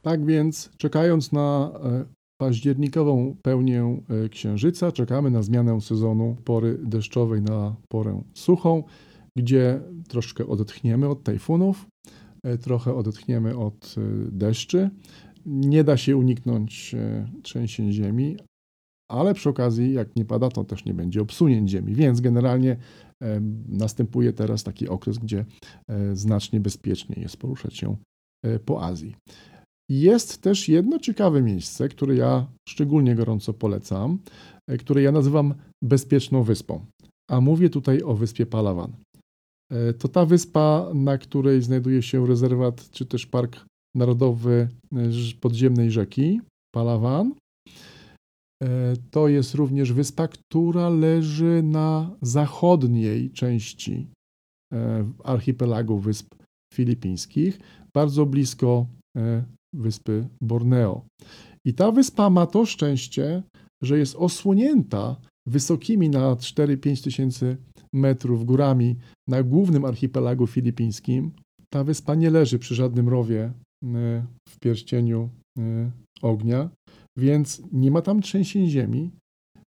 Tak 0.02 0.26
więc, 0.26 0.70
czekając 0.76 1.32
na 1.32 1.70
e, 1.84 2.04
październikową 2.40 3.36
pełnię 3.42 4.02
e, 4.24 4.28
księżyca, 4.28 4.92
czekamy 4.92 5.30
na 5.30 5.42
zmianę 5.42 5.80
sezonu 5.80 6.36
pory 6.44 6.78
deszczowej 6.82 7.42
na 7.42 7.76
porę 7.88 8.22
suchą, 8.34 8.82
gdzie 9.38 9.80
troszkę 10.08 10.46
odetchniemy 10.46 11.08
od 11.08 11.22
tajfunów, 11.22 11.86
e, 12.06 12.23
trochę 12.60 12.94
odetchniemy 12.94 13.56
od 13.56 13.94
deszczy. 14.32 14.90
Nie 15.46 15.84
da 15.84 15.96
się 15.96 16.16
uniknąć 16.16 16.94
trzęsień 17.42 17.92
ziemi, 17.92 18.36
ale 19.10 19.34
przy 19.34 19.48
okazji, 19.48 19.92
jak 19.92 20.16
nie 20.16 20.24
pada, 20.24 20.48
to 20.48 20.64
też 20.64 20.84
nie 20.84 20.94
będzie 20.94 21.22
obsunięć 21.22 21.70
ziemi. 21.70 21.94
Więc 21.94 22.20
generalnie 22.20 22.76
następuje 23.68 24.32
teraz 24.32 24.64
taki 24.64 24.88
okres, 24.88 25.18
gdzie 25.18 25.44
e, 25.88 26.16
znacznie 26.16 26.60
bezpieczniej 26.60 27.22
jest 27.22 27.36
poruszać 27.36 27.76
się 27.76 27.96
e, 28.44 28.58
po 28.58 28.82
Azji. 28.82 29.16
Jest 29.90 30.42
też 30.42 30.68
jedno 30.68 30.98
ciekawe 30.98 31.42
miejsce, 31.42 31.88
które 31.88 32.14
ja 32.14 32.46
szczególnie 32.68 33.14
gorąco 33.14 33.52
polecam, 33.52 34.18
e, 34.70 34.78
które 34.78 35.02
ja 35.02 35.12
nazywam 35.12 35.54
bezpieczną 35.84 36.42
wyspą. 36.42 36.86
A 37.30 37.40
mówię 37.40 37.70
tutaj 37.70 38.02
o 38.02 38.14
wyspie 38.14 38.46
Palawan. 38.46 38.92
To 39.98 40.08
ta 40.08 40.26
wyspa, 40.26 40.90
na 40.94 41.18
której 41.18 41.62
znajduje 41.62 42.02
się 42.02 42.26
rezerwat 42.26 42.90
czy 42.90 43.06
też 43.06 43.26
park 43.26 43.64
narodowy 43.96 44.68
podziemnej 45.40 45.90
rzeki 45.90 46.40
Palawan. 46.74 47.34
E, 48.62 48.96
to 49.10 49.28
jest 49.28 49.54
również 49.54 49.92
wyspa, 49.92 50.28
która 50.28 50.88
leży 50.88 51.62
na 51.62 52.16
zachodniej 52.22 53.30
części 53.30 54.06
e, 54.72 55.10
archipelagu 55.24 55.98
wysp 55.98 56.34
filipińskich, 56.74 57.58
bardzo 57.94 58.26
blisko 58.26 58.86
e, 59.16 59.44
wyspy 59.74 60.28
Borneo. 60.40 61.04
I 61.66 61.74
ta 61.74 61.92
wyspa 61.92 62.30
ma 62.30 62.46
to 62.46 62.66
szczęście, 62.66 63.42
że 63.82 63.98
jest 63.98 64.16
osłonięta 64.16 65.16
wysokimi 65.46 66.10
na 66.10 66.34
4-5 66.34 67.04
tysięcy 67.04 67.56
metrów 67.94 68.44
górami 68.44 68.96
na 69.28 69.42
głównym 69.42 69.84
archipelagu 69.84 70.46
filipińskim. 70.46 71.32
Ta 71.72 71.84
wyspa 71.84 72.14
nie 72.14 72.30
leży 72.30 72.58
przy 72.58 72.74
żadnym 72.74 73.08
rowie 73.08 73.52
w 74.48 74.58
pierścieniu 74.60 75.28
ognia, 76.22 76.70
więc 77.18 77.62
nie 77.72 77.90
ma 77.90 78.02
tam 78.02 78.22
trzęsień 78.22 78.66
ziemi. 78.66 79.10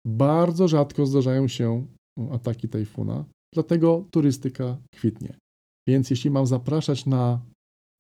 Bardzo 0.07 0.69
rzadko 0.69 1.07
zdarzają 1.07 1.49
się 1.49 1.87
ataki 2.31 2.69
tajfuna, 2.69 3.25
dlatego 3.55 4.05
turystyka 4.11 4.77
kwitnie. 4.95 5.37
Więc 5.89 6.11
jeśli 6.11 6.31
mam 6.31 6.47
zapraszać 6.47 7.07
na 7.07 7.41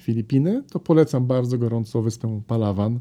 Filipiny, 0.03 0.62
to 0.70 0.81
polecam 0.81 1.27
bardzo 1.27 1.59
gorąco 1.59 2.03
wyspę 2.03 2.43
Palawan. 2.47 3.01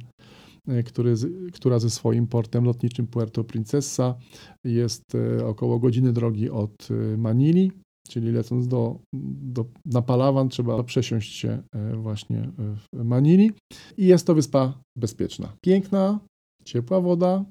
Który, 0.86 1.14
która 1.54 1.80
ze 1.80 1.90
swoim 1.90 2.28
portem 2.28 2.66
lotniczym 2.66 3.08
Puerto 3.08 3.44
Princesa 3.44 4.16
jest 4.64 5.04
około 5.46 5.80
godziny 5.80 6.14
drogi 6.14 6.50
od 6.50 6.88
Manili, 7.18 7.72
czyli 8.10 8.32
lecąc 8.32 8.68
do, 8.68 9.00
do, 9.44 9.66
na 9.86 10.02
Palawan 10.02 10.50
trzeba 10.50 10.84
przesiąść 10.84 11.36
się 11.36 11.64
właśnie 11.94 12.52
w 12.94 13.04
Manili 13.04 13.52
i 13.98 14.06
jest 14.06 14.28
to 14.28 14.36
wyspa 14.36 14.82
bezpieczna. 14.98 15.54
Piękna, 15.62 16.20
ciepła 16.66 17.02
woda, 17.02 17.46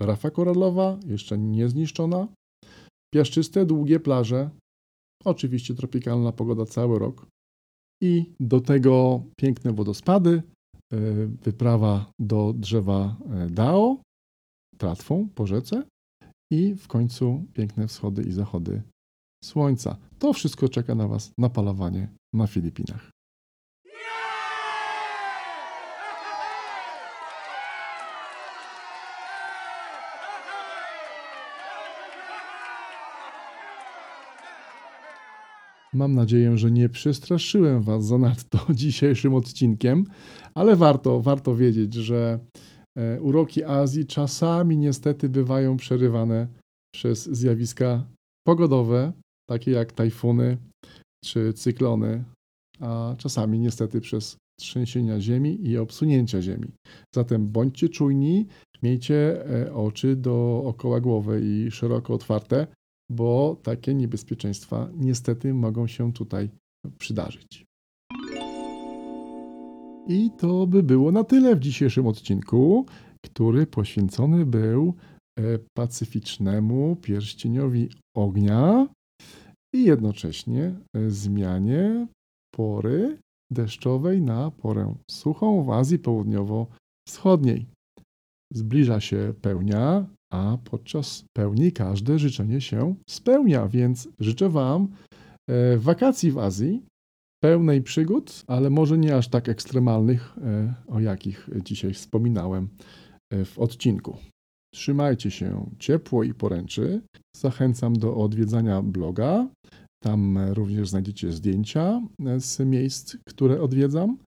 rafa 0.00 0.30
koralowa, 0.30 0.98
jeszcze 1.06 1.38
nie 1.38 1.68
zniszczona, 1.68 2.28
piaszczyste, 3.14 3.66
długie 3.66 4.00
plaże, 4.00 4.50
oczywiście 5.24 5.74
tropikalna 5.74 6.32
pogoda 6.32 6.66
cały 6.66 6.98
rok 6.98 7.26
i 8.02 8.32
do 8.40 8.60
tego 8.60 9.22
piękne 9.36 9.72
wodospady, 9.72 10.30
e, 10.30 10.42
wyprawa 11.42 12.12
do 12.18 12.52
drzewa 12.52 13.16
e, 13.30 13.50
Dao, 13.50 13.96
tratwą 14.78 15.28
po 15.34 15.46
rzece 15.46 15.82
i 16.50 16.74
w 16.74 16.88
końcu 16.88 17.44
piękne 17.52 17.88
wschody 17.88 18.22
i 18.22 18.32
zachody 18.32 18.82
słońca. 19.44 19.96
To 20.18 20.32
wszystko 20.32 20.68
czeka 20.68 20.94
na 20.94 21.08
Was 21.08 21.32
na 21.38 21.48
palowanie 21.48 22.08
na 22.32 22.46
Filipinach. 22.46 23.10
Mam 35.94 36.14
nadzieję, 36.14 36.58
że 36.58 36.70
nie 36.70 36.88
przestraszyłem 36.88 37.82
Was 37.82 38.04
zanadto 38.04 38.58
dzisiejszym 38.74 39.34
odcinkiem, 39.34 40.04
ale 40.54 40.76
warto, 40.76 41.20
warto 41.20 41.56
wiedzieć, 41.56 41.94
że 41.94 42.38
e, 42.98 43.20
uroki 43.20 43.64
Azji 43.64 44.06
czasami 44.06 44.76
niestety 44.76 45.28
bywają 45.28 45.76
przerywane 45.76 46.48
przez 46.94 47.26
zjawiska 47.26 48.06
pogodowe, 48.46 49.12
takie 49.50 49.70
jak 49.70 49.92
tajfuny 49.92 50.56
czy 51.24 51.52
cyklony, 51.52 52.24
a 52.80 53.14
czasami 53.18 53.58
niestety 53.58 54.00
przez 54.00 54.36
trzęsienia 54.60 55.20
ziemi 55.20 55.68
i 55.68 55.78
obsunięcia 55.78 56.42
ziemi. 56.42 56.68
Zatem 57.14 57.48
bądźcie 57.48 57.88
czujni, 57.88 58.46
miejcie 58.82 59.46
e, 59.46 59.74
oczy 59.74 60.16
dookoła 60.16 61.00
głowy 61.00 61.40
i 61.44 61.70
szeroko 61.70 62.14
otwarte, 62.14 62.66
bo 63.10 63.56
takie 63.62 63.94
niebezpieczeństwa 63.94 64.88
niestety 64.94 65.54
mogą 65.54 65.86
się 65.86 66.12
tutaj 66.12 66.50
przydarzyć. 66.98 67.64
I 70.08 70.30
to 70.38 70.66
by 70.66 70.82
było 70.82 71.12
na 71.12 71.24
tyle 71.24 71.56
w 71.56 71.60
dzisiejszym 71.60 72.06
odcinku, 72.06 72.86
który 73.24 73.66
poświęcony 73.66 74.46
był 74.46 74.94
e, 75.38 75.42
pacyficznemu 75.76 76.96
pierścieniowi 76.96 77.88
ognia 78.16 78.88
i 79.74 79.84
jednocześnie 79.84 80.74
e, 80.96 81.10
zmianie 81.10 82.06
pory 82.54 83.18
deszczowej 83.52 84.22
na 84.22 84.50
porę 84.50 84.94
suchą 85.10 85.64
w 85.64 85.70
Azji 85.70 85.98
Południowo-Wschodniej. 85.98 87.66
Zbliża 88.52 89.00
się 89.00 89.34
pełnia, 89.42 90.06
a 90.32 90.58
podczas 90.64 91.24
pełni 91.36 91.72
każde 91.72 92.18
życzenie 92.18 92.60
się 92.60 92.94
spełnia, 93.08 93.68
więc 93.68 94.08
życzę 94.20 94.48
Wam 94.48 94.88
e, 95.48 95.78
wakacji 95.78 96.32
w 96.32 96.38
Azji, 96.38 96.82
pełnej 97.42 97.82
przygód, 97.82 98.44
ale 98.46 98.70
może 98.70 98.98
nie 98.98 99.16
aż 99.16 99.28
tak 99.28 99.48
ekstremalnych, 99.48 100.38
e, 100.38 100.74
o 100.88 101.00
jakich 101.00 101.50
dzisiaj 101.64 101.94
wspominałem 101.94 102.68
e, 103.30 103.44
w 103.44 103.58
odcinku. 103.58 104.16
Trzymajcie 104.74 105.30
się 105.30 105.70
ciepło 105.78 106.24
i 106.24 106.34
poręczy. 106.34 107.02
Zachęcam 107.36 107.92
do 107.92 108.16
odwiedzania 108.16 108.82
bloga. 108.82 109.48
Tam 110.02 110.38
również 110.38 110.88
znajdziecie 110.88 111.32
zdjęcia 111.32 112.02
z 112.38 112.58
miejsc, 112.58 113.16
które 113.28 113.62
odwiedzam. 113.62 114.18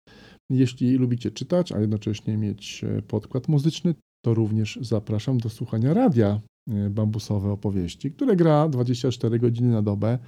Jeśli 0.51 0.97
lubicie 0.97 1.32
czytać, 1.32 1.72
a 1.72 1.80
jednocześnie 1.80 2.38
mieć 2.38 2.86
podkład 3.07 3.47
muzyczny, 3.47 3.95
to 4.26 4.34
również 4.34 4.80
zapraszam 4.82 5.38
do 5.38 5.49
słuchania 5.49 5.93
radia 5.93 6.28
e, 6.28 6.55
Bambusowe 6.89 7.51
Opowieści, 7.51 8.11
które 8.11 8.36
gra 8.36 8.70
24 8.70 9.39
godziny 9.39 9.70
na 9.70 9.82
dobę, 9.82 10.20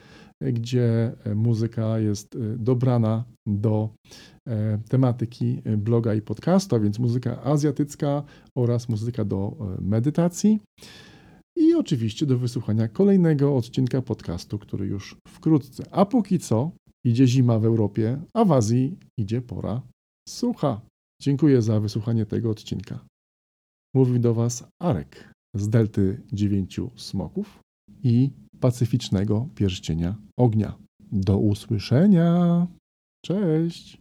e, 0.41 0.51
gdzie 0.51 1.15
e, 1.23 1.35
muzyka 1.35 1.99
jest 1.99 2.37
dobrana 2.57 3.25
do 3.47 3.89
tematyki 4.89 5.61
bloga 5.77 6.13
i 6.13 6.21
podcastu, 6.21 6.75
a 6.75 6.79
więc 6.79 6.99
muzyka 6.99 7.43
azjatycka 7.43 8.23
oraz 8.55 8.89
muzyka 8.89 9.25
do 9.25 9.57
medytacji. 9.81 10.59
I 11.57 11.73
oczywiście 11.73 12.25
do 12.25 12.37
wysłuchania 12.37 12.87
kolejnego 12.87 13.55
odcinka 13.55 14.01
podcastu, 14.01 14.59
który 14.59 14.87
już 14.87 15.15
wkrótce. 15.27 15.83
A 15.91 16.05
póki 16.05 16.39
co 16.39 16.71
idzie 17.05 17.27
zima 17.27 17.59
w 17.59 17.65
Europie, 17.65 18.21
a 18.33 18.45
w 18.45 18.51
Azji 18.51 18.97
idzie 19.19 19.41
pora 19.41 19.81
sucha. 20.29 20.81
Dziękuję 21.21 21.61
za 21.61 21.79
wysłuchanie 21.79 22.25
tego 22.25 22.49
odcinka. 22.49 23.05
Mówił 23.95 24.19
do 24.19 24.33
Was 24.33 24.67
Arek 24.81 25.36
z 25.61 25.69
Delty 25.69 26.21
Dziewięciu 26.33 26.91
Smoków 26.95 27.59
i 28.03 28.31
Pacyficznego 28.59 29.49
Pierścienia 29.55 30.15
Ognia. 30.37 30.77
Do 31.11 31.37
usłyszenia. 31.37 32.67
Cześć. 33.25 33.97